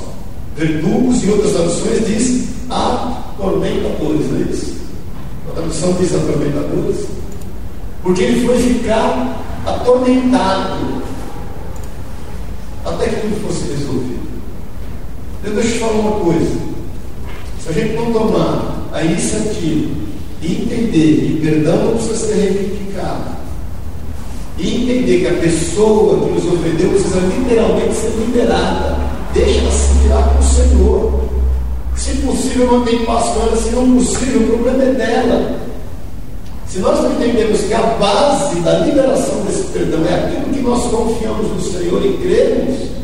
verdugos 0.57 1.23
e 1.23 1.31
outras 1.31 1.53
traduções 1.53 2.07
diz 2.07 2.49
atormentadores, 2.71 4.31
não 4.31 4.39
é 4.39 4.51
isso? 4.51 4.77
A 5.49 5.53
tradução 5.55 5.93
diz 5.95 6.15
atormentadores, 6.15 7.07
porque 8.03 8.23
ele 8.23 8.47
foi 8.47 8.59
ficar 8.59 9.43
atormentado 9.67 11.03
até 12.85 13.09
que 13.09 13.21
tudo 13.21 13.47
fosse 13.47 13.73
resolvido. 13.73 14.16
Então, 15.47 15.63
deixa 15.63 15.69
eu 15.69 15.73
te 15.75 15.79
falar 15.79 15.93
uma 15.93 16.25
coisa. 16.25 16.57
Se 17.63 17.69
a 17.69 17.73
gente 17.73 17.95
não 17.95 18.13
tomar 18.13 18.89
a 18.93 19.05
iniciativa 19.05 19.95
e 20.43 20.53
entender 20.53 21.21
que 21.21 21.41
perdão 21.41 21.85
não 21.85 21.93
precisa 21.93 22.17
ser 22.17 22.35
reivindicado, 22.35 23.37
e 24.59 24.75
entender 24.75 25.21
que 25.21 25.27
a 25.29 25.35
pessoa 25.35 26.27
que 26.27 26.33
nos 26.33 26.53
ofendeu 26.53 26.91
precisa 26.91 27.21
literalmente 27.21 27.95
ser 27.95 28.11
liberada, 28.19 28.97
deixa 29.33 29.61
ela 29.61 29.71
se 29.71 29.93
virar 30.03 30.23
com 30.31 30.39
o 30.41 30.43
Senhor. 30.43 31.21
Se 31.95 32.11
possível, 32.17 32.79
mantém 32.79 33.05
paz 33.05 33.29
com 33.29 33.43
ela, 33.43 33.57
se 33.57 33.71
não 33.71 33.97
possível, 33.97 34.41
o 34.41 34.47
problema 34.49 34.83
é 34.83 34.93
dela. 34.95 35.61
Se 36.67 36.81
nós 36.81 37.01
não 37.05 37.13
entendemos 37.13 37.61
que 37.61 37.73
a 37.73 37.83
base 37.83 38.57
da 38.63 38.81
liberação 38.81 39.43
desse 39.43 39.63
perdão 39.69 40.05
é 40.07 40.15
aquilo 40.15 40.53
que 40.53 40.61
nós 40.61 40.91
confiamos 40.91 41.47
no 41.47 41.61
Senhor 41.61 42.05
e 42.05 42.19
cremos, 42.19 42.97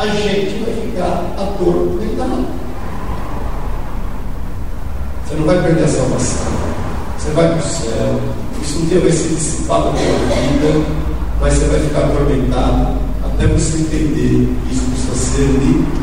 a 0.00 0.06
gente 0.06 0.64
vai 0.64 0.74
ficar 0.74 1.34
atormentado. 1.36 2.46
Você 5.26 5.34
não 5.34 5.44
vai 5.44 5.62
perder 5.62 5.84
a 5.84 5.88
salvação. 5.88 6.52
Você 7.18 7.30
vai 7.32 7.48
para 7.48 7.58
o 7.58 7.62
céu. 7.62 8.20
Isso 8.62 8.78
um 8.78 8.86
dia 8.86 9.00
vai 9.00 9.12
ser 9.12 9.28
dissipado 9.28 9.90
sua 9.90 9.92
vida, 9.92 10.86
mas 11.38 11.52
você 11.52 11.66
vai 11.66 11.80
ficar 11.80 11.98
atormentado 11.98 12.98
até 13.24 13.46
você 13.46 13.76
entender 13.76 14.48
que 14.66 14.74
isso 14.74 14.84
precisa 14.86 15.14
ser 15.14 15.42
liberado. 15.42 16.00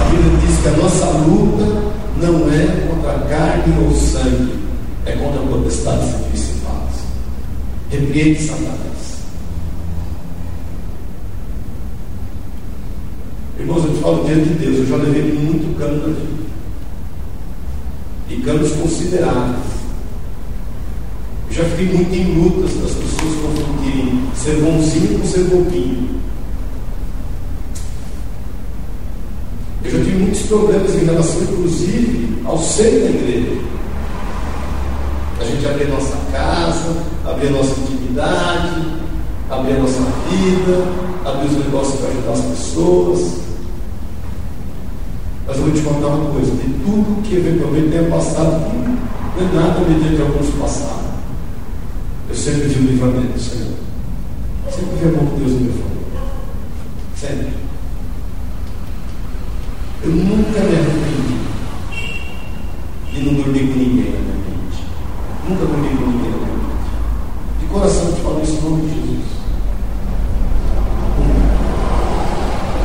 A 0.00 0.10
Bíblia 0.10 0.38
diz 0.44 0.58
que 0.58 0.68
a 0.68 0.82
nossa 0.82 1.06
luta 1.18 1.82
não 2.20 2.52
é 2.52 2.88
contra 2.88 3.12
a 3.12 3.20
carne 3.28 3.74
ou 3.84 3.94
sangue, 3.94 4.58
é 5.06 5.12
contra 5.12 5.40
potestades 5.40 6.08
e 6.08 6.30
principados. 6.30 6.98
Repreende 7.90 8.42
Satanás. 8.42 8.87
Irmãos, 13.58 13.84
eu 13.84 13.92
te 13.92 14.00
falo 14.00 14.24
diante 14.24 14.50
de 14.50 14.54
Deus, 14.54 14.78
eu 14.78 14.86
já 14.86 14.96
levei 14.96 15.32
muito 15.32 15.76
cano 15.76 15.96
na 15.96 16.14
vida. 16.14 16.48
E 18.30 18.36
canos 18.36 18.72
consideráveis. 18.72 19.78
Eu 21.48 21.54
já 21.54 21.64
fiquei 21.64 21.86
muito 21.86 22.14
em 22.14 22.40
lutas 22.40 22.70
das 22.74 22.92
pessoas 22.92 23.34
confundirem 23.42 24.22
ser 24.36 24.60
bonzinho 24.60 25.18
com 25.18 25.26
ser 25.26 25.44
bobinho. 25.44 26.20
Eu 29.82 29.90
já 29.90 29.98
tive 29.98 30.18
muitos 30.18 30.42
problemas 30.42 30.94
em 30.94 31.04
relação, 31.04 31.42
inclusive, 31.42 32.42
ao 32.44 32.58
ser 32.58 32.90
da 32.90 33.10
igreja. 33.10 33.60
A 35.40 35.44
gente 35.44 35.66
abrir 35.66 35.88
nossa 35.88 36.16
casa, 36.30 37.02
abrir 37.24 37.50
nossa 37.50 37.80
intimidade, 37.80 38.82
abrir 39.50 39.78
nossa 39.80 40.00
vida, 40.30 41.08
abrir 41.24 41.48
os 41.48 41.64
negócios 41.64 42.00
para 42.00 42.10
ajudar 42.10 42.32
as 42.32 42.40
pessoas. 42.42 43.47
Mas 45.48 45.56
eu 45.56 45.62
vou 45.62 45.72
te 45.72 45.80
contar 45.80 46.08
uma 46.08 46.30
coisa: 46.30 46.50
de 46.50 46.74
tudo 46.84 47.22
que 47.22 47.36
eventualmente 47.36 47.88
tenha 47.88 48.10
passado, 48.10 48.60
não 49.34 49.48
é 49.48 49.52
nada 49.54 49.80
mediante 49.80 50.20
alguns 50.20 50.50
passados. 50.60 51.08
Eu 52.28 52.34
sempre 52.34 52.68
vi 52.68 52.86
o 52.86 52.90
livramento 52.90 53.40
Senhor. 53.40 53.72
Sempre 54.70 54.96
vi 55.00 55.08
a 55.08 55.12
mão 55.12 55.24
de 55.24 55.40
Deus 55.40 55.52
no 55.52 55.60
meu 55.60 55.72
favor. 55.72 55.88
Sempre. 57.16 57.52
Eu 60.02 60.10
nunca 60.10 60.60
me 60.60 60.76
arrependi 60.76 61.38
de 63.14 63.24
não 63.24 63.34
dormir 63.34 63.72
com 63.72 63.78
ninguém 63.78 64.12
na 64.12 64.20
minha 64.20 64.36
mente. 64.44 64.84
Nunca 65.48 65.64
dormi 65.64 65.88
com 65.88 66.06
ninguém 66.10 66.30
na 66.30 66.36
minha 66.36 66.52
mente. 66.58 67.60
De 67.60 67.66
coração 67.66 68.12
te 68.12 68.20
falo 68.20 68.42
isso 68.42 68.52
em 68.52 68.70
nome 68.70 68.82
de 68.82 68.94
Jesus. 68.94 69.24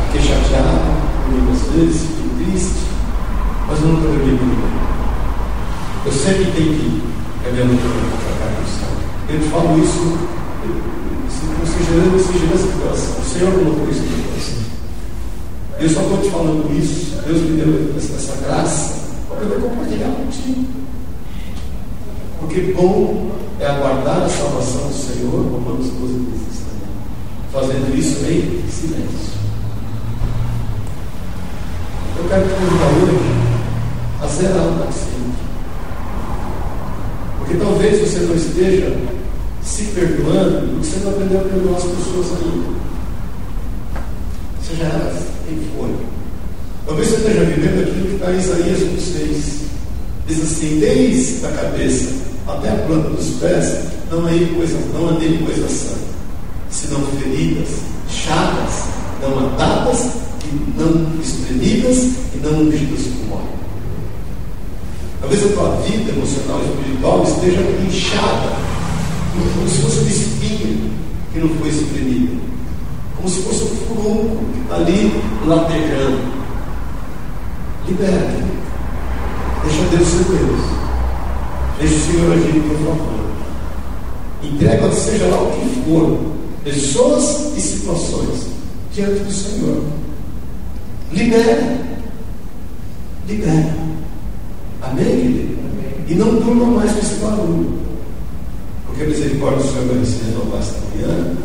Fiquei 0.08 0.22
chateado 0.22 0.94
às 1.52 1.76
vezes, 1.76 2.13
triste, 2.44 2.80
mas 3.68 3.82
eu 3.82 3.88
nunca 3.88 4.08
dormi 4.08 4.38
com 4.38 4.46
ninguém. 4.46 4.84
Eu 6.06 6.12
sempre 6.12 6.46
que 6.52 7.02
a 7.48 7.52
minha 7.52 7.66
luta 7.66 7.84
para 7.84 8.36
cá. 8.40 8.54
Eu 9.30 9.40
te 9.40 9.48
falo 9.50 9.80
isso, 9.84 10.18
com 11.60 11.66
singeleza 11.66 12.68
de 12.68 12.80
coração. 12.80 13.16
O 13.20 13.26
Senhor 13.26 13.52
colocou 13.54 13.90
isso 13.90 14.02
no 14.02 14.10
meu 14.10 14.26
coração. 14.28 14.64
Eu 15.80 15.90
só 15.90 16.02
estou 16.02 16.18
te 16.22 16.30
falando 16.30 16.78
isso, 16.78 17.22
Deus 17.26 17.42
me 17.42 17.62
deu 17.62 17.96
essa 17.98 18.36
graça 18.46 19.04
para 19.28 19.38
poder 19.38 19.62
compartilhar 19.62 20.10
contigo. 20.10 20.66
Porque 22.40 22.74
bom 22.74 23.32
é 23.60 23.66
aguardar 23.66 24.24
a 24.24 24.30
salvação 24.30 24.88
do 24.88 24.94
Senhor, 24.94 25.32
como 25.32 25.80
as 25.80 25.88
duas 25.88 26.12
vezes 26.12 26.64
também. 26.68 26.92
Fazendo 27.52 27.98
isso 27.98 28.20
em 28.26 28.64
silêncio. 28.70 29.43
Eu 32.24 32.30
quero 32.30 32.48
te 32.48 32.54
convidar 32.54 32.88
hoje 32.88 33.20
a 34.22 34.28
zerar 34.28 34.66
o 34.66 34.86
paciente. 34.86 35.44
Porque 37.38 37.56
talvez 37.56 38.00
você 38.00 38.20
não 38.20 38.36
esteja 38.36 38.98
se 39.62 39.84
perdoando 39.96 40.78
você 40.78 41.00
não 41.04 41.12
aprendeu 41.12 41.42
a 41.42 41.44
perdoar 41.44 41.78
as 41.78 41.84
pessoas 41.84 42.28
ainda. 42.42 42.70
Você 44.62 44.76
já 44.76 45.14
quem 45.46 45.60
foi. 45.78 45.96
Talvez 46.86 47.10
você 47.10 47.16
esteja 47.16 47.44
vivendo 47.44 47.82
aquilo 47.82 48.08
que 48.08 48.16
está 48.16 48.32
em 48.32 48.38
Isaías 48.38 48.80
1,6. 48.80 49.64
Diz 50.28 50.44
assim: 50.44 50.80
desde 50.80 51.46
a 51.46 51.52
cabeça 51.52 52.10
até 52.48 52.70
a 52.70 52.76
planta 52.88 53.10
dos 53.10 53.28
pés, 53.42 53.80
não 54.10 54.26
há 54.26 54.56
coisa, 54.56 54.78
não 54.94 55.10
há 55.10 55.12
nele 55.14 55.46
coisa 55.46 55.68
sã, 55.68 55.96
senão 56.70 57.02
feridas, 57.08 57.70
chagas, 58.10 58.86
não 59.22 59.48
atadas, 59.48 60.10
não 60.78 61.22
espremidas 61.22 61.98
e 62.34 62.38
não 62.42 62.62
ungidas 62.62 63.02
com 63.02 63.36
óleo. 63.36 63.54
Talvez 65.20 65.46
a 65.46 65.48
tua 65.50 65.76
vida 65.82 66.12
emocional 66.12 66.62
e 66.62 66.70
espiritual 66.70 67.24
esteja 67.24 67.62
inchada, 67.88 68.58
como 69.34 69.70
se 69.70 69.82
fosse 69.82 70.00
uma 70.00 70.10
espinha 70.10 70.92
que 71.32 71.40
não 71.40 71.50
foi 71.50 71.70
espremida, 71.70 72.34
como 73.16 73.30
se 73.30 73.42
fosse 73.42 73.64
um 73.64 73.68
furúnculo 73.68 74.40
que 74.54 74.62
está 74.62 74.76
ali 74.76 75.22
latejando. 75.46 76.20
Liberte. 77.88 78.44
Deixa 79.64 79.84
Deus 79.92 80.08
ser 80.08 80.24
Deus. 80.26 80.62
Deixa 81.80 81.96
o 81.96 82.00
Senhor 82.00 82.34
agir 82.34 82.62
teu 82.62 82.78
favor. 82.80 83.24
Entrega, 84.44 84.92
seja 84.92 85.26
lá 85.28 85.42
o 85.42 85.52
que 85.52 85.82
for, 85.90 86.20
pessoas 86.64 87.54
e 87.56 87.62
situações, 87.62 88.48
diante 88.94 89.24
do 89.24 89.32
Senhor. 89.32 89.84
Libera. 91.14 91.78
Libera. 93.28 93.76
Amém, 94.82 95.06
querido? 95.06 95.54
E 96.10 96.16
não 96.16 96.36
durma 96.36 96.66
mais 96.66 96.92
com 96.92 97.00
esse 97.00 97.16
barulho. 97.16 97.80
Porque 98.88 99.04
a 99.04 99.08
misericórdia 99.08 99.64
do 99.64 99.72
Senhor 99.72 99.96
vai 99.96 100.06
se 100.06 100.24
renovar 100.26 100.60
esta 100.60 100.80
manhã. 100.96 101.36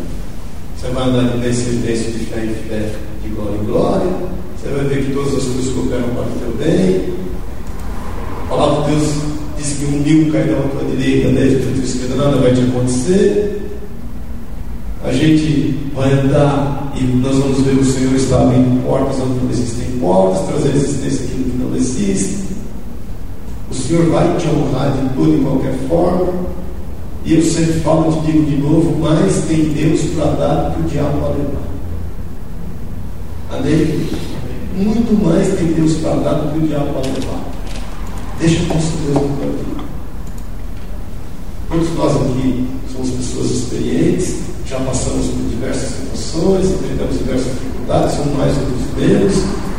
Você 0.76 0.88
vai 0.88 1.08
andar 1.08 1.32
de 1.32 1.38
descendência 1.40 2.10
de 2.12 2.18
fé 2.26 2.44
em 2.44 2.68
fé, 2.68 2.92
de 3.22 3.28
glória 3.28 3.56
em 3.56 3.64
glória. 3.64 4.12
Você 4.56 4.68
vai 4.70 4.84
ver 4.86 5.04
que 5.04 5.12
todas 5.12 5.34
as 5.34 5.44
coisas 5.44 5.72
cooperam 5.74 6.08
para 6.08 6.22
o 6.22 6.38
teu 6.38 6.52
bem. 6.56 7.14
A 8.44 8.48
palavra 8.48 8.90
de 8.90 8.96
Deus 8.96 9.14
diz 9.58 9.76
que 9.78 9.84
um 9.84 10.00
mil 10.00 10.32
cairá 10.32 10.58
à 10.58 10.62
tua 10.62 10.84
direita, 10.96 11.28
dez 11.30 11.56
à 11.56 11.72
tua 11.72 11.84
esquerda, 11.84 12.14
nada 12.16 12.36
vai 12.38 12.54
te 12.54 12.60
acontecer. 12.62 13.57
A 15.04 15.12
gente 15.12 15.90
vai 15.94 16.12
andar 16.12 16.92
e 16.96 17.04
nós 17.04 17.36
vamos 17.36 17.60
ver 17.60 17.78
o 17.78 17.84
Senhor 17.84 18.14
está 18.14 18.42
abrindo 18.42 18.84
portas 18.84 19.16
onde 19.20 19.44
não 19.44 19.50
existem 19.50 19.98
portas, 20.00 20.46
trazer 20.48 20.76
existência 20.76 21.24
aquilo 21.26 21.44
que 21.44 21.56
não 21.56 21.76
existe. 21.76 22.48
O 23.70 23.74
Senhor 23.74 24.06
vai 24.10 24.36
te 24.36 24.48
honrar 24.48 24.92
de 24.92 25.14
toda 25.14 25.30
e 25.30 25.40
qualquer 25.40 25.74
forma. 25.88 26.32
E 27.24 27.34
eu 27.34 27.42
sempre 27.42 27.80
falo, 27.80 28.22
te 28.22 28.32
digo 28.32 28.46
de 28.46 28.56
novo, 28.56 28.98
mais 29.00 29.44
tem 29.46 29.64
Deus 29.64 30.00
para 30.16 30.32
dar 30.32 30.74
que 30.74 30.80
o 30.80 30.84
diabo 30.84 31.18
para 31.18 31.28
levar. 31.28 31.68
Amém? 33.52 34.08
Muito 34.76 35.24
mais 35.24 35.48
tem 35.58 35.66
Deus 35.74 35.94
para 35.98 36.14
dar 36.16 36.34
do 36.34 36.52
que 36.52 36.64
o 36.64 36.68
diabo 36.68 36.86
para 36.86 37.10
levar. 37.10 37.44
Deixa 38.40 38.60
com 38.66 38.74
Deus 38.74 39.14
no 39.14 39.36
vida. 39.36 39.84
Todos 41.68 41.94
nós 41.96 42.16
aqui 42.16 42.66
somos 42.92 43.10
pessoas 43.10 43.50
experientes, 43.50 44.47
já 44.68 44.78
passamos 44.80 45.26
por 45.28 45.48
diversas 45.48 45.88
situações, 45.88 46.66
enfrentamos 46.66 47.18
diversas 47.18 47.52
dificuldades, 47.52 48.18
uns 48.18 48.36
mais, 48.36 48.52
outros 48.58 48.98
menos, 48.98 49.34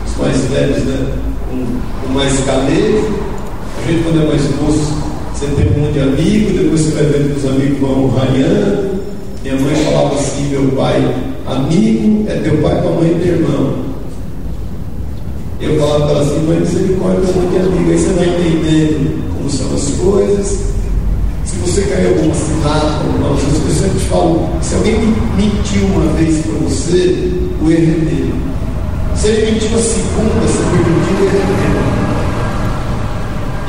os 0.07 0.17
mais 0.17 0.37
velhos, 0.45 0.83
né, 0.83 1.13
com, 1.47 2.07
com 2.07 2.13
mais 2.13 2.39
calejo. 2.39 3.29
A 3.77 3.91
gente, 3.91 4.03
quando 4.03 4.23
é 4.23 4.27
mais 4.27 4.41
moço, 4.55 4.93
você 5.33 5.45
tem 5.45 5.67
um 5.67 5.85
monte 5.85 5.93
de 5.93 5.99
amigo, 5.99 6.57
depois 6.57 6.81
você 6.81 6.91
vai 6.91 7.03
vendo 7.03 7.33
que 7.33 7.39
os 7.39 7.51
amigos 7.51 7.79
vão 7.79 8.09
raiando. 8.09 8.99
Minha 9.43 9.55
mãe 9.55 9.75
falava 9.85 10.15
assim: 10.15 10.49
meu 10.49 10.67
pai, 10.71 11.15
amigo 11.45 12.25
é 12.27 12.39
teu 12.39 12.57
pai, 12.57 12.81
tua 12.81 12.91
mãe 12.91 13.11
e 13.11 13.19
teu 13.23 13.35
irmão. 13.35 13.75
Eu 15.61 15.79
falava 15.79 16.07
para 16.07 16.15
ela 16.15 16.21
assim: 16.23 16.45
mãe, 16.47 16.59
misericórdia, 16.59 17.21
um 17.21 17.41
monte 17.41 17.51
de 17.51 17.57
amigo. 17.57 17.91
Aí 17.91 17.97
você 17.97 18.13
vai 18.13 18.27
entendendo 18.27 19.33
como 19.37 19.49
são 19.49 19.73
as 19.75 19.89
coisas. 19.91 20.59
Você 21.61 21.81
cair 21.83 22.07
alguma 22.07 22.33
cilada, 22.33 23.03
alguma 23.05 23.29
coisa, 23.29 23.57
eu 23.67 23.75
sempre 23.75 23.99
te 23.99 24.05
falo: 24.05 24.49
se 24.61 24.75
alguém 24.75 24.95
mentiu 25.35 25.85
uma 25.87 26.11
vez 26.13 26.45
para 26.45 26.53
você, 26.53 27.31
o 27.61 27.69
erro 27.69 27.91
é 27.91 28.05
dele. 28.05 28.33
Se 29.15 29.27
ele 29.27 29.51
mentiu 29.51 29.67
a 29.77 29.81
segunda, 29.81 30.39
você 30.41 30.57
permitiu, 30.57 31.15
o 31.15 31.23
erro 31.25 31.37
é 31.37 31.57
dele. 31.57 31.99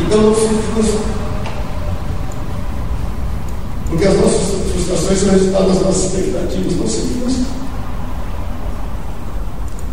Então 0.07 0.23
não 0.23 0.35
se. 0.35 0.99
Porque 3.91 4.05
as 4.05 4.15
nossas 4.15 4.41
frustrações 4.73 5.19
são 5.19 5.31
resultado 5.31 5.67
das 5.67 5.83
nossas 5.83 6.05
expectativas. 6.05 6.77
Não 6.77 6.87
se 6.87 7.01
frustre. 7.01 7.45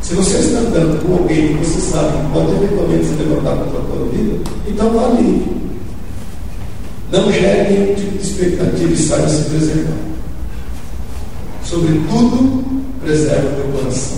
Se 0.02 0.14
você 0.14 0.38
está 0.38 0.60
andando 0.60 1.04
com 1.04 1.14
alguém 1.14 1.58
que 1.58 1.66
você 1.66 1.82
sabe 1.82 2.18
que 2.18 2.32
pode 2.32 2.52
eventualmente 2.52 3.06
se 3.06 3.14
levantar 3.16 3.58
contra 3.58 3.80
a 3.80 3.84
tua 3.84 4.06
vida, 4.06 4.40
então 4.66 4.90
vá 4.92 5.08
livre. 5.10 5.58
Não 7.12 7.32
gere 7.32 7.70
nenhum 7.72 7.96
tipo 7.96 8.18
de 8.18 8.28
expectativa 8.28 8.92
e 8.92 8.98
saiba 8.98 9.30
se 9.30 9.44
preservar. 9.44 9.94
Sobretudo, 11.64 12.64
preserva 13.02 13.48
o 13.48 13.56
teu 13.56 13.80
coração. 13.80 14.18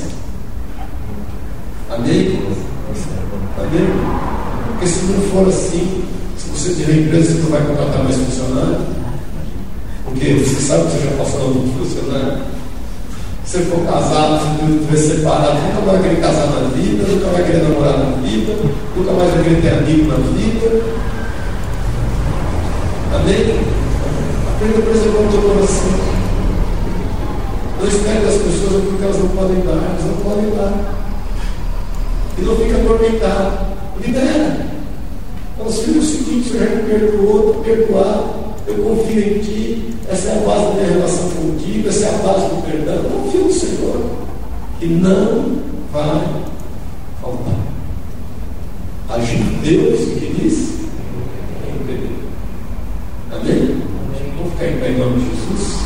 Amém? 1.92 2.40
Amém? 3.58 3.88
Porque 4.68 4.88
se 4.88 5.04
não 5.06 5.22
for 5.30 5.48
assim, 5.48 6.04
se 6.38 6.50
você 6.50 6.74
tiver 6.74 7.02
empresa, 7.02 7.34
você 7.34 7.42
não 7.42 7.50
vai 7.50 7.66
contratar 7.66 8.04
mais 8.04 8.16
funcionário. 8.16 8.80
Porque 10.06 10.34
você 10.34 10.62
sabe 10.62 10.86
que 10.86 10.92
você 10.92 11.06
já 11.06 11.12
passou 11.24 11.50
vida 11.50 11.74
funcionário. 11.78 12.44
Se 13.46 13.58
você 13.58 13.64
for 13.66 13.86
casado, 13.86 14.42
se 14.42 14.72
estiver 14.72 15.16
separado, 15.16 15.60
nunca 15.62 15.92
vai 15.92 16.02
querer 16.02 16.22
casar 16.22 16.48
na 16.48 16.70
vida, 16.70 17.04
nunca 17.08 17.28
vai 17.28 17.44
querer 17.44 17.64
namorar 17.64 17.98
na 17.98 18.16
vida, 18.22 18.56
nunca 18.96 19.12
mais 19.12 19.34
vai 19.34 19.44
querer 19.44 19.62
ter 19.62 19.70
amigo 19.70 20.08
na 20.08 20.16
vida. 20.16 20.82
Amém? 23.12 23.60
A 24.46 24.82
preservar 24.82 25.20
o 25.20 25.32
teu 25.32 25.42
coração. 25.42 25.92
Não 27.80 27.88
espere 27.88 28.26
das 28.26 28.36
pessoas 28.36 28.76
aquilo 28.76 28.98
que 28.98 29.04
elas 29.04 29.18
não 29.18 29.30
podem 29.30 29.62
dar, 29.62 29.72
elas 29.72 30.06
não 30.06 30.18
podem 30.24 30.50
dar. 30.52 30.96
E 32.38 32.42
não 32.42 32.56
fica 32.56 32.78
atormentado. 32.78 33.66
Libera. 34.00 34.68
Fala, 35.58 35.72
filho, 35.72 35.98
é 35.98 36.00
o 36.00 36.06
seguinte, 36.06 36.50
você 36.50 36.60
já 36.60 36.66
perdoou, 36.84 37.62
perdoado. 37.64 38.40
Eu 38.68 38.76
confio 38.84 39.20
em 39.20 39.40
Ti, 39.40 39.96
essa 40.08 40.30
é 40.30 40.38
a 40.38 40.48
base 40.48 40.66
da 40.66 40.74
minha 40.74 40.88
relação 40.88 41.30
contigo, 41.30 41.90
essa 41.90 42.06
é 42.06 42.10
a 42.10 42.18
base 42.20 42.46
do 42.46 42.64
perdão. 42.64 42.96
Eu 42.96 43.10
confio 43.10 43.46
no 43.46 43.54
Senhor, 43.54 44.12
que 44.80 44.86
não 44.86 45.58
vai 45.92 46.44
faltar. 47.20 47.56
Agir 49.10 49.44
Deus, 49.64 50.00
o 50.02 50.20
que 50.20 50.34
diz? 50.40 50.70
Amém? 53.32 53.82
Vamos 54.38 54.49
ficar 54.49 54.49
em 54.62 54.98
nome 54.98 55.22
de 55.22 55.30
Jesus. 55.30 55.78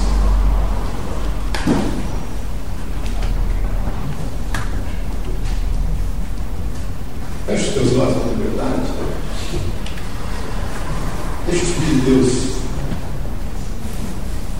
Feche 7.45 7.67
os 7.67 7.73
teus 7.73 7.97
olhos 7.97 8.17
com 8.17 8.29
liberdade. 8.29 8.81
Deixa 11.45 11.63
o 11.63 11.67
Espírito 11.67 11.95
de 11.95 12.01
Deus 12.01 12.53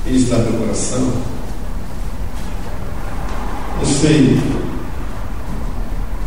ministrar 0.05 0.41
teu 0.43 0.53
coração. 0.53 1.14
Não 3.80 3.86
sei 3.86 4.39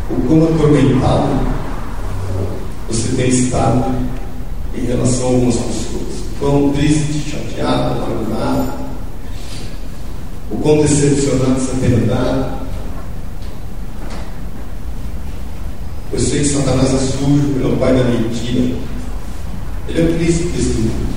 o 0.09 0.15
quão 0.27 0.43
atormentado 0.43 1.47
você 2.89 3.15
tem 3.15 3.29
estado 3.29 3.95
em 4.75 4.85
relação 4.85 5.23
a 5.23 5.27
algumas 5.27 5.55
pessoas. 5.55 6.07
Quão 6.39 6.71
triste, 6.71 7.31
chateado, 7.31 8.03
amargurado, 8.03 8.73
o 10.51 10.57
quão 10.57 10.81
decepcionado 10.83 11.59
você 11.59 11.75
tem 11.81 11.95
andado. 11.95 12.57
Eu 16.13 16.19
sei 16.19 16.41
que 16.41 16.49
Satanás 16.49 16.93
é 16.93 16.97
sujo, 16.97 17.53
ele 17.55 17.63
é 17.63 17.67
o 17.67 17.77
pai 17.77 17.95
da 17.95 18.03
mentira. 18.03 18.77
Ele 19.87 19.99
é 19.99 20.03
o 20.03 20.13
príncipe 20.13 20.49
desse 20.49 20.77
mundo. 20.79 21.07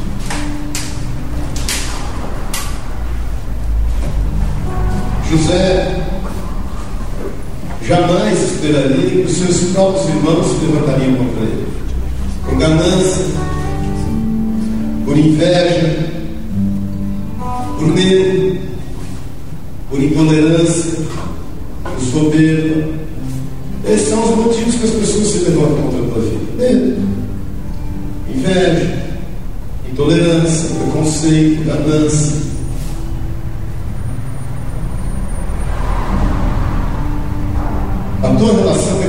José 5.31 5.97
jamais 7.87 8.37
esperaria 8.37 9.11
que 9.11 9.27
os 9.27 9.33
seus 9.33 9.73
próprios 9.73 10.09
irmãos 10.09 10.47
se 10.47 10.67
levantariam 10.67 11.15
contra 11.15 11.43
ele. 11.43 11.67
Com 12.45 12.59
ganância, 12.59 13.25
por 15.05 15.17
inveja, 15.17 16.11
por 17.79 17.89
medo, 17.95 18.59
por 19.89 20.03
intolerância, 20.03 20.99
por 21.85 22.05
soberba. 22.11 22.89
Esses 23.89 24.09
são 24.09 24.25
os 24.25 24.37
motivos 24.37 24.75
que 24.75 24.85
as 24.85 24.91
pessoas 24.91 25.29
se 25.29 25.39
levantam 25.39 25.83
contra 25.83 26.01
a 26.01 26.13
tua 26.13 26.23
vida. 26.23 26.41
Medo, 26.59 27.09
inveja, 28.35 29.15
intolerância, 29.93 30.71
preconceito, 30.75 31.65
ganância. 31.65 32.50
Tua 38.41 38.55
relação 38.55 39.00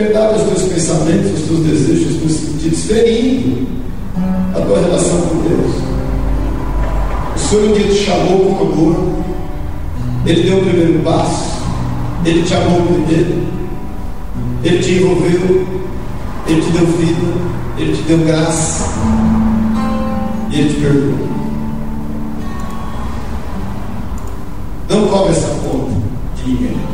liberdade 0.00 0.34
aos 0.34 0.42
teus 0.44 0.62
pensamentos, 0.72 1.30
aos 1.30 1.40
teus 1.40 1.60
desejos, 1.60 2.12
aos 2.12 2.20
teus 2.20 2.32
sentidos, 2.32 2.84
ferindo 2.84 3.66
a 4.54 4.60
tua 4.60 4.80
relação 4.80 5.20
com 5.22 5.42
Deus. 5.42 5.74
O 7.36 7.38
Senhor 7.38 7.70
um 7.70 7.72
dia 7.74 7.88
te 7.88 8.04
chamou 8.04 8.54
com 8.54 8.72
amor, 8.72 8.96
Ele 10.24 10.42
deu 10.42 10.58
o 10.58 10.64
primeiro 10.64 11.00
passo, 11.00 11.50
Ele 12.24 12.42
te 12.42 12.54
amou 12.54 12.82
primeiro, 12.82 13.42
Ele 14.64 14.78
te 14.78 14.92
envolveu, 14.92 15.66
Ele 16.46 16.62
te 16.62 16.70
deu 16.70 16.86
vida, 16.86 17.34
Ele 17.76 17.96
te 17.96 18.02
deu 18.02 18.18
graça 18.18 18.88
e 20.50 20.60
Ele 20.60 20.74
te 20.74 20.80
perdoou. 20.80 21.30
Não 24.88 25.06
cobre 25.08 25.32
essa 25.32 25.48
conta 25.48 25.92
de 26.36 26.50
ninguém. 26.50 26.90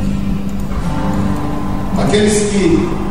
Aqueles 1.99 2.51
que 2.51 2.56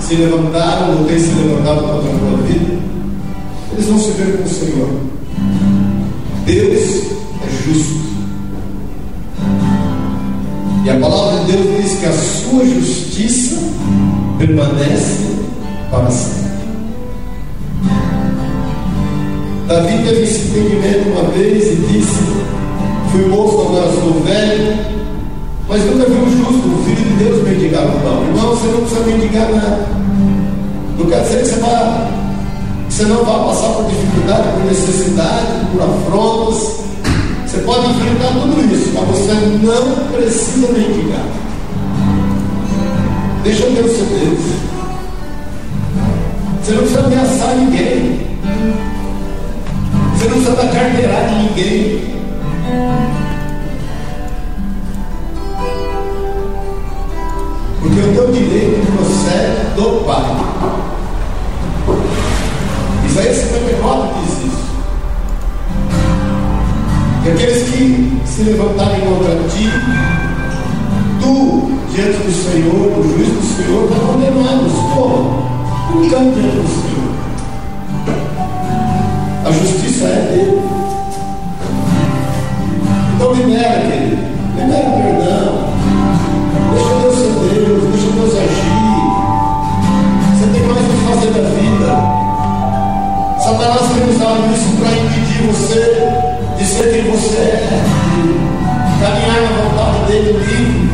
se 0.08 0.16
levantaram 0.16 1.00
ou 1.00 1.06
têm 1.06 1.20
se 1.20 1.34
levantado 1.34 1.82
contra 1.82 2.12
a 2.12 2.20
tua 2.20 2.38
vida, 2.46 2.76
eles 3.74 3.86
vão 3.88 4.00
se 4.00 4.12
ver 4.12 4.38
com 4.38 4.44
o 4.44 4.48
Senhor. 4.48 4.90
Deus 6.46 7.04
é 7.44 7.64
justo. 7.64 8.06
E 10.86 10.90
a 10.90 11.00
palavra 11.00 11.44
de 11.46 11.52
Deus 11.52 11.82
diz 11.82 12.00
que 12.00 12.06
a 12.06 12.14
sua 12.14 12.66
justiça 12.66 13.58
permanece 14.38 15.26
para 15.90 16.12
sempre. 16.12 16.46
Davi 19.68 20.04
teve 20.04 20.22
esse 20.22 20.50
entendimento 20.50 21.10
uma 21.10 21.32
vez 21.32 21.72
e 21.72 21.76
disse: 21.78 22.20
Fui 23.12 23.26
moço 23.26 23.76
era 23.76 23.92
sou 23.92 24.22
velho, 24.24 24.78
mas 25.68 25.84
nunca 25.86 26.06
vi 26.06 26.14
um 26.14 26.30
justo, 26.30 26.68
o 26.68 26.84
filho 26.86 27.10
de 27.10 27.24
Deus, 27.24 27.44
mendigar 27.66 27.86
o 27.86 28.00
pão. 28.00 28.24
Irmão, 28.24 28.56
você 28.56 28.68
não 28.68 28.82
precisa 28.82 29.02
mendigar 29.06 29.52
nada. 29.52 29.86
Não 30.98 31.06
quer 31.08 31.22
dizer 31.24 31.40
que 31.40 31.46
você, 31.46 31.56
que 32.88 32.94
você 32.94 33.04
não 33.06 33.24
vai 33.24 33.48
passar 33.48 33.70
por 33.70 33.86
dificuldade, 33.86 34.50
por 34.50 34.66
necessidade, 34.66 35.48
por 35.72 35.82
afrontas. 35.82 36.86
Você 37.46 37.58
pode 37.60 37.90
enfrentar 37.90 38.34
tudo 38.34 38.74
isso, 38.74 38.92
mas 38.94 39.08
você 39.08 39.34
não 39.34 40.08
precisa 40.14 40.68
mendigar. 40.72 41.26
Deixa 43.44 43.70
Deus 43.70 43.92
ser 43.92 44.06
Deus. 44.06 44.40
Você 46.62 46.72
não 46.72 46.80
precisa 46.80 47.00
ameaçar 47.02 47.56
ninguém. 47.56 48.28
Você 50.14 50.26
não 50.26 50.32
precisa 50.32 50.56
dar 50.56 50.72
carteirada 50.72 51.30
de 51.30 51.36
ninguém. 51.36 52.16
Porque 57.86 58.00
o 58.00 58.14
teu 58.14 58.32
direito 58.32 58.92
procede 58.94 59.76
do 59.76 60.04
Pai. 60.06 60.26
Isaías 63.06 63.38
59 63.38 64.10
diz 64.22 64.34
isso. 64.48 64.66
Que 67.22 67.30
aqueles 67.30 67.70
que 67.70 68.22
se 68.26 68.42
levantarem 68.42 69.02
contra 69.02 69.36
ti, 69.50 69.70
tu, 71.22 71.72
diante 71.94 72.18
do 72.18 72.32
Senhor, 72.32 72.98
o 72.98 73.04
juiz 73.04 73.30
do 73.30 73.44
Senhor, 73.56 73.88
vai 73.88 74.00
condená-los. 74.00 74.74
Como? 74.74 75.46
Brincando 75.92 76.32
diante 76.32 76.58
do 76.58 76.68
Senhor. 76.68 77.14
A 79.46 79.52
justiça 79.52 80.06
é 80.06 80.22
dele. 80.32 80.62
Então 83.16 83.34
libera, 83.34 83.80
querido. 83.82 84.18
Libera 84.58 84.90
o 84.90 85.04
perdão. 85.04 85.65
Deus 88.26 88.38
agir. 88.40 88.50
Você 90.34 90.46
tem 90.52 90.64
mais 90.66 90.82
o 90.82 90.90
que 90.90 90.98
fazer 91.06 91.30
da 91.32 91.46
vida. 91.50 91.90
Satanás 93.40 93.86
tem 93.94 94.02
usado 94.10 94.42
isso 94.52 94.70
para 94.78 94.90
impedir 94.98 95.42
você 95.46 95.82
de 96.58 96.66
ser 96.66 96.86
quem 96.92 97.12
você 97.12 97.38
é, 97.38 97.84
caminhar 99.00 99.42
na 99.42 99.50
vontade 99.62 100.00
dele 100.08 100.32
livre, 100.40 100.90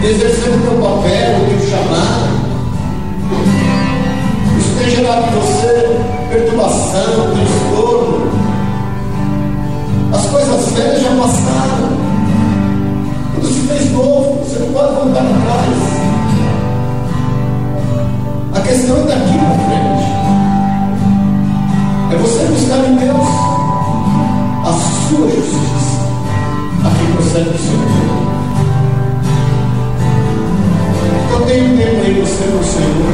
de 0.00 0.06
exercer 0.06 0.54
o 0.54 0.60
teu 0.62 0.74
papel, 0.80 1.30
o 1.36 1.44
teu 1.50 1.60
chamado. 1.68 2.32
Isso 4.58 4.72
tem 4.78 4.88
gerado 4.88 5.24
em 5.26 5.32
você 5.38 5.70
perturbação, 6.30 7.12
transtorno. 7.34 8.32
As 10.14 10.24
coisas 10.28 10.72
velhas 10.72 11.02
já 11.02 11.10
passaram. 11.10 11.83
Tudo 13.44 13.54
se 13.54 13.60
fez 13.68 13.92
novo, 13.92 14.42
você 14.42 14.58
não 14.58 14.72
pode 14.72 14.94
voltar 14.94 15.20
atrás. 15.20 15.76
A 18.54 18.60
questão 18.60 18.96
é 18.96 19.02
daqui 19.02 19.36
para 19.36 19.58
frente. 19.66 20.06
É 22.10 22.16
você 22.16 22.44
buscar 22.46 22.78
em 22.88 22.96
Deus 22.96 23.28
a 24.64 24.72
sua 25.08 25.28
justiça, 25.28 26.00
a 26.84 26.90
que 26.90 27.12
procede 27.12 27.50
do 27.50 27.58
Senhor. 27.58 27.84
Então 31.26 31.40
tenha 31.46 31.64
um 31.64 31.76
tempo 31.76 32.00
aí 32.02 32.12
você 32.20 32.44
no 32.46 32.64
Senhor. 32.64 33.12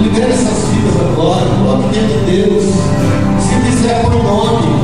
Libere 0.00 0.32
essas 0.32 0.68
vidas 0.70 0.96
agora, 1.02 1.44
coloque 1.58 1.88
diante 1.92 2.14
de 2.14 2.30
Deus. 2.30 2.64
Se 3.42 3.54
quiser, 3.60 4.02
põe 4.06 4.20
Você 4.20 4.79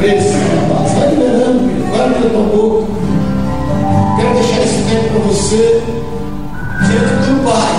Vai 0.00 0.08
rapaz. 0.16 0.92
Vai 0.94 1.10
liberando, 1.10 2.38
um 2.38 2.48
pouco. 2.48 2.88
Quero 4.16 4.34
deixar 4.34 4.62
esse 4.62 4.82
tempo 4.88 5.10
para 5.10 5.20
você, 5.28 5.82
diante 6.86 7.14
do 7.26 7.44
Pai, 7.44 7.74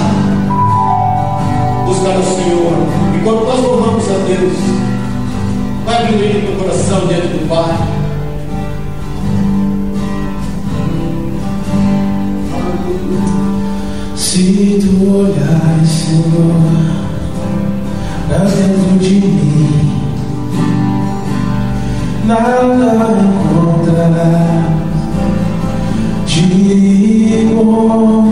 buscar 1.88 2.20
o 2.20 2.24
Senhor. 2.24 2.78
E 3.16 3.24
quando 3.24 3.44
nós 3.44 3.60
louvamos 3.60 4.06
a 4.06 4.18
Deus, 4.28 4.54
vai 5.84 6.06
diminuindo 6.06 6.52
o 6.52 6.58
coração 6.60 7.08
diante 7.08 7.28
do 7.28 7.50
Pai. 7.50 7.76
Se 14.16 14.80
tu 14.80 15.18
olhar, 15.18 15.80
Senhor, 15.88 16.54
para 18.30 18.46
dentro 18.46 19.00
de 19.00 19.16
mim. 19.16 19.91
nada 22.32 23.20
encontrarás 23.20 24.72
de. 26.26 28.31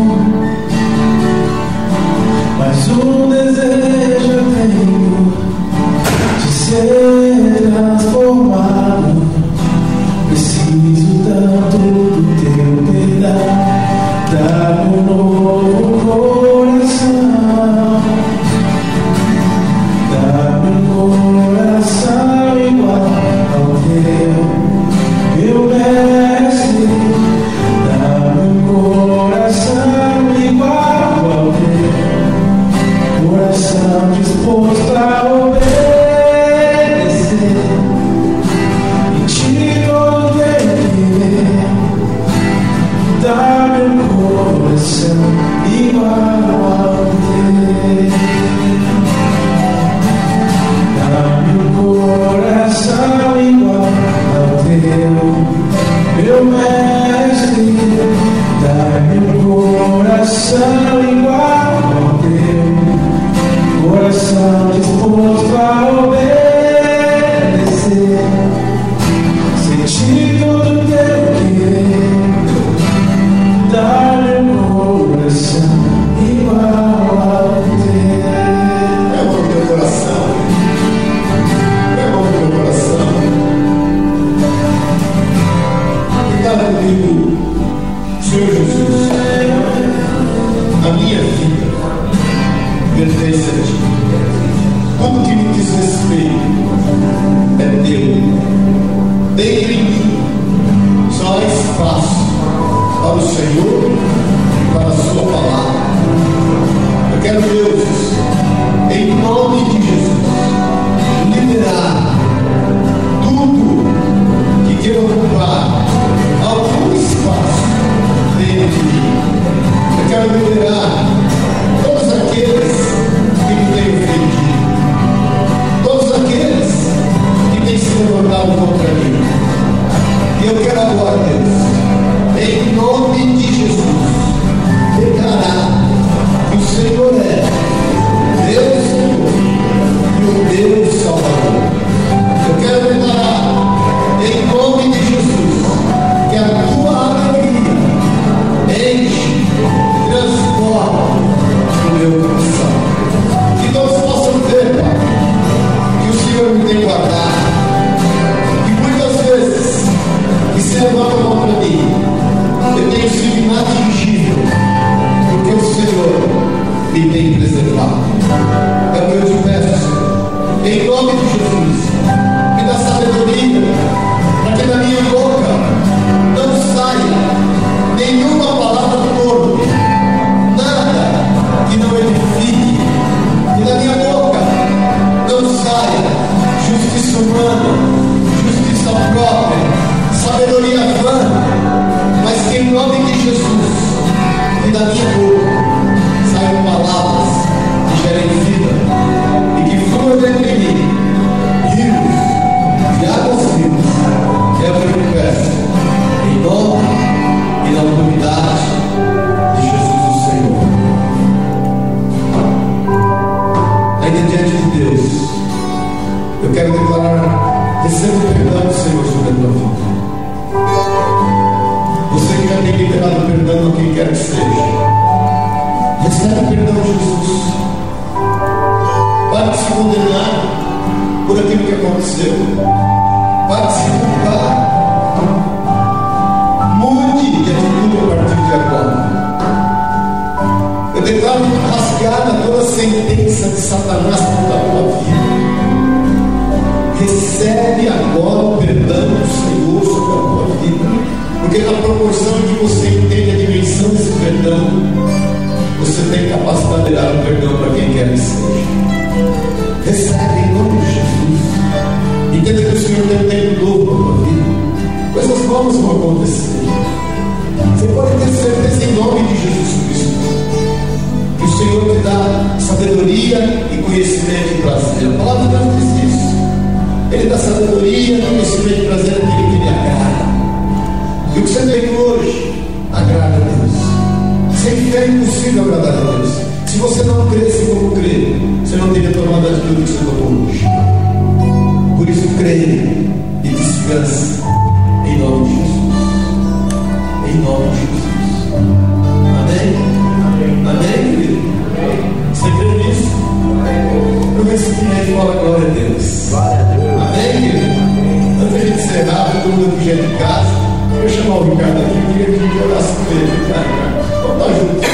Aqui 309.67 309.85
já 309.85 309.91
é 309.91 309.95
de 309.95 310.17
casa. 310.17 310.53
Eu 310.91 310.99
vou 311.01 311.09
chamar 311.09 311.37
o 311.37 311.43
Ricardo 311.49 311.77
aqui, 311.81 311.97
eu 311.97 312.03
queria 312.13 312.25
que 312.25 312.31
a 312.31 312.39
gente 312.39 312.57
orasse 312.63 312.93
com 312.93 313.11
ele. 313.11 313.27
Tá, 313.51 313.59
Ricardo? 313.59 313.99
Vamos 314.21 314.37
estar 314.37 314.49
juntos. 314.59 314.87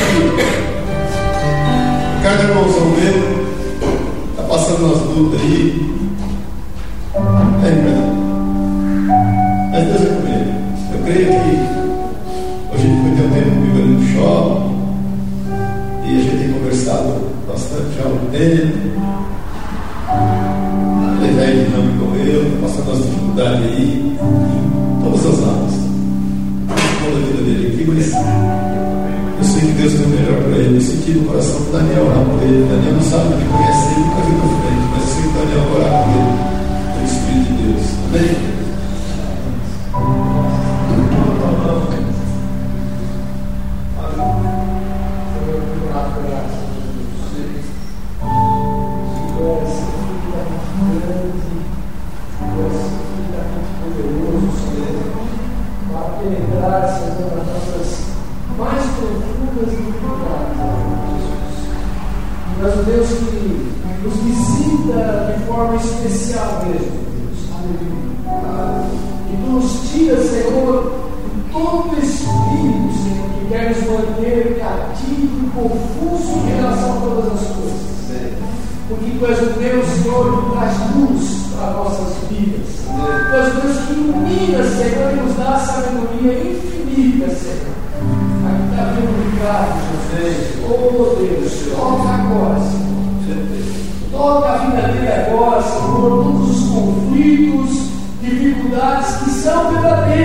Ricardo 2.18 2.41
é 2.41 2.45
irmãozão 2.49 2.88
meu. 2.89 3.18
Está 4.32 4.43
passando 4.43 4.86
umas 4.86 5.01
lutas 5.01 5.41
aí. 5.41 5.57
É, 7.63 7.70
Ricardo. 7.70 8.16
Mas 9.72 9.84
Deus 9.86 10.01
é 10.01 10.05
com 10.05 10.28
ele. 10.28 10.51
Eu 10.93 10.99
creio 11.03 11.28
que 11.28 11.53
hoje 12.74 12.86
ele 12.86 12.97
foi 13.01 13.11
ter 13.11 13.24
um 13.24 13.30
tempo 13.30 13.49
comigo 13.49 13.78
ali 13.78 13.88
no 13.93 14.01
shopping. 14.13 14.76
E 16.05 16.07
a 16.07 16.22
gente 16.22 16.38
tem 16.38 16.53
conversado 16.53 17.09
bastante 17.47 17.95
já 17.97 18.03
há 18.03 18.07
um 18.07 18.26
tempo. 18.32 19.14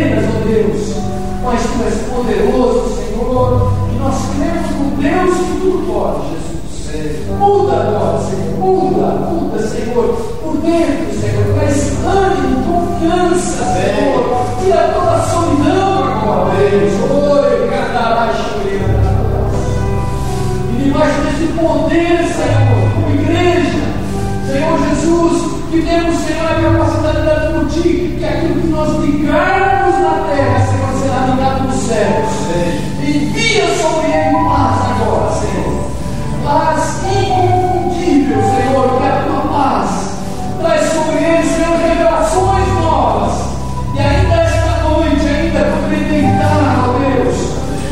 Verdadeiras, 0.00 0.24
ó 0.24 0.44
Deus. 0.46 0.96
Mas 1.42 1.62
tu 1.62 1.84
és 1.84 1.94
poderoso, 2.08 2.96
Senhor, 2.96 3.72
e 3.92 3.98
nós 3.98 4.16
cremos 4.36 4.70
no 4.76 4.96
Deus 5.02 5.36
que 5.36 5.60
tudo 5.60 5.92
pode, 5.92 6.28
Jesus. 6.28 7.28
Muda 7.38 7.72
agora, 7.72 8.18
Senhor. 8.18 8.58
Muda, 8.58 9.06
muda, 9.30 9.58
Senhor. 9.66 10.04
Por 10.42 10.56
dentro, 10.58 11.20
Senhor. 11.20 11.44
Traz 11.54 12.04
ânimo, 12.04 12.62
confiança, 12.64 13.64
Senhor. 13.64 14.20
Tira 14.62 14.92
toda 14.94 15.12
a 15.12 15.22
solidão 15.22 16.04
agora, 16.04 16.50
Deus. 16.56 16.92
Oi, 17.10 17.68
cantará 17.70 18.32
E 20.68 20.82
debaixo 20.82 21.20
desse 21.22 21.52
poder, 21.54 22.18
Senhor, 22.18 22.90
como 22.94 23.10
igreja, 23.14 23.82
Senhor 24.46 24.78
Jesus, 24.88 25.36
que 25.70 25.82
temos, 25.82 26.16
Senhor, 26.16 26.46
a 26.46 26.60
capacidade 26.60 27.22
de 27.22 27.30
admitir 27.30 28.18
que 28.18 28.24
aquilo 28.24 28.60
que 28.60 28.66
nós 28.68 29.04
ligarmos 29.04 29.69
na 29.98 30.26
terra, 30.28 30.66
Senhor, 30.66 30.92
será 31.00 31.26
ligado 31.26 31.66
nos 31.66 31.76
céus. 31.76 32.30
Envia 33.02 33.66
sobre 33.76 34.06
ele 34.12 34.48
paz 34.48 35.00
agora, 35.00 35.32
Senhor 35.32 35.90
paz 36.44 37.00
inconfundível, 37.06 38.42
Senhor, 38.42 38.98
que 38.98 39.04
é 39.04 39.10
a 39.10 39.22
tua 39.24 39.40
paz. 39.52 39.90
Traz 40.58 40.92
sobre 40.92 41.24
ele, 41.24 41.46
Senhor, 41.46 41.76
revelações 41.76 42.68
novas. 42.74 43.32
E 43.94 43.98
ainda 44.00 44.34
esta 44.34 44.88
noite, 44.88 45.26
ainda 45.26 45.60
poder 45.60 46.04
deitar, 46.08 46.88
ó 46.88 46.98
Deus. 46.98 47.36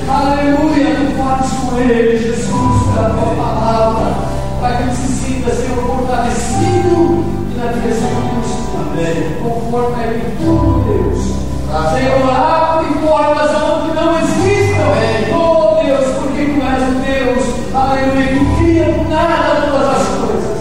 Aleluia, 0.09 0.97
tu 0.97 1.17
falas 1.17 1.51
com 1.53 1.79
ele, 1.79 2.19
Jesus, 2.19 2.95
pela 2.95 3.11
tua 3.11 3.35
palavra, 3.35 4.15
para 4.61 4.77
que 4.77 4.83
ele 4.83 4.93
se 4.93 5.09
sinta, 5.13 5.55
Senhor, 5.55 5.85
fortalecido 5.87 7.25
e 7.53 7.59
na 7.59 7.73
direção 7.73 8.11
do 8.11 8.41
Espírito. 8.41 9.43
Conforme 9.43 10.05
ele 10.05 10.37
tudo, 10.39 10.85
Deus. 10.85 11.48
Senhor, 11.69 12.31
abre 12.31 12.89
portas 13.07 13.51
aonde 13.55 13.95
não 13.95 14.19
existam. 14.19 14.89
Oh 15.37 15.85
Deus, 15.85 16.07
porque 16.17 16.43
tu 16.47 16.61
és 16.65 16.83
o 16.83 16.93
Deus, 17.05 17.45
aleluia, 17.75 18.27
que 18.29 18.41
cria 18.57 18.87
do 18.87 19.03
nada 19.11 19.69
todas 19.71 19.89
as 19.97 20.07
coisas. 20.19 20.59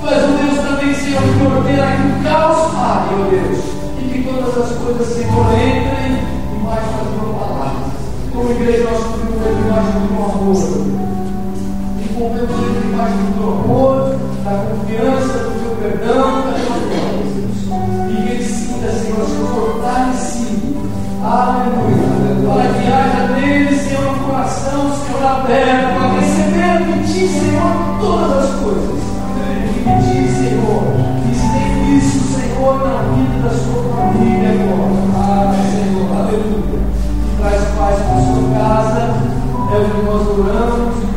Tu 0.00 0.08
és 0.08 0.22
o 0.24 0.32
Deus 0.38 0.56
também, 0.66 0.94
Senhor, 0.94 1.22
que 1.22 1.44
ordena 1.44 1.88
que 1.92 2.06
o 2.08 2.24
caos 2.24 2.72
pare, 2.72 3.10
ó 3.12 3.16
Deus, 3.28 3.58
e 3.98 4.02
que 4.08 4.18
todas 4.22 4.56
as 4.56 4.70
coisas, 4.78 5.06
Senhor, 5.08 5.46
entrem 5.52 6.10
debaixo 6.54 6.88
da 6.88 7.04
tua 7.12 7.28
palavra. 7.34 7.80
Como 8.32 8.50
igreja, 8.50 8.88
nós 8.90 9.00
cumprimos 9.04 9.40
debaixo 9.62 9.90
do 9.92 10.00
teu 10.08 10.24
amor. 10.24 10.56
E 12.00 12.22
ele 12.22 12.80
debaixo 12.86 13.16
do 13.16 13.28
teu 13.38 13.48
amor, 13.48 13.99
Aleluia. 21.30 22.42
Para 22.44 22.72
que 22.74 22.92
haja 22.92 23.28
nele, 23.28 23.78
Senhor, 23.78 24.18
coração, 24.18 24.90
Senhor, 24.96 25.24
aberto, 25.24 25.94
para 25.94 26.08
receber 26.18 26.78
de 26.86 27.06
ti, 27.06 27.28
Senhor, 27.28 27.72
todas 28.00 28.44
as 28.46 28.50
coisas. 28.58 28.98
E 29.64 29.78
pedir, 29.78 30.28
Senhor, 30.28 30.82
isso, 31.96 32.34
Senhor, 32.34 32.78
na 32.82 33.02
vida 33.14 33.48
da 33.48 33.50
sua 33.50 33.80
família 33.94 34.50
agora. 34.50 34.90
Ah, 35.14 35.54
Senhor, 35.70 36.18
aleluia. 36.18 36.80
Que 37.22 37.36
traz 37.36 37.62
paz 37.78 37.98
para 38.00 38.16
a 38.16 38.22
sua 38.22 38.42
casa. 38.58 39.00
É 39.72 39.78
o 39.78 39.88
que 39.88 40.02
nós 40.04 40.26
oramos 40.26 41.09